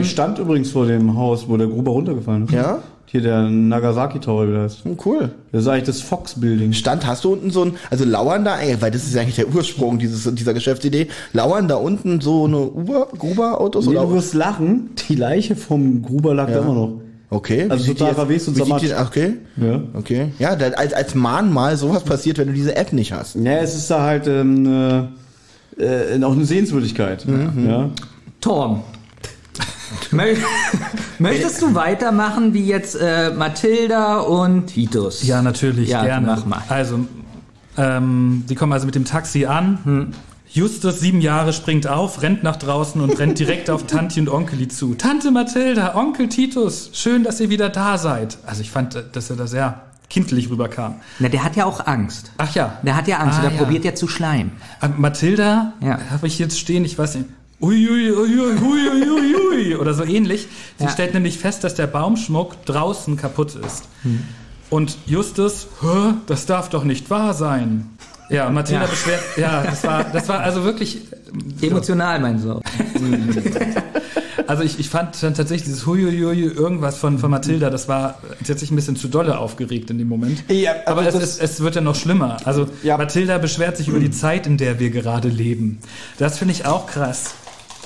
Ich 0.00 0.10
stand 0.10 0.38
übrigens 0.38 0.70
vor 0.70 0.84
dem 0.86 1.16
Haus, 1.16 1.48
wo 1.48 1.56
der 1.56 1.66
Gruber 1.66 1.92
runtergefallen 1.92 2.44
ist. 2.44 2.52
Ja? 2.52 2.82
Hier 3.12 3.20
der 3.20 3.42
Nagasaki 3.42 4.20
Tower, 4.20 4.48
wie 4.48 4.54
das 4.54 4.76
heißt. 4.76 4.86
Oh, 4.86 4.96
cool. 5.04 5.32
Das 5.52 5.60
ist 5.60 5.68
eigentlich 5.68 5.84
das 5.84 6.00
Fox 6.00 6.40
Building. 6.40 6.72
Stand, 6.72 7.06
hast 7.06 7.24
du 7.24 7.34
unten 7.34 7.50
so 7.50 7.66
ein, 7.66 7.74
also 7.90 8.06
lauern 8.06 8.42
da, 8.42 8.58
ey, 8.58 8.80
weil 8.80 8.90
das 8.90 9.04
ist 9.04 9.14
ja 9.14 9.20
eigentlich 9.20 9.36
der 9.36 9.54
Ursprung 9.54 9.98
dieses, 9.98 10.34
dieser 10.34 10.54
Geschäftsidee, 10.54 11.08
lauern 11.34 11.68
da 11.68 11.74
unten 11.74 12.22
so 12.22 12.46
eine 12.46 12.60
Uber, 12.60 13.08
Gruber-Autos 13.18 13.84
Nee, 13.84 13.98
oder? 13.98 14.06
du 14.06 14.14
wirst 14.14 14.32
lachen, 14.32 14.92
die 15.10 15.14
Leiche 15.14 15.56
vom 15.56 16.00
Gruber 16.00 16.32
lag 16.32 16.50
da 16.50 16.60
immer 16.60 16.72
noch. 16.72 17.00
Okay. 17.28 17.66
Also 17.68 17.92
total 17.92 18.14
verwest 18.14 18.48
und 18.48 18.56
zermatscht. 18.56 18.94
Okay. 18.98 19.34
Ja. 19.58 19.82
Okay. 19.92 20.28
Ja, 20.38 20.56
da, 20.56 20.68
als, 20.68 20.94
als 20.94 21.14
Mahnmal 21.14 21.76
sowas 21.76 22.04
passiert, 22.04 22.38
wenn 22.38 22.48
du 22.48 22.54
diese 22.54 22.76
App 22.76 22.94
nicht 22.94 23.12
hast. 23.12 23.36
Ja, 23.36 23.58
es 23.58 23.74
ist 23.74 23.90
da 23.90 24.00
halt 24.04 24.26
ähm, 24.26 25.10
äh, 25.78 26.14
äh, 26.16 26.24
auch 26.24 26.32
eine 26.32 26.46
Sehenswürdigkeit. 26.46 27.26
Ja. 27.66 27.90
Torm. 28.40 28.84
Mö- 30.12 30.36
Möchtest 31.18 31.62
du 31.62 31.74
weitermachen 31.74 32.52
wie 32.54 32.64
jetzt 32.66 32.94
äh, 33.00 33.30
Mathilda 33.36 34.18
und 34.20 34.66
Titus? 34.68 35.22
Ja, 35.22 35.42
natürlich, 35.42 35.88
Ja, 35.88 36.04
gerne. 36.04 36.26
mach 36.26 36.44
mal. 36.46 36.62
Also, 36.68 37.00
ähm, 37.76 38.44
die 38.48 38.54
kommen 38.54 38.72
also 38.72 38.86
mit 38.86 38.94
dem 38.94 39.04
Taxi 39.04 39.46
an. 39.46 39.78
Hm. 39.84 40.08
Justus, 40.50 41.00
sieben 41.00 41.22
Jahre, 41.22 41.54
springt 41.54 41.86
auf, 41.86 42.20
rennt 42.20 42.42
nach 42.42 42.56
draußen 42.56 43.00
und 43.00 43.18
rennt 43.18 43.38
direkt 43.38 43.70
auf 43.70 43.86
Tante 43.86 44.20
und 44.20 44.28
Onkeli 44.28 44.68
zu. 44.68 44.94
Tante 44.94 45.30
Mathilda, 45.30 45.94
Onkel 45.96 46.28
Titus, 46.28 46.90
schön, 46.92 47.24
dass 47.24 47.40
ihr 47.40 47.48
wieder 47.48 47.70
da 47.70 47.96
seid. 47.96 48.36
Also 48.46 48.60
ich 48.60 48.70
fand, 48.70 49.02
dass 49.12 49.30
er 49.30 49.36
da 49.36 49.46
sehr 49.46 49.80
kindlich 50.10 50.50
rüberkam. 50.50 50.96
Na, 51.20 51.30
der 51.30 51.42
hat 51.42 51.56
ja 51.56 51.64
auch 51.64 51.86
Angst. 51.86 52.32
Ach 52.36 52.54
ja. 52.54 52.78
Der 52.82 52.96
hat 52.96 53.08
ja 53.08 53.16
Angst 53.20 53.38
Ah, 53.38 53.44
und 53.44 53.50
der 53.50 53.52
ja. 53.58 53.64
probiert 53.64 53.84
ja 53.86 53.94
zu 53.94 54.08
schleimen. 54.08 54.52
Äh, 54.82 54.88
Mathilda, 54.94 55.72
Ja. 55.80 55.98
habe 56.10 56.26
ich 56.26 56.38
jetzt 56.38 56.58
stehen, 56.58 56.84
ich 56.84 56.98
weiß 56.98 57.14
nicht. 57.14 57.30
Ui, 57.62 57.88
ui, 57.88 58.10
ui, 58.10 58.40
ui, 58.40 58.58
ui, 58.60 59.08
ui, 59.08 59.34
ui, 59.36 59.76
oder 59.80 59.94
so 59.94 60.02
ähnlich. 60.04 60.48
Sie 60.78 60.84
Ja. 60.84 60.90
stellt 60.90 61.14
nämlich 61.14 61.38
fest, 61.38 61.62
dass 61.62 61.74
der 61.76 61.86
Baumschmuck 61.86 62.64
draußen 62.66 63.16
kaputt 63.16 63.54
ist. 63.54 63.84
Hm. 64.02 64.24
Und 64.68 64.96
Justus, 65.06 65.68
das 66.26 66.46
darf 66.46 66.70
doch 66.70 66.82
nicht 66.84 67.08
wahr 67.10 67.34
sein. 67.34 67.88
Ja, 68.30 68.48
und 68.48 68.54
Mathilda 68.54 68.84
Ja. 68.84 68.90
beschwert, 68.90 69.20
ja, 69.36 69.62
das 69.62 69.84
war, 69.84 70.04
das 70.04 70.28
war 70.28 70.40
also 70.40 70.64
wirklich, 70.64 71.02
Emotional, 71.60 72.18
mein 72.20 72.38
Sohn. 72.40 72.62
also 74.46 74.62
ich, 74.62 74.78
ich 74.80 74.88
fand 74.88 75.22
dann 75.22 75.34
tatsächlich 75.34 75.64
dieses 75.64 75.86
Hui, 75.86 76.02
hui, 76.02 76.18
hui, 76.20 76.42
irgendwas 76.44 76.96
von, 76.98 77.18
von 77.18 77.30
Mathilda, 77.30 77.70
das 77.70 77.88
war 77.88 78.18
tatsächlich 78.38 78.70
ein 78.70 78.76
bisschen 78.76 78.96
zu 78.96 79.08
dolle 79.08 79.38
aufgeregt 79.38 79.90
in 79.90 79.98
dem 79.98 80.08
Moment. 80.08 80.42
Ja, 80.48 80.72
aber 80.86 81.02
aber 81.02 81.08
es, 81.08 81.14
es, 81.14 81.38
es 81.38 81.60
wird 81.60 81.74
ja 81.74 81.80
noch 81.80 81.94
schlimmer. 81.94 82.38
Also 82.44 82.66
Ja. 82.82 82.96
Mathilda 82.96 83.38
beschwert 83.38 83.76
sich 83.76 83.88
über 83.88 84.00
die 84.00 84.10
Zeit, 84.10 84.46
in 84.46 84.56
der 84.56 84.80
wir 84.80 84.90
gerade 84.90 85.28
leben. 85.28 85.78
Das 86.18 86.38
finde 86.38 86.52
ich 86.54 86.64
auch 86.66 86.86
krass. 86.86 87.34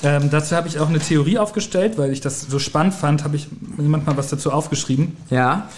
Ähm, 0.03 0.31
dazu 0.31 0.55
habe 0.57 0.69
ich 0.69 0.79
auch 0.79 0.89
eine 0.89 0.99
Theorie 0.99 1.39
aufgestellt, 1.39 1.97
weil 1.97 2.13
ich 2.13 2.21
das 2.21 2.43
so 2.43 2.59
spannend 2.59 2.95
fand, 2.95 3.25
habe 3.25 3.37
ich 3.37 3.49
jemand 3.79 4.07
mal 4.07 4.17
was 4.17 4.29
dazu 4.29 4.53
aufgeschrieben. 4.53 5.17
Ja. 5.31 5.69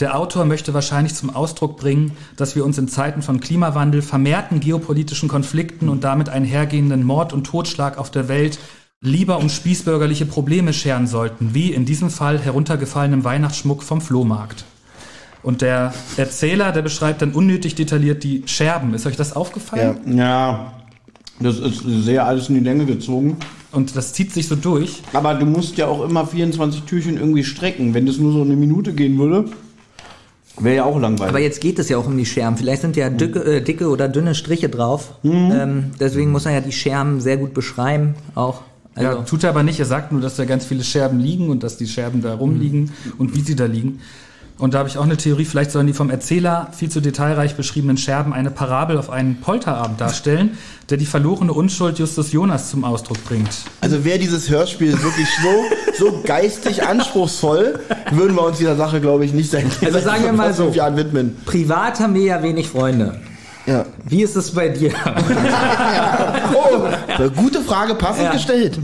Der 0.00 0.16
Autor 0.18 0.44
möchte 0.44 0.74
wahrscheinlich 0.74 1.14
zum 1.14 1.34
Ausdruck 1.34 1.76
bringen, 1.76 2.12
dass 2.36 2.56
wir 2.56 2.64
uns 2.64 2.78
in 2.78 2.88
Zeiten 2.88 3.22
von 3.22 3.40
Klimawandel, 3.40 4.02
vermehrten 4.02 4.58
geopolitischen 4.58 5.28
Konflikten 5.28 5.88
und 5.88 6.02
damit 6.02 6.28
einhergehenden 6.28 7.04
Mord 7.04 7.32
und 7.32 7.44
Totschlag 7.44 7.96
auf 7.98 8.10
der 8.10 8.28
Welt 8.28 8.58
lieber 9.00 9.38
um 9.38 9.48
spießbürgerliche 9.48 10.26
Probleme 10.26 10.72
scheren 10.72 11.06
sollten, 11.06 11.54
wie 11.54 11.72
in 11.72 11.84
diesem 11.84 12.10
Fall 12.10 12.38
heruntergefallenem 12.38 13.22
Weihnachtsschmuck 13.22 13.82
vom 13.82 14.00
Flohmarkt. 14.00 14.64
Und 15.42 15.60
der 15.60 15.92
Erzähler, 16.16 16.72
der 16.72 16.80
beschreibt 16.80 17.20
dann 17.20 17.32
unnötig 17.32 17.74
detailliert 17.74 18.24
die 18.24 18.44
Scherben. 18.46 18.94
Ist 18.94 19.06
euch 19.06 19.16
das 19.16 19.36
aufgefallen? 19.36 20.16
Ja, 20.16 20.72
das 21.38 21.58
ist 21.58 21.82
sehr 21.84 22.26
alles 22.26 22.48
in 22.48 22.54
die 22.54 22.62
Länge 22.62 22.86
gezogen. 22.86 23.36
Und 23.74 23.96
das 23.96 24.12
zieht 24.12 24.32
sich 24.32 24.48
so 24.48 24.54
durch. 24.56 25.02
Aber 25.12 25.34
du 25.34 25.46
musst 25.46 25.76
ja 25.76 25.86
auch 25.88 26.04
immer 26.04 26.26
24 26.26 26.82
Türchen 26.82 27.16
irgendwie 27.16 27.44
strecken. 27.44 27.92
Wenn 27.94 28.06
das 28.06 28.18
nur 28.18 28.32
so 28.32 28.42
eine 28.42 28.56
Minute 28.56 28.92
gehen 28.92 29.18
würde, 29.18 29.46
wäre 30.58 30.76
ja 30.76 30.84
auch 30.84 30.98
langweilig. 30.98 31.28
Aber 31.30 31.40
jetzt 31.40 31.60
geht 31.60 31.78
es 31.78 31.88
ja 31.88 31.98
auch 31.98 32.06
um 32.06 32.16
die 32.16 32.26
Scherben. 32.26 32.56
Vielleicht 32.56 32.82
sind 32.82 32.96
ja 32.96 33.10
dicke, 33.10 33.40
äh, 33.40 33.60
dicke 33.60 33.88
oder 33.88 34.08
dünne 34.08 34.34
Striche 34.34 34.68
drauf. 34.68 35.14
Ähm, 35.24 35.90
deswegen 35.98 36.30
muss 36.30 36.44
man 36.44 36.54
ja 36.54 36.60
die 36.60 36.72
Scherben 36.72 37.20
sehr 37.20 37.36
gut 37.36 37.52
beschreiben. 37.54 38.14
Auch. 38.34 38.62
Also, 38.94 39.10
Ja, 39.10 39.24
tut 39.24 39.42
er 39.42 39.50
aber 39.50 39.64
nicht. 39.64 39.80
Er 39.80 39.86
sagt 39.86 40.12
nur, 40.12 40.20
dass 40.20 40.36
da 40.36 40.44
ganz 40.44 40.64
viele 40.64 40.84
Scherben 40.84 41.18
liegen 41.18 41.48
und 41.50 41.64
dass 41.64 41.76
die 41.76 41.88
Scherben 41.88 42.22
da 42.22 42.34
rumliegen 42.34 42.92
und 43.18 43.34
wie 43.34 43.40
sie 43.40 43.56
da 43.56 43.66
liegen. 43.66 44.00
Und 44.56 44.72
da 44.72 44.78
habe 44.78 44.88
ich 44.88 44.98
auch 44.98 45.04
eine 45.04 45.16
Theorie, 45.16 45.44
vielleicht 45.44 45.72
sollen 45.72 45.88
die 45.88 45.92
vom 45.92 46.10
Erzähler 46.10 46.68
viel 46.76 46.88
zu 46.88 47.00
detailreich 47.00 47.56
beschriebenen 47.56 47.96
Scherben 47.96 48.32
eine 48.32 48.52
Parabel 48.52 48.98
auf 48.98 49.10
einen 49.10 49.40
Polterabend 49.40 50.00
darstellen, 50.00 50.56
der 50.90 50.96
die 50.96 51.06
verlorene 51.06 51.52
Unschuld 51.52 51.98
Justus 51.98 52.30
Jonas 52.30 52.70
zum 52.70 52.84
Ausdruck 52.84 53.22
bringt. 53.24 53.50
Also 53.80 54.04
wäre 54.04 54.18
dieses 54.20 54.48
Hörspiel 54.48 54.92
wirklich 55.02 55.26
so, 55.42 56.06
so 56.06 56.22
geistig 56.24 56.86
anspruchsvoll, 56.86 57.80
würden 58.12 58.36
wir 58.36 58.42
uns 58.42 58.58
dieser 58.58 58.76
Sache, 58.76 59.00
glaube 59.00 59.24
ich, 59.24 59.32
nicht 59.32 59.50
seit 59.50 59.64
Also 59.84 59.98
sagen 59.98 60.24
wir 60.24 60.32
mal 60.32 60.54
so. 60.54 60.68
Jahren 60.68 60.96
widmen. 60.96 61.36
privat 61.46 61.98
haben 61.98 62.14
wir 62.14 62.22
ja 62.22 62.42
wenig 62.42 62.68
Freunde. 62.68 63.20
Ja. 63.66 63.86
Wie 64.04 64.22
ist 64.22 64.36
es 64.36 64.52
bei 64.52 64.68
dir? 64.68 64.92
Oh, 66.54 66.86
eine 67.18 67.30
gute 67.30 67.60
Frage, 67.60 67.94
passend 67.94 68.24
Ja. 68.26 68.32
gestellt. 68.32 68.78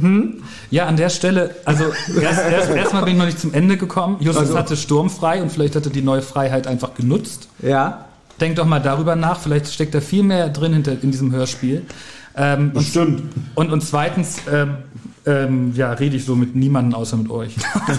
Ja, 0.70 0.86
an 0.86 0.96
der 0.96 1.08
Stelle, 1.08 1.54
also 1.64 1.84
erst, 2.20 2.40
erst, 2.40 2.70
erstmal 2.74 3.02
bin 3.04 3.14
ich 3.14 3.18
noch 3.18 3.26
nicht 3.26 3.40
zum 3.40 3.52
Ende 3.54 3.76
gekommen. 3.76 4.16
Justus 4.20 4.54
hatte 4.54 4.76
sturmfrei 4.76 5.42
und 5.42 5.50
vielleicht 5.50 5.76
hat 5.76 5.86
er 5.86 5.92
die 5.92 6.02
neue 6.02 6.22
Freiheit 6.22 6.66
einfach 6.66 6.94
genutzt. 6.94 7.48
ja. 7.62 8.04
Denk 8.40 8.56
doch 8.56 8.64
mal 8.64 8.80
darüber 8.80 9.16
nach, 9.16 9.38
vielleicht 9.38 9.70
steckt 9.70 9.94
da 9.94 10.00
viel 10.00 10.22
mehr 10.22 10.48
drin 10.48 10.72
hinter, 10.72 10.92
in 10.92 11.10
diesem 11.10 11.30
Hörspiel. 11.30 11.84
Ähm, 12.36 12.72
und, 12.74 12.82
Stimmt. 12.84 13.22
Und, 13.54 13.72
und 13.72 13.82
zweitens, 13.82 14.38
ähm, 14.52 14.76
ähm, 15.26 15.72
ja, 15.74 15.92
rede 15.92 16.16
ich 16.16 16.24
so 16.24 16.34
mit 16.34 16.56
niemandem 16.56 16.94
außer 16.94 17.16
mit 17.16 17.30
euch. 17.30 17.54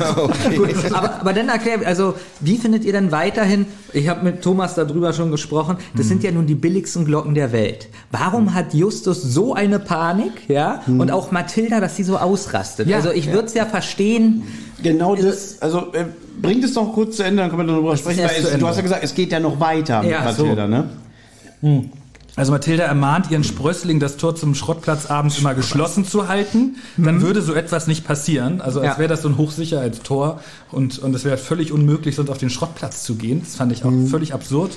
Gut, 0.55 0.91
aber, 0.91 1.21
aber 1.21 1.33
dann 1.33 1.49
erklär, 1.49 1.85
also 1.85 2.15
wie 2.39 2.57
findet 2.57 2.83
ihr 2.83 2.93
denn 2.93 3.11
weiterhin, 3.11 3.67
ich 3.93 4.07
habe 4.07 4.23
mit 4.23 4.41
Thomas 4.41 4.73
darüber 4.73 5.13
schon 5.13 5.29
gesprochen, 5.29 5.77
das 5.95 6.07
sind 6.07 6.23
ja 6.23 6.31
nun 6.31 6.47
die 6.47 6.55
billigsten 6.55 7.05
Glocken 7.05 7.35
der 7.35 7.51
Welt. 7.51 7.89
Warum 8.09 8.55
hat 8.55 8.73
Justus 8.73 9.21
so 9.21 9.53
eine 9.53 9.77
Panik, 9.77 10.31
ja, 10.47 10.81
und 10.87 11.11
auch 11.11 11.31
Mathilda, 11.31 11.79
dass 11.79 11.95
sie 11.95 12.03
so 12.03 12.17
ausrastet? 12.17 12.87
Ja. 12.87 12.97
also 12.97 13.11
ich 13.11 13.31
würde 13.31 13.45
es 13.45 13.53
ja 13.53 13.65
verstehen, 13.65 14.43
Genau 14.83 15.15
das, 15.15 15.61
also 15.61 15.93
äh, 15.93 16.05
bringt 16.41 16.63
es 16.63 16.73
doch 16.73 16.91
kurz 16.93 17.17
zu 17.17 17.23
Ende, 17.23 17.43
dann 17.43 17.51
können 17.51 17.67
wir 17.67 17.73
darüber 17.73 17.95
sprechen. 17.95 18.23
Weil 18.23 18.43
es, 18.43 18.57
du 18.57 18.67
hast 18.67 18.77
ja 18.77 18.81
gesagt, 18.81 19.03
es 19.03 19.13
geht 19.13 19.31
ja 19.31 19.39
noch 19.39 19.59
weiter 19.59 20.03
Ja, 20.03 20.25
mit 20.25 20.35
so. 20.35 20.45
Mathilda, 20.45 20.67
ne? 20.67 20.89
Also 22.41 22.53
Mathilda 22.53 22.85
ermahnt 22.85 23.29
ihren 23.29 23.43
Sprössling, 23.43 23.99
das 23.99 24.17
Tor 24.17 24.35
zum 24.35 24.55
Schrottplatz 24.55 25.05
abends 25.11 25.37
immer 25.37 25.53
geschlossen 25.53 26.05
zu 26.05 26.27
halten. 26.27 26.77
Dann 26.97 27.21
würde 27.21 27.39
so 27.43 27.53
etwas 27.53 27.85
nicht 27.85 28.03
passieren. 28.03 28.61
Also 28.61 28.79
als 28.79 28.93
Ja. 28.93 28.97
wäre 28.97 29.09
das 29.09 29.21
so 29.21 29.29
ein 29.29 29.37
Hochsicherheitstor 29.37 30.39
und, 30.71 30.97
und 30.97 31.13
es 31.13 31.23
wäre 31.23 31.37
völlig 31.37 31.71
unmöglich, 31.71 32.15
sonst 32.15 32.31
auf 32.31 32.39
den 32.39 32.49
Schrottplatz 32.49 33.03
zu 33.03 33.13
gehen. 33.13 33.41
Das 33.41 33.57
fand 33.57 33.71
ich 33.71 33.85
auch 33.85 33.91
völlig 34.09 34.33
absurd. 34.33 34.71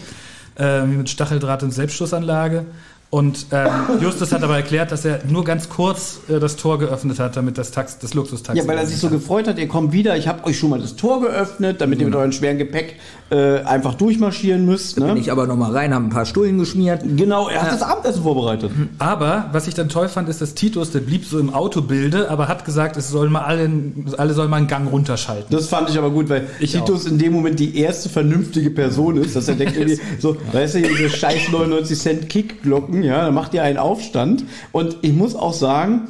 Äh, 0.58 0.84
mit 0.84 1.08
Stacheldraht 1.08 1.62
und 1.62 1.70
Selbstschussanlage. 1.70 2.66
Und 3.10 3.46
ähm, 3.52 3.70
Justus 4.00 4.32
hat 4.32 4.42
aber 4.42 4.56
erklärt, 4.56 4.90
dass 4.90 5.04
er 5.04 5.20
nur 5.28 5.44
ganz 5.44 5.68
kurz 5.68 6.18
äh, 6.28 6.40
das 6.40 6.56
Tor 6.56 6.80
geöffnet 6.80 7.20
hat, 7.20 7.36
damit 7.36 7.58
das, 7.58 7.70
Tax 7.70 7.98
das 8.00 8.12
Luxustaxi... 8.12 8.60
Ja, 8.60 8.66
weil 8.66 8.76
er 8.76 8.86
sich 8.86 8.98
so 8.98 9.08
gefreut 9.08 9.46
hat, 9.46 9.56
ihr 9.58 9.68
kommt 9.68 9.92
wieder, 9.92 10.16
ich 10.16 10.26
habe 10.26 10.44
euch 10.44 10.58
schon 10.58 10.70
mal 10.70 10.80
das 10.80 10.96
Tor 10.96 11.20
geöffnet, 11.20 11.80
damit 11.80 12.00
ihr 12.00 12.06
mit 12.06 12.14
eurem 12.16 12.32
schweren 12.32 12.58
Gepäck 12.58 12.96
äh, 13.30 13.60
einfach 13.60 13.94
durchmarschieren 13.94 14.66
müsst. 14.66 14.96
bin 14.96 15.06
Ne? 15.06 15.18
ich 15.18 15.30
aber 15.30 15.46
nochmal 15.46 15.72
rein, 15.72 15.94
habe 15.94 16.04
ein 16.04 16.10
paar 16.10 16.26
Stullen 16.26 16.58
geschmiert. 16.58 17.02
Genau, 17.04 17.48
er 17.48 17.62
hat 17.62 17.72
das 17.72 17.82
Abendessen 17.82 18.22
vorbereitet. 18.22 18.72
Aber 18.98 19.48
was 19.52 19.68
ich 19.68 19.74
dann 19.74 19.88
toll 19.88 20.08
fand, 20.08 20.28
ist, 20.28 20.40
dass 20.40 20.54
Titus, 20.54 20.90
der 20.90 21.00
blieb 21.00 21.24
so 21.24 21.38
im 21.38 21.54
Autobilde, 21.54 22.30
aber 22.30 22.48
hat 22.48 22.64
gesagt, 22.64 22.96
es 22.96 23.10
sollen 23.10 23.30
mal 23.30 23.42
alle, 23.42 23.70
alle 24.16 24.34
sollen 24.34 24.50
mal 24.50 24.56
einen 24.56 24.66
Gang 24.66 24.90
runterschalten. 24.90 25.46
Das 25.50 25.68
fand 25.68 25.88
ich 25.88 25.98
aber 25.98 26.10
gut, 26.10 26.28
weil 26.28 26.48
Ich 26.58 26.72
Titus 26.72 27.06
in 27.06 27.18
dem 27.18 27.32
Moment 27.32 27.60
die 27.60 27.78
erste 27.78 28.08
vernünftige 28.08 28.70
Person 28.70 29.16
ist, 29.18 29.36
dass 29.36 29.48
er 29.48 29.54
denkt 29.54 29.76
irgendwie 29.76 30.00
so, 30.18 30.36
weißt 30.52 30.74
du, 30.74 30.82
diese 30.82 31.10
scheiß 31.10 31.50
99 31.52 31.98
Cent 31.98 32.28
Kickglocken, 32.28 32.93
ja, 33.02 33.24
dann 33.24 33.34
macht 33.34 33.54
ihr 33.54 33.62
einen 33.62 33.78
Aufstand. 33.78 34.44
Und 34.72 34.96
ich 35.02 35.12
muss 35.12 35.34
auch 35.34 35.52
sagen, 35.54 36.02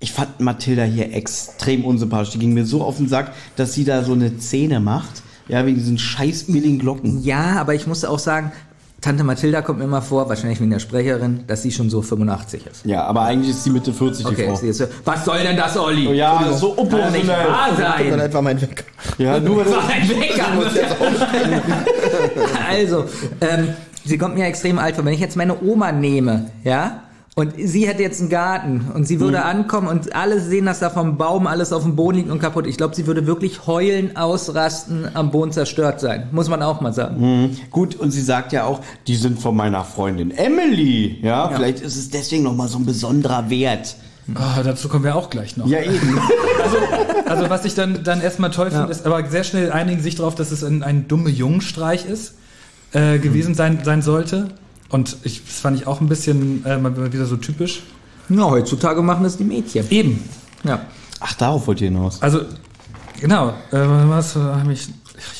ich 0.00 0.12
fand 0.12 0.40
Mathilda 0.40 0.82
hier 0.84 1.12
extrem 1.14 1.84
unsympathisch. 1.84 2.30
Die 2.30 2.38
ging 2.38 2.54
mir 2.54 2.64
so 2.64 2.82
auf 2.82 2.96
den 2.96 3.08
Sack, 3.08 3.32
dass 3.56 3.74
sie 3.74 3.84
da 3.84 4.02
so 4.02 4.12
eine 4.12 4.38
Szene 4.38 4.80
macht, 4.80 5.22
ja, 5.48 5.64
wegen 5.66 5.76
diesen 5.76 5.98
scheiß 5.98 6.44
billigen 6.44 6.78
Glocken. 6.78 7.22
Ja, 7.22 7.60
aber 7.60 7.74
ich 7.74 7.86
muss 7.86 8.04
auch 8.04 8.18
sagen, 8.18 8.52
Tante 9.00 9.24
Mathilda 9.24 9.62
kommt 9.62 9.78
mir 9.78 9.86
immer 9.86 10.02
vor, 10.02 10.28
wahrscheinlich 10.28 10.60
wegen 10.60 10.70
der 10.70 10.78
Sprecherin, 10.78 11.44
dass 11.46 11.62
sie 11.62 11.72
schon 11.72 11.88
so 11.88 12.02
85 12.02 12.66
ist. 12.66 12.84
Ja, 12.84 13.04
aber 13.04 13.22
eigentlich 13.22 13.48
ist 13.50 13.64
sie 13.64 13.70
Mitte 13.70 13.94
40, 13.94 14.26
die 14.26 14.32
Okay, 14.32 14.46
Frau. 14.46 14.56
sie 14.56 14.68
ist 14.68 14.76
so, 14.78 14.84
was 15.04 15.24
soll 15.24 15.38
denn 15.38 15.56
das, 15.56 15.74
Olli? 15.78 16.06
Oh 16.06 16.12
ja, 16.12 16.52
so 16.52 16.74
Kann 16.74 16.88
doch 16.90 17.10
nicht 17.10 17.26
wahr 17.26 17.70
sein. 17.78 18.20
etwa 18.20 18.42
mein 18.42 18.60
Wecker. 18.60 18.84
Ja, 19.16 19.40
nur 19.40 19.56
weil 19.58 19.64
Das 19.64 19.74
war 19.74 19.82
das, 19.84 19.92
ein 19.92 20.08
Wecker. 20.20 20.44
also, 22.68 23.04
ähm, 23.40 23.68
sie 24.04 24.18
kommt 24.18 24.34
mir 24.36 24.46
extrem 24.46 24.78
alt 24.78 24.96
vor. 24.96 25.04
Wenn 25.04 25.14
ich 25.14 25.20
jetzt 25.20 25.36
meine 25.36 25.62
Oma 25.62 25.92
nehme, 25.92 26.50
ja, 26.64 27.02
und 27.36 27.54
sie 27.56 27.86
hätte 27.86 28.02
jetzt 28.02 28.20
einen 28.20 28.28
Garten 28.28 28.90
und 28.92 29.06
sie 29.06 29.20
würde 29.20 29.44
ankommen 29.44 29.86
und 29.86 30.14
alle 30.14 30.40
sehen, 30.40 30.66
dass 30.66 30.80
da 30.80 30.90
vom 30.90 31.16
Baum 31.16 31.46
alles 31.46 31.72
auf 31.72 31.84
dem 31.84 31.94
Boden 31.96 32.18
liegt 32.18 32.30
und 32.30 32.40
kaputt. 32.40 32.66
Ich 32.66 32.76
glaube, 32.76 32.94
sie 32.94 33.06
würde 33.06 33.26
wirklich 33.26 33.66
heulen, 33.66 34.16
ausrasten, 34.16 35.08
am 35.14 35.30
Boden 35.30 35.52
zerstört 35.52 36.00
sein. 36.00 36.28
Muss 36.32 36.48
man 36.48 36.62
auch 36.62 36.80
mal 36.80 36.92
sagen. 36.92 37.56
Gut, 37.70 37.94
und 37.94 38.10
sie 38.10 38.20
sagt 38.20 38.52
ja 38.52 38.64
auch, 38.64 38.80
die 39.06 39.14
sind 39.14 39.40
von 39.40 39.56
meiner 39.56 39.84
Freundin 39.84 40.32
Emily. 40.32 41.18
Ja, 41.22 41.48
vielleicht 41.48 41.80
ist 41.80 41.96
es 41.96 42.10
deswegen 42.10 42.42
nochmal 42.42 42.68
so 42.68 42.78
ein 42.78 42.84
besonderer 42.84 43.48
Wert. 43.48 43.96
Oh, 44.34 44.62
dazu 44.62 44.88
kommen 44.88 45.04
wir 45.04 45.14
auch 45.16 45.30
gleich 45.30 45.56
noch. 45.56 45.66
Ja, 45.66 45.80
eben. 45.82 46.20
Also 47.26 47.48
was 47.48 47.64
ich 47.64 47.76
dann, 47.76 48.02
dann 48.02 48.20
erstmal 48.20 48.50
toll 48.50 48.72
finde, 48.72 48.90
ist, 48.90 49.06
aber 49.06 49.24
sehr 49.28 49.44
schnell 49.44 49.70
einigen 49.70 50.02
sich 50.02 50.16
darauf, 50.16 50.34
dass 50.34 50.50
es 50.50 50.64
ein, 50.64 50.82
ein 50.82 51.06
dumme 51.06 51.30
Jungenstreich 51.30 52.04
ist, 52.04 52.34
äh, 52.92 53.18
gewesen 53.18 53.54
sein, 53.54 53.80
sein 53.84 54.02
sollte. 54.02 54.48
Und 54.88 55.16
ich, 55.22 55.44
das 55.44 55.60
fand 55.60 55.78
ich 55.78 55.86
auch 55.86 56.00
ein 56.00 56.08
bisschen 56.08 56.64
äh, 56.66 56.78
mal 56.78 57.12
wieder 57.12 57.26
so 57.26 57.36
typisch. 57.36 57.82
Ja, 58.28 58.50
heutzutage 58.50 59.02
machen 59.02 59.24
das 59.24 59.36
die 59.36 59.44
Mädchen. 59.44 59.88
Eben. 59.90 60.22
Ja. 60.64 60.86
Ach, 61.20 61.34
darauf 61.34 61.66
wollt 61.66 61.80
ihr 61.80 61.88
hinaus. 61.88 62.20
Also, 62.22 62.40
genau. 63.20 63.50
Äh, 63.70 63.78
was 63.78 64.36
habe 64.36 64.72
ich. 64.72 64.88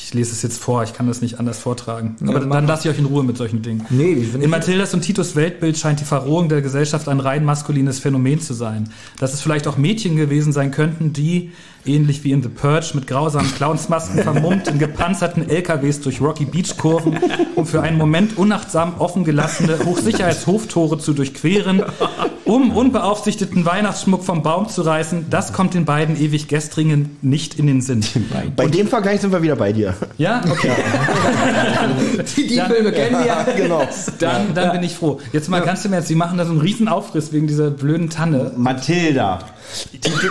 Ich 0.03 0.13
lese 0.13 0.33
es 0.33 0.43
jetzt 0.43 0.61
vor, 0.61 0.83
ich 0.83 0.93
kann 0.93 1.07
das 1.07 1.21
nicht 1.21 1.39
anders 1.39 1.57
vortragen. 1.57 2.15
Aber 2.27 2.41
mach 2.41 2.57
dann 2.57 2.67
lasse 2.67 2.87
ich 2.87 2.93
euch 2.93 2.99
in 2.99 3.05
Ruhe 3.05 3.23
mit 3.23 3.37
solchen 3.37 3.63
Dingen. 3.63 3.83
Nee, 3.89 4.15
finde 4.15 4.43
In 4.43 4.51
Mathildas 4.51 4.93
und 4.93 5.01
Titus 5.01 5.35
Weltbild 5.35 5.75
scheint 5.75 5.99
die 6.01 6.03
Verrohung 6.03 6.49
der 6.49 6.61
Gesellschaft 6.61 7.07
ein 7.07 7.19
rein 7.19 7.45
maskulines 7.45 7.97
Phänomen 7.97 8.39
zu 8.39 8.53
sein. 8.53 8.91
Dass 9.17 9.33
es 9.33 9.41
vielleicht 9.41 9.67
auch 9.67 9.77
Mädchen 9.77 10.17
gewesen 10.17 10.53
sein 10.53 10.69
könnten, 10.69 11.13
die, 11.13 11.51
ähnlich 11.85 12.23
wie 12.23 12.31
in 12.31 12.41
The 12.43 12.49
Purge, 12.49 12.91
mit 12.93 13.07
grausamen 13.07 13.53
Clownsmasken 13.55 14.19
vermummt 14.23 14.67
in 14.67 14.79
gepanzerten 14.79 15.49
LKWs 15.49 16.01
durch 16.01 16.21
Rocky 16.21 16.45
Beach 16.45 16.77
Kurven, 16.77 17.17
um 17.55 17.65
für 17.65 17.81
einen 17.81 17.97
Moment 17.97 18.37
unachtsam 18.37 18.95
offen 18.99 19.23
gelassene 19.23 19.79
Hochsicherheitshofttore 19.83 20.97
zu 20.99 21.13
durchqueren, 21.13 21.83
um 22.45 22.71
unbeaufsichtigten 22.71 23.65
Weihnachtsschmuck 23.65 24.23
vom 24.23 24.43
Baum 24.43 24.67
zu 24.67 24.81
reißen, 24.81 25.27
das 25.29 25.53
kommt 25.53 25.73
den 25.73 25.85
beiden 25.85 26.19
ewig 26.19 26.47
Gestrigen 26.47 27.17
nicht 27.21 27.57
in 27.59 27.67
den 27.67 27.81
Sinn. 27.81 28.03
Bei 28.55 28.67
dem 28.67 28.87
Vergleich 28.87 29.21
sind 29.21 29.31
wir 29.31 29.41
wieder 29.41 29.55
bei 29.55 29.71
dir. 29.73 29.93
Ja? 30.17 30.41
Okay. 30.49 30.71
Die, 32.35 32.47
die 32.47 32.55
Dann- 32.55 32.71
Filme 32.71 32.91
kennen 32.91 33.17
wir. 33.23 33.53
genau. 33.57 33.87
Dann, 34.19 34.53
dann 34.53 34.71
bin 34.73 34.83
ich 34.83 34.95
froh. 34.95 35.19
Jetzt 35.33 35.49
mal 35.49 35.61
kannst 35.61 35.85
du 35.85 35.89
mir 35.89 35.97
jetzt, 35.97 36.07
Sie 36.07 36.15
machen 36.15 36.37
da 36.37 36.45
so 36.45 36.51
einen 36.51 36.61
riesen 36.61 36.87
Aufriss 36.87 37.31
wegen 37.33 37.47
dieser 37.47 37.69
blöden 37.71 38.09
Tanne. 38.09 38.51
Mathilda. 38.57 39.39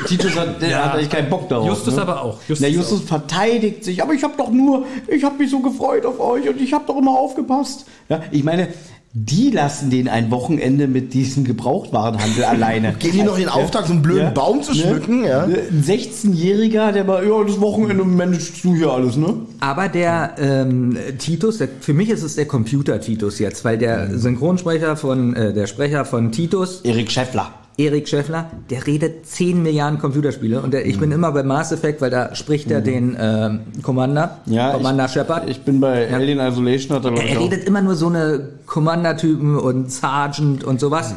Titus, 0.06 0.36
hat, 0.36 0.60
der 0.62 0.68
Ja. 0.70 0.84
hat 0.84 0.94
eigentlich 0.94 1.10
keinen 1.10 1.30
Bock 1.30 1.48
darauf. 1.48 1.66
Justus 1.68 1.96
ne? 1.96 2.02
aber 2.02 2.22
auch. 2.22 2.38
Der 2.48 2.70
Justus 2.70 3.02
verteidigt 3.02 3.84
sich, 3.84 4.02
aber 4.02 4.12
ich 4.14 4.22
habe 4.22 4.34
doch 4.36 4.50
nur, 4.50 4.84
ich 5.08 5.24
habe 5.24 5.38
mich 5.38 5.50
so 5.50 5.60
gefreut 5.60 6.04
auf 6.06 6.18
euch 6.20 6.48
und 6.48 6.60
ich 6.60 6.72
habe 6.72 6.84
doch 6.86 6.96
immer 6.96 7.12
aufgepasst. 7.18 7.86
Ja, 8.08 8.20
ich 8.30 8.44
meine, 8.44 8.68
die 9.12 9.50
lassen 9.50 9.90
den 9.90 10.08
ein 10.08 10.30
Wochenende 10.30 10.86
mit 10.86 11.14
diesem 11.14 11.42
Gebrauchtwarenhandel 11.44 12.44
alleine. 12.44 12.92
Geben 13.00 13.12
die 13.18 13.22
noch 13.24 13.36
den 13.36 13.48
Auftrag, 13.48 13.86
so 13.86 13.92
einen 13.92 14.02
blöden 14.02 14.22
Ja. 14.26 14.30
Baum 14.30 14.62
zu 14.62 14.70
Ne? 14.70 14.78
schmücken? 14.78 15.24
Ja. 15.24 15.44
Ein 15.44 15.82
16-Jähriger, 15.84 16.92
der 16.92 17.02
mal, 17.04 17.26
ja, 17.26 17.42
das 17.42 17.60
Wochenende 17.60 18.04
managst 18.04 18.62
du 18.62 18.74
hier 18.76 18.90
alles, 18.92 19.16
ne? 19.16 19.34
Aber 19.58 19.88
der 19.88 20.34
ähm, 20.38 20.96
Titus, 21.18 21.58
der, 21.58 21.68
für 21.80 21.92
mich 21.92 22.08
ist 22.08 22.22
es 22.22 22.36
der 22.36 22.46
Computer-Titus 22.46 23.40
jetzt, 23.40 23.64
weil 23.64 23.78
der 23.78 24.16
Synchronsprecher 24.16 24.96
von, 24.96 25.34
äh, 25.34 25.52
der 25.52 25.66
Sprecher 25.66 26.04
von 26.04 26.30
Titus, 26.30 26.80
Erik 26.82 27.10
Schäffler. 27.10 27.50
Erik 27.84 28.08
Schäffler, 28.08 28.50
der 28.68 28.86
redet 28.86 29.26
10 29.26 29.62
Milliarden 29.62 29.98
Computerspiele 29.98 30.60
und 30.60 30.72
der, 30.74 30.84
ich 30.86 30.98
bin 30.98 31.12
immer 31.12 31.32
bei 31.32 31.42
Mass 31.42 31.72
Effect, 31.72 32.00
weil 32.00 32.10
da 32.10 32.34
spricht 32.34 32.70
er 32.70 32.80
den 32.80 33.16
ähm, 33.18 33.60
Commander, 33.82 34.38
Ja, 34.46 34.72
Commander 34.72 35.06
ich, 35.06 35.12
Shepard. 35.12 35.48
Ich 35.48 35.62
bin 35.62 35.80
bei 35.80 36.08
Ja. 36.08 36.16
Alien 36.16 36.38
Isolation, 36.40 36.96
hat 36.96 37.04
er, 37.06 37.12
Er, 37.12 37.28
er 37.36 37.40
redet 37.40 37.64
immer 37.64 37.80
nur 37.80 37.94
so 37.94 38.08
eine 38.08 38.48
Commander-Typen 38.66 39.56
und 39.56 39.90
Sergeant 39.90 40.62
und 40.64 40.78
sowas. 40.80 41.14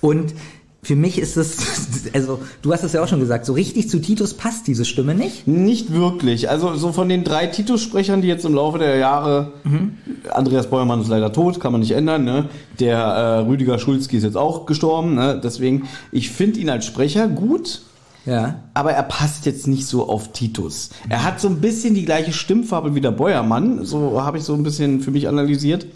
Und 0.00 0.34
für 0.86 0.94
mich 0.94 1.18
ist 1.18 1.36
es, 1.36 1.56
also 2.14 2.38
du 2.62 2.72
hast 2.72 2.84
es 2.84 2.92
ja 2.92 3.02
auch 3.02 3.08
schon 3.08 3.18
gesagt, 3.18 3.44
so 3.44 3.54
richtig 3.54 3.90
zu 3.90 4.00
Titus 4.00 4.34
passt 4.34 4.68
diese 4.68 4.84
Stimme 4.84 5.16
nicht. 5.16 5.48
Nicht 5.48 5.92
wirklich. 5.92 6.48
Also 6.48 6.74
so 6.76 6.92
von 6.92 7.08
den 7.08 7.24
drei 7.24 7.48
Titus-Sprechern, 7.48 8.22
die 8.22 8.28
jetzt 8.28 8.44
im 8.44 8.54
Laufe 8.54 8.78
der 8.78 8.96
Jahre, 8.96 9.52
Andreas 10.32 10.68
Beuermann 10.70 11.00
ist 11.00 11.08
leider 11.08 11.32
tot, 11.32 11.58
kann 11.58 11.72
man 11.72 11.80
nicht 11.80 11.90
ändern. 11.90 12.24
Ne? 12.24 12.48
Der 12.78 12.98
äh, 12.98 13.38
Rüdiger 13.40 13.80
Schulzki 13.80 14.16
ist 14.16 14.22
jetzt 14.22 14.36
auch 14.36 14.64
gestorben. 14.66 15.14
Ne? 15.16 15.40
Deswegen, 15.42 15.88
ich 16.12 16.30
finde 16.30 16.60
ihn 16.60 16.70
als 16.70 16.86
Sprecher 16.86 17.26
gut, 17.26 17.82
Ja. 18.24 18.60
aber 18.74 18.92
er 18.92 19.02
passt 19.02 19.44
jetzt 19.44 19.66
nicht 19.66 19.86
so 19.86 20.08
auf 20.08 20.30
Titus. 20.32 20.90
Er 21.08 21.24
hat 21.24 21.40
so 21.40 21.48
ein 21.48 21.60
bisschen 21.60 21.94
die 21.94 22.04
gleiche 22.04 22.32
Stimmfarbe 22.32 22.94
wie 22.94 23.00
der 23.00 23.10
Beuermann. 23.10 23.84
So 23.84 24.22
habe 24.22 24.38
ich 24.38 24.44
so 24.44 24.54
ein 24.54 24.62
bisschen 24.62 25.00
für 25.00 25.10
mich 25.10 25.26
analysiert. 25.26 25.86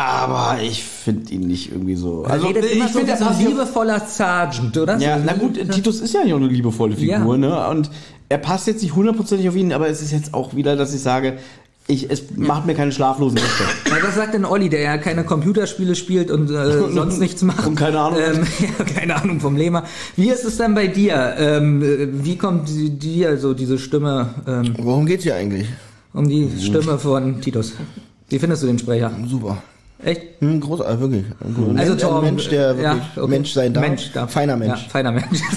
Aber 0.00 0.62
ich 0.62 0.82
finde 0.82 1.30
ihn 1.32 1.46
nicht 1.46 1.70
irgendwie 1.72 1.94
so. 1.96 2.24
Also, 2.24 2.46
er 2.48 2.54
redet 2.54 2.72
immer 2.72 2.88
so 2.88 3.00
so 3.00 3.24
ein 3.26 3.46
liebevoller 3.46 4.00
Sergeant, 4.00 4.76
oder? 4.78 4.96
ja, 4.98 5.18
so, 5.18 5.24
na 5.26 5.32
gut, 5.34 5.54
Titus 5.70 6.00
ist 6.00 6.14
ja 6.14 6.20
auch 6.20 6.36
eine 6.36 6.46
liebevolle 6.48 6.96
Figur, 6.96 7.14
Ja. 7.16 7.36
ne? 7.36 7.68
Und 7.68 7.90
er 8.28 8.38
passt 8.38 8.66
jetzt 8.66 8.82
nicht 8.82 8.94
hundertprozentig 8.94 9.48
auf 9.48 9.56
ihn, 9.56 9.72
aber 9.72 9.88
es 9.88 10.00
ist 10.00 10.12
jetzt 10.12 10.32
auch 10.32 10.54
wieder, 10.54 10.74
dass 10.76 10.94
ich 10.94 11.00
sage, 11.02 11.38
ich, 11.86 12.08
es 12.08 12.22
macht 12.36 12.66
mir 12.66 12.74
keine 12.74 12.92
schlaflosen 12.92 13.34
Nächte. 13.34 13.64
Na, 13.90 13.96
was 14.02 14.14
sagt 14.14 14.32
denn 14.34 14.44
Olli, 14.44 14.68
der 14.68 14.80
ja 14.80 14.96
keine 14.98 15.24
Computerspiele 15.24 15.96
spielt 15.96 16.30
und 16.30 16.48
äh, 16.50 16.78
sonst 16.92 17.18
nichts 17.18 17.42
macht? 17.42 17.66
Und 17.66 17.74
keine 17.74 17.98
Ahnung 17.98 18.20
Ähm, 18.20 18.46
ja, 18.78 18.84
keine 18.84 19.16
Ahnung 19.16 19.40
vom 19.40 19.56
Lema. 19.56 19.82
Wie 20.16 20.30
ist 20.30 20.44
es 20.44 20.56
denn 20.56 20.74
bei 20.74 20.86
dir? 20.86 21.34
Ähm, 21.38 21.82
äh, 21.82 22.08
wie 22.24 22.36
kommt 22.38 22.68
die- 22.68 22.90
dir 22.90 23.36
so 23.38 23.54
diese 23.54 23.78
Stimme, 23.78 24.34
ähm, 24.46 24.74
Worum 24.78 25.04
geht's 25.06 25.24
hier 25.24 25.34
eigentlich? 25.34 25.66
um 26.14 26.28
die 26.28 26.48
Stimme 26.60 26.98
von 26.98 27.40
Titus? 27.40 27.72
Wie 28.28 28.38
findest 28.38 28.62
du 28.62 28.68
den 28.68 28.78
Sprecher? 28.78 29.10
Super. 29.26 29.60
Echt? 30.04 30.22
Hm, 30.40 30.60
großartig, 30.60 31.00
wirklich. 31.00 31.24
Ein 31.40 31.56
Also 31.56 31.62
Mensch, 31.72 31.90
ein 31.90 31.98
Torben, 31.98 32.24
Mensch, 32.24 32.48
der 32.48 32.74
ja, 32.74 32.94
wirklich 32.94 33.02
okay. 33.16 33.30
Mensch 33.30 33.52
sein 33.52 33.74
darf. 33.74 33.84
Mensch 33.86 34.12
darf. 34.12 34.32
Feiner 34.32 34.56
Mensch. 34.56 34.82
Ja, 34.82 34.88
feiner 34.88 35.12
Mensch. 35.12 35.40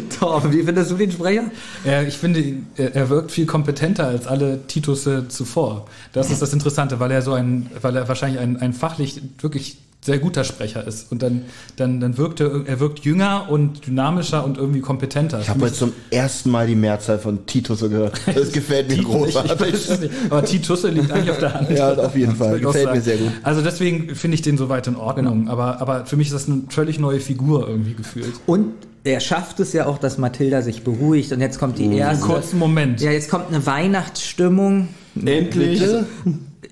Torben, 0.18 0.52
wie 0.52 0.62
findest 0.62 0.90
du 0.90 0.96
den 0.96 1.12
Sprecher? 1.12 1.44
Ja, 1.84 2.02
ich 2.02 2.16
finde, 2.16 2.42
er, 2.76 2.94
er 2.94 3.08
wirkt 3.08 3.30
viel 3.30 3.46
kompetenter 3.46 4.06
als 4.06 4.26
alle 4.26 4.66
Titusse 4.66 5.28
zuvor. 5.28 5.86
Das 6.12 6.30
ist 6.30 6.42
das 6.42 6.52
Interessante, 6.52 7.00
weil 7.00 7.10
er 7.10 7.22
so 7.22 7.32
ein, 7.32 7.70
weil 7.80 7.96
er 7.96 8.08
wahrscheinlich 8.08 8.40
ein, 8.40 8.56
ein 8.58 8.72
fachlich 8.72 9.20
wirklich 9.40 9.78
sehr 10.04 10.18
guter 10.18 10.42
Sprecher 10.42 10.84
ist. 10.84 11.12
Und 11.12 11.22
dann, 11.22 11.42
dann, 11.76 12.00
dann 12.00 12.18
wirkt 12.18 12.40
er, 12.40 12.66
er 12.66 12.80
wirkt 12.80 13.00
jünger 13.00 13.46
und 13.48 13.86
dynamischer 13.86 14.44
und 14.44 14.58
irgendwie 14.58 14.80
kompetenter. 14.80 15.40
Ich 15.40 15.48
habe 15.48 15.60
heute 15.60 15.74
zum 15.74 15.92
ersten 16.10 16.50
Mal 16.50 16.66
die 16.66 16.74
Mehrzahl 16.74 17.20
von 17.20 17.46
Titus 17.46 17.78
so 17.80 17.88
gehört. 17.88 18.20
Das 18.34 18.50
gefällt 18.50 18.88
mir 18.88 18.94
Ich 18.94 19.04
weiß 19.04 19.12
großartig. 19.14 19.74
es 19.74 20.00
nicht. 20.00 20.12
Aber 20.28 20.44
Titusse 20.44 20.88
liegt 20.88 21.12
eigentlich 21.12 21.30
auf 21.30 21.38
der 21.38 21.54
Hand. 21.54 21.70
Ja, 21.70 21.92
auf 21.94 22.16
jeden 22.16 22.34
Fall. 22.34 22.56
Ich 22.56 22.62
Gefällt 22.62 22.92
mir 22.92 23.00
sehr 23.00 23.16
gut. 23.18 23.30
Also 23.44 23.62
deswegen 23.62 24.14
finde 24.16 24.34
ich 24.34 24.42
den 24.42 24.58
soweit 24.58 24.86
in 24.88 24.96
Ordnung. 24.96 25.48
Aber, 25.48 25.80
aber 25.80 26.04
für 26.06 26.16
mich 26.16 26.28
ist 26.28 26.34
das 26.34 26.48
eine 26.48 26.62
völlig 26.68 26.98
neue 26.98 27.20
Figur 27.20 27.68
irgendwie 27.68 27.94
gefühlt. 27.94 28.32
Und 28.46 28.72
er 29.04 29.20
schafft 29.20 29.60
es 29.60 29.72
ja 29.72 29.86
auch, 29.86 29.98
dass 29.98 30.18
Mathilda 30.18 30.62
sich 30.62 30.82
beruhigt 30.82 31.32
und 31.32 31.40
jetzt 31.40 31.58
kommt 31.58 31.78
die 31.78 31.96
erste. 31.96 32.26
kurzen 32.26 32.58
Moment. 32.58 33.00
Ja, 33.00 33.10
jetzt 33.12 33.30
kommt 33.30 33.48
eine 33.48 33.64
Weihnachtsstimmung. 33.66 34.88
Endlich. 35.24 35.80
Also, 35.82 36.04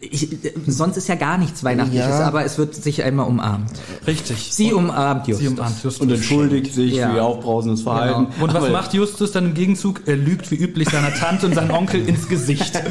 ich, 0.00 0.28
sonst 0.68 0.96
ist 0.96 1.08
ja 1.08 1.16
gar 1.16 1.36
nichts 1.36 1.64
Weihnachtliches, 1.64 2.06
Ja. 2.08 2.20
aber 2.26 2.44
es 2.44 2.58
wird 2.58 2.76
sich 2.76 3.02
einmal 3.02 3.26
umarmt. 3.26 3.70
Richtig. 4.06 4.48
Sie 4.52 4.72
umarmt 4.72 5.26
Justus. 5.26 5.46
Sie 5.46 5.52
umarmt 5.52 5.82
Justus. 5.82 6.00
Und 6.00 6.12
entschuldigt 6.12 6.72
sich 6.72 6.94
Ja. 6.94 7.10
für 7.10 7.16
ihr 7.16 7.24
aufbrausendes 7.24 7.82
Verhalten. 7.82 8.26
Genau. 8.30 8.44
Und 8.44 8.54
was 8.54 8.62
Aber- 8.64 8.70
macht 8.72 8.94
Justus 8.94 9.32
dann 9.32 9.46
im 9.46 9.54
Gegenzug? 9.54 10.02
Er 10.06 10.16
lügt 10.16 10.50
wie 10.52 10.54
üblich 10.54 10.88
seiner 10.88 11.12
Tante 11.12 11.46
und 11.46 11.54
seinem 11.56 11.72
Onkel 11.72 12.08
ins 12.08 12.28
Gesicht. 12.28 12.72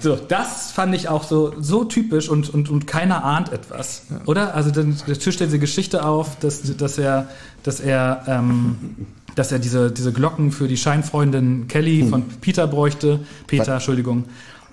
So, 0.00 0.16
das 0.16 0.70
fand 0.72 0.94
ich 0.94 1.08
auch 1.08 1.24
so, 1.24 1.52
so 1.60 1.84
typisch 1.84 2.28
und, 2.28 2.52
und, 2.52 2.70
und 2.70 2.86
keiner 2.86 3.22
ahnt 3.24 3.52
etwas. 3.52 4.02
Oder? 4.26 4.54
Also 4.54 4.70
dann 4.70 4.96
tischt 4.96 5.40
er 5.40 5.46
diese 5.46 5.58
Geschichte 5.58 6.04
auf, 6.04 6.38
dass, 6.38 6.62
dass 6.76 6.96
er, 6.98 7.28
dass 7.62 7.80
er, 7.80 8.22
ähm, 8.26 8.76
dass 9.34 9.52
er 9.52 9.58
diese, 9.58 9.90
diese 9.90 10.12
Glocken 10.12 10.52
für 10.52 10.68
die 10.68 10.76
Scheinfreundin 10.78 11.68
Kelly 11.68 12.06
von 12.08 12.22
Peter 12.40 12.66
bräuchte. 12.66 13.20
Peter, 13.46 13.74
Entschuldigung. 13.74 14.24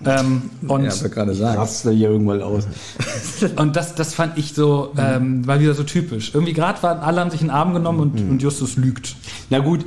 Ähm, 0.05 0.43
und 0.67 0.83
Ja, 0.83 1.07
gerade 1.07 1.33
sagen. 1.33 1.57
Rast 1.57 1.85
er 1.85 1.91
hier 1.91 2.09
irgendwann 2.09 2.41
aus. 2.41 2.67
und 3.55 3.75
das, 3.75 3.95
das 3.95 4.13
fand 4.13 4.37
ich 4.37 4.53
so, 4.53 4.93
ähm, 4.97 5.45
war 5.47 5.59
wieder 5.59 5.73
so 5.73 5.83
typisch. 5.83 6.33
Irgendwie 6.33 6.53
gerade 6.53 6.81
waren 6.83 6.99
alle 6.99 7.21
haben 7.21 7.31
sich 7.31 7.41
in 7.41 7.47
den 7.47 7.55
Arm 7.55 7.73
genommen 7.73 7.99
und, 7.99 8.29
und 8.29 8.41
Justus 8.41 8.77
lügt. 8.77 9.15
Na 9.49 9.59
gut, 9.59 9.83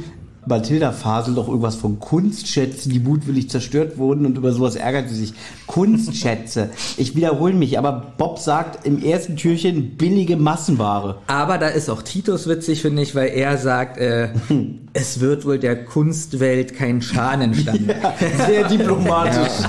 Mathilda 0.47 0.93
faselt 0.93 1.37
doch 1.37 1.49
irgendwas 1.49 1.77
von 1.77 1.99
Kunstschätzen, 2.01 2.91
die 2.93 2.99
mutwillig 3.01 3.51
zerstört 3.51 3.99
wurden 3.99 4.25
und 4.27 4.39
über 4.39 4.53
sowas 4.53 4.75
ärgert 4.77 5.09
sie 5.09 5.17
sich. 5.17 5.35
Kunstschätze. 5.67 6.71
Ich 6.97 7.17
wiederhole 7.17 7.55
mich, 7.55 7.79
aber 7.79 8.13
Bob 8.19 8.39
sagt 8.39 8.87
im 8.87 9.03
ersten 9.03 9.37
Türchen 9.37 9.97
billige 9.97 10.37
Massenware. 10.37 11.17
Aber 11.29 11.57
da 11.59 11.69
ist 11.69 11.89
auch 11.89 12.03
Titus 12.03 12.47
witzig, 12.47 12.83
finde 12.83 13.03
ich, 13.03 13.15
weil 13.15 13.29
er 13.29 13.57
sagt, 13.59 13.97
äh, 13.99 14.29
es 14.93 15.21
wird 15.21 15.45
wohl 15.47 15.59
der 15.59 15.85
Kunstwelt 15.85 16.75
kein 16.75 17.01
Schaden 17.01 17.43
entstanden. 17.43 17.91
Sehr 18.47 18.69
diplomatisch. 18.69 19.65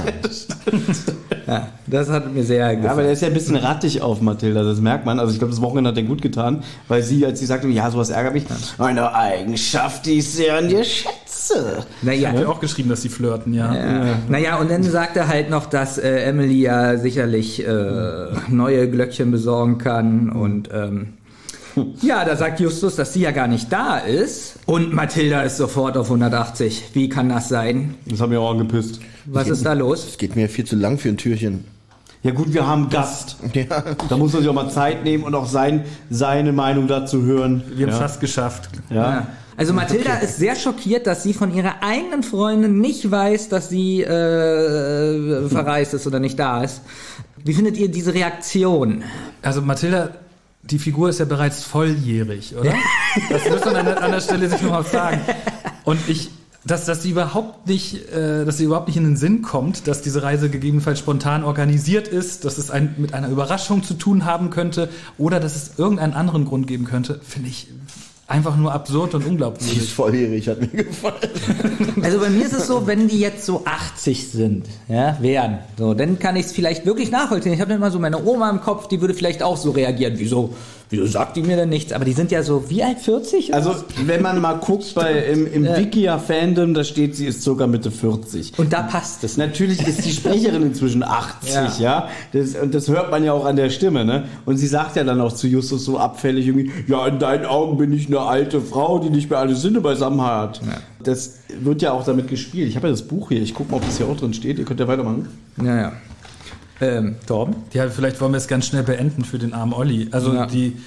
Ja, 1.48 1.68
das 1.88 2.10
hat 2.10 2.34
mir 2.34 2.44
sehr 2.44 2.60
Ja, 2.60 2.68
aber 2.72 2.82
gefallen. 2.82 3.04
der 3.04 3.12
ist 3.14 3.22
ja 3.22 3.28
ein 3.28 3.34
bisschen 3.34 3.56
rattig 3.58 4.02
auf 4.02 4.22
Mathilda, 4.22 4.64
das 4.64 4.80
merkt 4.80 5.06
man. 5.06 5.20
Also 5.20 5.34
ich 5.34 5.40
glaube, 5.40 5.52
das 5.52 5.62
Wochenende 5.62 5.90
hat 5.90 5.98
er 5.98 6.04
gut 6.04 6.22
getan, 6.22 6.64
weil 6.88 7.02
sie, 7.04 7.26
als 7.26 7.40
sie 7.40 7.46
sagte, 7.46 7.68
ja, 7.68 7.90
sowas 7.92 8.10
ärgert 8.10 8.34
mich, 8.34 8.44
eine 8.78 9.14
Eigenschaft, 9.14 10.06
die 10.06 10.20
ich 10.20 10.30
sehr 10.30 10.61
an 10.62 10.70
dir 10.70 10.84
schätze. 10.84 11.86
naja, 12.02 12.32
Ich 12.32 12.38
habe 12.38 12.50
auch 12.50 12.60
geschrieben, 12.60 12.90
dass 12.90 13.02
sie 13.02 13.10
flirten, 13.10 13.54
ja. 13.54 13.74
Ja. 13.74 14.16
Naja, 14.30 14.58
und 14.58 14.72
dann 14.72 14.84
sagt 14.84 15.18
er 15.18 15.28
halt 15.28 15.50
noch, 15.50 15.66
dass 15.66 15.98
äh, 15.98 16.24
Emily 16.24 16.62
ja 16.62 16.98
sicherlich 16.98 17.66
äh, 17.66 18.28
neue 18.50 18.90
Glöckchen 18.90 19.32
besorgen 19.32 19.78
kann 19.78 20.30
und 20.30 20.70
ähm, 20.74 21.14
ja, 22.02 22.26
da 22.26 22.36
sagt 22.36 22.60
Justus, 22.60 22.96
dass 22.96 23.14
sie 23.14 23.22
ja 23.22 23.32
gar 23.32 23.48
nicht 23.48 23.72
da 23.72 23.98
ist 23.98 24.60
und 24.66 24.94
Mathilda 24.94 25.42
ist 25.44 25.58
sofort 25.58 25.98
auf 25.98 26.08
180. 26.08 26.90
Wie 26.94 27.10
kann 27.10 27.30
das 27.30 27.50
sein? 27.50 27.96
Das 28.06 28.20
hat 28.20 28.30
mir 28.30 28.40
auch 28.40 28.52
angepisst. 28.52 29.00
Was 29.26 29.48
ist 29.48 29.66
da 29.66 29.74
los? 29.74 30.06
Es 30.08 30.18
geht 30.18 30.36
mir 30.36 30.50
viel 30.50 30.66
zu 30.66 30.76
lang 30.76 30.98
für 30.98 31.10
ein 31.10 31.18
Türchen. 31.18 31.64
Ja 32.24 32.32
gut, 32.32 32.54
wir 32.54 32.68
haben 32.68 32.90
Gast. 32.90 33.38
Da 34.10 34.18
muss 34.18 34.34
man 34.34 34.42
sich 34.44 34.50
auch 34.50 34.54
mal 34.54 34.70
Zeit 34.70 35.04
nehmen 35.04 35.24
und 35.24 35.34
auch 35.34 35.48
sein, 35.48 35.86
seine 36.10 36.52
Meinung 36.52 36.88
dazu 36.88 37.24
hören. 37.24 37.64
Wir 37.76 37.88
haben 37.88 37.94
ja. 37.94 38.00
fast 38.00 38.20
geschafft. 38.20 38.70
Ja. 38.90 38.96
Ja. 38.96 39.28
Also 39.62 39.74
Mathilda 39.74 40.16
ist 40.16 40.38
sehr 40.38 40.56
schockiert, 40.56 41.06
dass 41.06 41.22
sie 41.22 41.36
von 41.36 41.54
ihrer 41.54 41.84
eigenen 41.84 42.24
Freundin 42.24 42.82
nicht 42.82 43.12
weiß, 43.12 43.48
dass 43.50 43.70
sie 43.70 44.02
äh, 44.02 45.48
verreist 45.50 45.94
ist 45.94 46.08
oder 46.08 46.20
nicht 46.20 46.40
da 46.40 46.64
ist. 46.64 46.82
Wie 47.46 47.54
findet 47.54 47.78
ihr 47.78 47.88
diese 47.88 48.16
Reaktion? 48.16 49.04
Also 49.44 49.62
Mathilda, 49.62 50.16
die 50.64 50.80
Figur 50.80 51.10
ist 51.10 51.20
ja 51.20 51.26
bereits 51.26 51.64
volljährig, 51.64 52.56
oder? 52.60 52.74
Das 53.30 53.48
muss 53.52 53.64
man 53.64 53.76
an 53.76 53.86
der, 53.86 54.02
an 54.02 54.12
der 54.12 54.22
Stelle 54.22 54.50
sich 54.50 54.64
nochmal 54.64 54.84
fragen. 54.84 55.22
Und 55.84 56.00
ich, 56.08 56.32
dass, 56.66 56.86
dass 56.86 57.04
sie 57.04 57.12
überhaupt 57.12 57.68
nicht, 57.68 58.12
äh, 58.12 58.46
dass 58.46 58.58
sie 58.58 58.64
überhaupt 58.64 58.88
nicht 58.88 58.98
in 58.98 59.04
den 59.04 59.16
Sinn 59.16 59.44
kommt, 59.44 59.88
dass 59.88 60.02
diese 60.02 60.24
Reise 60.24 60.50
gegebenenfalls 60.50 60.98
spontan 60.98 61.44
organisiert 61.44 62.08
ist, 62.08 62.46
dass 62.46 62.58
es 62.58 62.72
ein, 62.72 62.96
mit 62.98 63.14
einer 63.14 63.30
Überraschung 63.30 63.84
zu 63.84 63.94
tun 63.94 64.26
haben 64.26 64.50
könnte 64.50 64.90
oder 65.20 65.40
dass 65.40 65.56
es 65.56 65.78
irgendeinen 65.78 66.14
anderen 66.14 66.46
Grund 66.46 66.66
geben 66.66 66.86
könnte, 66.86 67.22
finde 67.24 67.50
ich 67.50 67.68
einfach 68.32 68.56
nur 68.58 68.74
absurd 68.74 69.14
und 69.14 69.22
Die 69.22 69.26
ist 69.26 69.32
unglaubwürdig. 69.32 69.94
volljährig, 69.94 70.48
hat 70.48 70.60
mir 70.62 70.84
gefallen. 70.84 71.16
Also 72.02 72.20
bei 72.20 72.30
mir 72.30 72.46
ist 72.46 72.54
es 72.54 72.68
so, 72.68 72.88
wenn 72.88 73.08
die 73.08 73.20
jetzt 73.20 73.46
so 73.46 73.64
80 73.66 74.30
sind, 74.32 74.66
ja, 74.88 75.18
wären, 75.22 75.60
so, 75.78 75.94
dann 75.94 76.18
kann 76.18 76.36
ich 76.36 76.48
es 76.48 76.52
vielleicht 76.52 76.86
wirklich 76.86 77.12
nachvollziehen. 77.12 77.54
Ich 77.54 77.62
habe 77.62 77.74
immer 77.74 77.92
so 77.92 78.00
meine 78.00 78.24
Oma 78.24 78.50
im 78.50 78.62
Kopf, 78.62 78.88
die 78.88 79.00
würde 79.02 79.14
vielleicht 79.14 79.44
auch 79.44 79.58
so 79.58 79.72
reagieren. 79.72 80.14
Wieso, 80.18 80.54
wieso 80.92 81.06
sagt 81.08 81.38
die 81.38 81.42
mir 81.42 81.56
denn 81.56 81.70
nichts? 81.70 81.94
Aber 81.94 82.06
die 82.06 82.14
sind 82.14 82.32
ja 82.32 82.44
so, 82.44 82.70
wie 82.70 82.84
alt, 82.84 83.00
40? 83.00 83.50
oder 83.50 83.58
Also, 83.58 83.76
wenn 84.06 84.22
man 84.22 84.40
mal 84.40 84.54
guckt 84.54 84.92
bei, 84.96 85.14
im, 85.14 85.52
im 85.52 85.64
Wikia-Fandom, 85.64 86.74
da 86.74 86.84
steht, 86.84 87.16
sie 87.16 87.26
ist 87.26 87.42
sogar 87.42 87.68
Mitte 87.68 87.90
40. 87.90 88.60
Und 88.60 88.74
da 88.74 88.84
passt 88.84 89.24
es. 89.24 89.38
Natürlich 89.38 89.86
ist 89.88 90.06
die 90.06 90.12
Sprecherin 90.12 90.62
inzwischen 90.62 91.04
80, 91.04 91.80
ja. 91.80 92.10
Das, 92.34 92.56
und 92.56 92.76
das 92.76 92.88
hört 92.90 93.10
man 93.10 93.24
ja 93.24 93.34
auch 93.34 93.46
an 93.46 93.56
der 93.56 93.70
Stimme, 93.70 94.06
ne? 94.06 94.26
Und 94.46 94.58
sie 94.58 94.68
sagt 94.68 94.96
ja 94.96 95.04
dann 95.04 95.20
auch 95.22 95.34
zu 95.34 95.48
Justus 95.48 95.86
so 95.86 95.98
abfällig 95.98 96.48
irgendwie, 96.48 96.72
ja, 96.88 97.08
in 97.08 97.20
deinen 97.20 97.46
Augen 97.46 97.78
bin 97.78 97.94
ich 97.94 98.08
eine 98.08 98.20
alte 98.20 98.62
Frau, 98.62 99.00
die 99.00 99.10
nicht 99.10 99.30
mehr 99.30 99.40
alle 99.40 99.56
Sinne 99.56 99.82
beisammen 99.82 100.22
hat. 100.22 100.62
Das 101.04 101.40
wird 101.60 101.82
ja 101.82 101.94
auch 101.94 102.06
damit 102.06 102.28
gespielt. 102.28 102.70
Ich 102.70 102.76
habe 102.76 102.88
ja 102.88 102.92
das 102.92 103.02
Buch 103.02 103.30
hier, 103.30 103.42
ich 103.42 103.54
gucke 103.54 103.72
mal, 103.72 103.78
ob 103.78 103.86
das 103.86 103.98
hier 103.98 104.08
auch 104.08 104.18
drin 104.18 104.34
steht. 104.34 104.60
Ihr 104.60 104.66
könnt 104.66 104.80
ja 104.80 104.88
weitermachen. 104.88 105.28
Ja, 105.64 105.76
ja. 105.78 105.92
Ähm, 106.82 107.16
Torben? 107.28 107.56
Ja, 107.74 107.88
vielleicht 107.90 108.20
wollen 108.22 108.34
wir 108.34 108.38
es 108.38 108.48
ganz 108.48 108.66
schnell 108.68 108.84
beenden 108.84 109.24
für 109.24 109.38
den 109.40 109.54
armen 109.54 109.74
Olli. 109.74 110.08
Also 110.12 110.34
Ja. 110.34 110.46
die, 110.48 110.78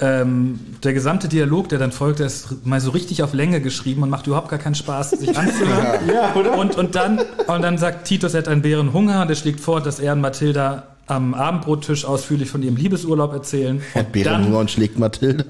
ähm, 0.00 0.58
der 0.82 0.94
gesamte 0.94 1.28
Dialog, 1.28 1.68
der 1.68 1.78
dann 1.78 1.92
folgt, 1.92 2.18
der 2.18 2.26
ist 2.26 2.64
mal 2.66 2.80
so 2.80 2.90
richtig 2.90 3.22
auf 3.22 3.34
Länge 3.34 3.60
geschrieben 3.60 4.02
und 4.02 4.10
macht 4.10 4.26
überhaupt 4.26 4.48
gar 4.48 4.58
keinen 4.58 4.74
Spaß, 4.74 5.10
sich 5.10 5.28
anzuhören. 5.38 6.08
Ja, 6.12 6.34
oder? 6.34 6.58
Und, 6.58 6.76
und, 6.76 6.94
dann, 6.94 7.20
und 7.46 7.62
dann 7.62 7.78
sagt 7.78 8.06
Titus, 8.08 8.34
er 8.34 8.38
hat 8.38 8.48
einen 8.48 8.62
Bärenhunger 8.62 9.22
und 9.22 9.28
er 9.28 9.36
schlägt 9.36 9.60
vor, 9.60 9.80
dass 9.80 10.00
er 10.00 10.14
und 10.14 10.20
Mathilda 10.22 10.84
am 11.06 11.34
Abendbrottisch 11.34 12.04
ausführlich 12.04 12.48
von 12.48 12.62
ihrem 12.62 12.76
Liebesurlaub 12.76 13.32
erzählen. 13.34 13.82
Hat 13.94 14.12
Bärenhunger 14.12 14.58
und 14.60 14.70
schlägt 14.70 14.98
Mathilda. 14.98 15.44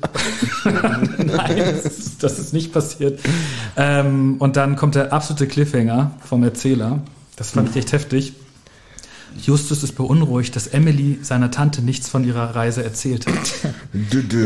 Nein, 0.65 1.57
das 1.57 1.85
ist, 1.85 2.23
das 2.23 2.39
ist 2.39 2.53
nicht 2.53 2.73
passiert. 2.73 3.21
Ähm, 3.77 4.37
und 4.39 4.57
dann 4.57 4.77
kommt 4.77 4.95
der 4.95 5.13
absolute 5.13 5.47
Cliffhanger 5.47 6.11
vom 6.25 6.43
Erzähler. 6.43 7.01
Das 7.37 7.51
fand 7.53 7.71
ich 7.71 7.77
echt 7.77 7.93
heftig. 7.93 8.33
Justus 9.41 9.83
ist 9.83 9.97
beunruhigt, 9.97 10.55
dass 10.57 10.67
Emily 10.69 11.19
seiner 11.23 11.51
Tante 11.51 11.83
nichts 11.83 12.09
von 12.09 12.25
ihrer 12.25 12.55
Reise 12.55 12.85
erzählt 12.85 13.27
hat. 13.27 13.73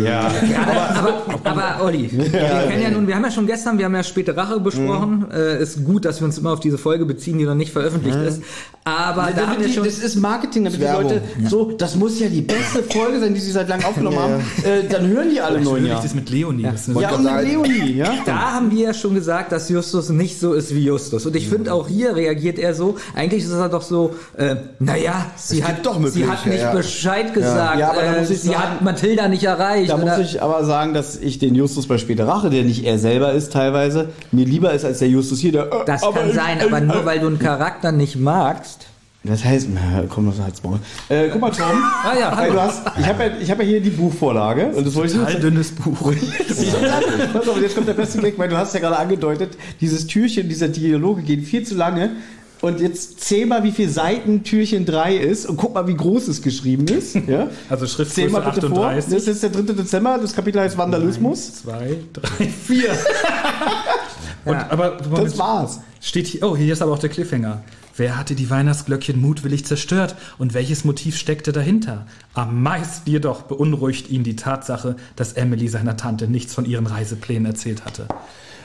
Ja. 0.05 0.31
aber, 0.97 1.41
aber 1.45 1.85
Olli, 1.85 2.11
wir 2.13 2.31
kennen 2.31 2.83
ja 2.83 2.91
nun, 2.91 3.07
wir 3.07 3.15
haben 3.15 3.25
ja 3.25 3.31
schon 3.31 3.47
gestern, 3.47 3.79
wir 3.79 3.85
haben 3.85 3.95
ja 3.95 4.03
späte 4.03 4.37
Rache 4.37 4.61
besprochen. 4.61 5.27
Äh, 5.31 5.63
ist 5.63 5.85
gut, 5.85 6.05
dass 6.05 6.21
wir 6.21 6.27
uns 6.27 6.39
immer 6.39 6.53
auf 6.53 6.61
diese 6.61 6.79
Folge 6.79 7.05
beziehen, 7.05 7.39
die 7.39 7.45
noch 7.45 7.55
nicht 7.55 7.73
veröffentlicht 7.73 8.19
ist. 8.19 8.43
Aber 8.85 9.31
da 9.35 9.49
haben 9.49 9.61
wir 9.61 9.69
schon. 9.69 9.85
das 9.85 9.99
ist 9.99 10.17
Marketing, 10.17 10.65
damit 10.65 10.79
die 10.79 10.85
Werbung. 10.85 11.05
Leute 11.05 11.23
so, 11.49 11.73
das 11.73 11.97
muss 11.97 12.21
ja 12.21 12.29
die 12.29 12.41
beste 12.41 12.83
Folge 12.85 13.21
sein, 13.21 13.35
die 13.35 13.41
sie 13.41 13.51
seit 13.51 13.69
langem 13.69 13.85
aufgenommen 13.87 14.19
haben. 14.19 14.35
Äh, 14.65 14.89
dann 14.89 15.09
hören 15.09 15.31
die 15.31 15.41
alle 15.41 15.57
neun 15.61 15.65
Natürlich 15.65 15.89
Jahre. 15.89 16.03
das 16.03 16.15
mit 16.15 16.31
Leonie. 16.31 16.63
Das 16.63 16.83
ist 16.83 16.91
eine 16.91 17.01
Ja, 17.01 17.15
und 17.15 17.25
mit 17.25 17.43
Leonie, 17.43 17.93
ja? 17.95 18.15
Da 18.25 18.53
haben 18.53 18.71
wir 18.71 18.87
ja 18.87 18.95
schon 18.95 19.15
gesagt, 19.15 19.53
dass 19.53 19.69
Justus 19.69 20.09
nicht 20.11 20.39
so 20.39 20.53
ist 20.55 20.75
wie 20.75 20.85
Justus. 20.85 21.27
Und 21.27 21.35
ich 21.37 21.49
finde 21.49 21.73
auch 21.73 21.89
hier 21.89 22.15
reagiert 22.15 22.59
er 22.59 22.75
so. 22.75 22.97
Eigentlich 23.15 23.45
ist 23.45 23.51
er 23.53 23.69
doch 23.69 23.83
so, 23.83 24.15
äh, 24.37 24.57
naja, 24.79 25.27
sie 25.37 25.65
hat, 25.65 25.85
doch 25.87 26.05
sie 26.07 26.27
hat 26.29 26.45
nicht 26.47 26.61
ja. 26.61 26.73
Bescheid 26.73 27.33
gesagt. 27.33 27.79
Ja, 27.79 27.91
aber 27.93 28.03
da 28.03 28.15
äh, 28.17 28.21
muss 28.21 28.31
ich 28.31 28.41
sie 28.43 28.49
sagen- 28.49 28.59
hat 28.63 28.83
Mathilda 28.83 29.29
nicht 29.29 29.45
erreicht. 29.45 29.91
Da 29.91 29.97
muss 29.97 30.05
oder? 30.05 30.21
ich 30.21 30.43
aber 30.43 30.65
sagen, 30.65 30.93
dass 30.95 31.17
ich 31.17 31.39
den 31.39 31.55
Justus 31.55 31.87
bei 31.87 31.99
Später 31.99 32.27
Rache, 32.29 32.51
der 32.51 32.63
nicht 32.65 32.85
er 32.85 32.99
selber 32.99 33.33
ist 33.33 33.53
teilweise, 33.53 34.11
mir 34.33 34.45
lieber 34.45 34.73
ist 34.73 34.85
als 34.85 34.99
der 34.99 35.09
Justus 35.09 35.39
hier, 35.41 35.53
der. 35.53 35.67
äh, 35.73 35.85
das 35.87 36.03
aber 36.03 36.21
kann 36.21 36.29
ich- 36.29 36.35
sein, 36.35 36.61
äh, 36.61 36.65
aber 36.65 36.81
nur 36.81 37.03
äh. 37.03 37.07
weil 37.07 37.21
du 37.21 37.27
einen 37.29 37.39
Charakter 37.39 37.93
nicht 37.93 38.17
magst. 38.17 38.87
Das 39.25 39.45
heißt, 39.45 39.67
na, 39.75 40.05
komm, 40.09 40.27
das 40.31 40.39
halt's 40.41 40.63
Maul. 40.63 40.79
Äh, 41.09 41.29
guck 41.33 41.41
mal, 41.41 41.51
Tom. 41.51 41.65
Ah 42.05 42.15
ja, 42.17 42.29
Ey, 42.31 42.37
hallo. 42.37 42.53
du 42.53 42.61
hast, 42.63 42.83
ich 42.97 43.07
habe 43.09 43.25
ja, 43.25 43.31
ich 43.41 43.51
hab 43.51 43.59
ja 43.59 43.65
hier 43.65 43.81
die 43.81 43.91
Buchvorlage 43.91 44.67
und 44.67 44.87
das 44.87 44.95
wollte 44.95 45.15
ich 45.15 45.19
total 45.19 45.41
dünnes 45.41 45.73
Buch. 45.73 46.13
Pass 47.33 47.49
auf, 47.49 47.61
jetzt 47.61 47.75
kommt 47.75 47.89
der 47.89 47.95
beste 47.95 48.19
Gag, 48.21 48.39
weil 48.39 48.49
du 48.49 48.57
hast 48.57 48.73
ja 48.75 48.79
gerade 48.79 48.97
angedeutet, 48.99 49.57
dieses 49.81 50.07
Türchen, 50.07 50.49
dieser 50.49 50.69
Dialoge 50.69 51.23
gehen 51.23 51.43
viel 51.43 51.65
zu 51.65 51.75
lange. 51.75 52.11
Und 52.61 52.81
jetzt 52.81 53.21
zähl 53.21 53.47
mal, 53.47 53.63
wie 53.65 53.71
viel 53.71 53.89
Seiten 53.89 54.43
Türchen 54.43 54.87
3 54.87 55.17
ist 55.17 55.47
und 55.47 55.57
guck 55.57 55.75
mal, 55.75 55.87
wie 55.87 55.95
groß 55.95 56.29
es 56.29 56.43
geschrieben 56.43 56.87
ist. 56.89 57.17
Ja? 57.27 57.49
Also 57.69 57.87
Zähl 57.87 58.31
mal 58.31 58.43
Schriftgröße 58.43 58.61
bitte 58.61 58.69
vor. 58.69 58.87
38. 58.87 59.15
Das 59.15 59.27
ist 59.27 59.43
der 59.43 59.51
3. 59.51 59.63
Dezember, 59.73 60.19
das 60.21 60.33
Kapitel 60.33 60.61
heißt 60.61 60.79
Vandalismus. 60.79 61.55
Zwei, 61.55 61.99
drei, 62.13 62.45
vier. 62.67 62.97
Und, 64.45 64.55
aber 64.55 64.91
Das 65.17 65.37
war's. 65.39 65.81
Steht 66.01 66.29
hier, 66.29 66.43
oh, 66.45 66.57
hier 66.57 66.73
ist 66.73 66.83
aber 66.83 66.93
auch 66.93 67.01
der 67.01 67.11
Cliffhanger. 67.11 67.65
Wer 67.97 68.19
hatte 68.19 68.35
die 68.35 68.49
Weihnachtsglöckchen 68.51 69.21
mutwillig 69.21 69.65
zerstört 69.65 70.15
und 70.39 70.55
welches 70.55 70.85
Motiv 70.85 71.17
steckte 71.17 71.53
dahinter? 71.53 72.07
Am 72.35 72.63
meisten 72.63 73.11
jedoch 73.11 73.43
beunruhigt 73.43 74.11
ihn 74.11 74.23
die 74.23 74.37
Tatsache, 74.37 74.97
dass 75.17 75.33
Emily 75.33 75.69
seiner 75.69 75.97
Tante 75.97 76.29
nichts 76.29 76.55
von 76.55 76.67
ihren 76.67 76.87
Reiseplänen 76.87 77.47
erzählt 77.47 77.85
hatte. 77.85 78.07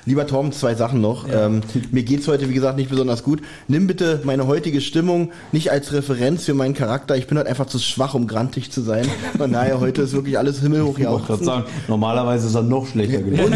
Lieber 0.05 0.25
Tom, 0.25 0.51
zwei 0.51 0.73
Sachen 0.75 0.99
noch. 1.01 1.27
Ähm, 1.31 1.61
mir 1.91 2.03
geht's 2.03 2.27
heute, 2.27 2.49
wie 2.49 2.53
gesagt, 2.53 2.77
nicht 2.77 2.89
besonders 2.89 3.23
gut. 3.23 3.41
Nimm 3.67 3.85
bitte 3.87 4.21
meine 4.23 4.47
heutige 4.47 4.81
Stimmung 4.81 5.31
nicht 5.51 5.71
als 5.71 5.93
Referenz 5.93 6.45
für 6.45 6.53
meinen 6.55 6.73
Charakter. 6.73 7.15
Ich 7.17 7.27
bin 7.27 7.37
halt 7.37 7.47
einfach 7.47 7.67
zu 7.67 7.77
schwach, 7.79 8.13
um 8.15 8.25
grantig 8.27 8.71
zu 8.71 8.81
sein. 8.81 9.05
Von 9.37 9.51
daher, 9.51 9.79
heute 9.79 10.01
ist 10.01 10.13
wirklich 10.13 10.37
alles 10.37 10.59
himmelhoch 10.61 10.97
Ich 10.97 11.07
wollte 11.07 11.27
gerade 11.27 11.43
sagen, 11.43 11.63
normalerweise 11.87 12.47
ist 12.47 12.55
er 12.55 12.63
noch 12.63 12.87
schlechter 12.87 13.21
geworden. 13.21 13.55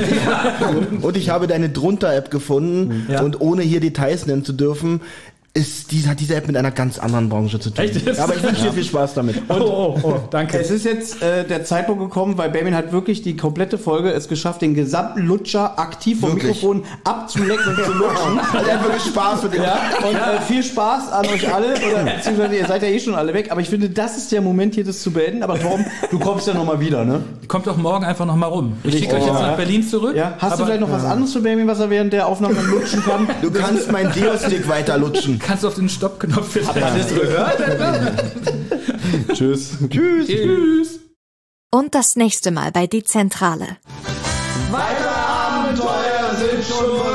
Und 1.01 1.17
ich 1.17 1.29
habe 1.29 1.47
deine 1.47 1.69
Drunter-App 1.69 2.29
gefunden 2.29 3.07
Ja. 3.09 3.21
und 3.21 3.41
ohne 3.41 3.63
hier 3.63 3.79
Details 3.79 4.25
nennen 4.27 4.43
zu 4.45 4.53
dürfen, 4.53 5.01
ist 5.55 5.93
die, 5.93 6.05
hat 6.05 6.19
diese 6.19 6.35
App 6.35 6.47
mit 6.47 6.57
einer 6.57 6.71
ganz 6.71 6.99
anderen 6.99 7.29
Branche 7.29 7.61
zu 7.61 7.69
tun. 7.69 7.85
Echt? 7.85 8.19
Aber 8.19 8.35
ich 8.35 8.43
wünsche 8.43 8.61
dir 8.61 8.73
viel 8.73 8.83
Spaß 8.83 9.13
damit. 9.13 9.41
Oh, 9.47 9.53
oh, 9.53 9.99
oh, 10.03 10.19
danke. 10.29 10.59
Es 10.59 10.69
ist 10.69 10.83
jetzt 10.83 11.21
äh, 11.21 11.45
der 11.45 11.63
Zeitpunkt 11.63 12.03
gekommen, 12.03 12.37
weil 12.37 12.49
Benjamin 12.49 12.75
hat 12.75 12.91
wirklich 12.91 13.21
die 13.21 13.37
komplette 13.37 13.77
Folge 13.77 14.11
es 14.11 14.27
geschafft, 14.27 14.61
den 14.61 14.73
gesamten 14.73 15.21
Lutscher 15.21 15.79
aktiv 15.79 16.19
vom 16.19 16.31
Wirklich? 16.31 16.55
Mikrofon 16.55 16.83
abzulecken 17.05 17.67
und 17.69 17.85
zu 17.85 17.93
lutschen. 17.93 18.39
Also 18.55 18.69
er 18.69 18.79
hat 18.79 18.85
wirklich 18.85 19.03
Spaß 19.03 19.43
mit 19.43 19.53
dem. 19.53 19.63
Ja, 19.63 19.79
und 20.07 20.15
äh, 20.15 20.41
viel 20.47 20.63
Spaß 20.63 21.11
an 21.11 21.25
euch 21.27 21.53
alle, 21.53 21.67
oder 21.67 22.03
beziehungsweise 22.03 22.55
ihr 22.55 22.65
seid 22.65 22.83
ja 22.83 22.87
eh 22.89 22.99
schon 22.99 23.15
alle 23.15 23.33
weg, 23.33 23.51
aber 23.51 23.61
ich 23.61 23.69
finde, 23.69 23.89
das 23.89 24.17
ist 24.17 24.31
der 24.31 24.41
Moment 24.41 24.75
hier, 24.75 24.83
das 24.83 25.01
zu 25.01 25.11
beenden. 25.11 25.43
Aber 25.43 25.59
Torben, 25.59 25.85
du 26.11 26.19
kommst 26.19 26.47
ja 26.47 26.53
nochmal 26.53 26.79
wieder, 26.79 27.03
ne? 27.05 27.21
Kommt 27.47 27.67
doch 27.67 27.77
morgen 27.77 28.05
einfach 28.05 28.25
nochmal 28.25 28.49
rum. 28.49 28.77
Ich 28.83 28.97
schicke 28.99 29.15
euch 29.15 29.25
jetzt 29.25 29.33
nach 29.33 29.55
Berlin 29.55 29.87
zurück. 29.87 30.15
Ja, 30.15 30.35
hast 30.37 30.59
du 30.59 30.65
vielleicht 30.65 30.81
noch 30.81 30.91
was 30.91 31.03
anderes 31.03 31.33
für 31.33 31.41
Benjamin, 31.41 31.67
was 31.67 31.79
er 31.79 31.89
während 31.89 32.13
der 32.13 32.27
Aufnahme 32.27 32.61
lutschen 32.61 33.03
kann? 33.03 33.27
Du 33.41 33.51
kannst 33.51 33.91
meinen 33.91 34.11
Deo-Stick 34.11 34.67
weiter 34.67 34.97
lutschen. 34.97 35.39
Kannst 35.45 35.63
du 35.63 35.67
auf 35.67 35.75
den 35.75 35.89
Stoppknopf 35.89 36.51
für 36.51 36.67
alles 36.67 37.07
Tschüss. 39.33 39.77
Tschüss. 39.89 40.27
Tschüss. 40.27 40.99
Und 41.71 41.93
das 41.93 42.15
nächste 42.15 42.51
Mal 42.51 42.71
bei 42.71 42.87
Die 42.87 43.03
Zentrale. 43.03 43.77
Weitere 44.71 45.07
Abenteuer 45.07 46.35
sind 46.37 46.63
schon 46.65 46.97
bereit. 46.97 47.14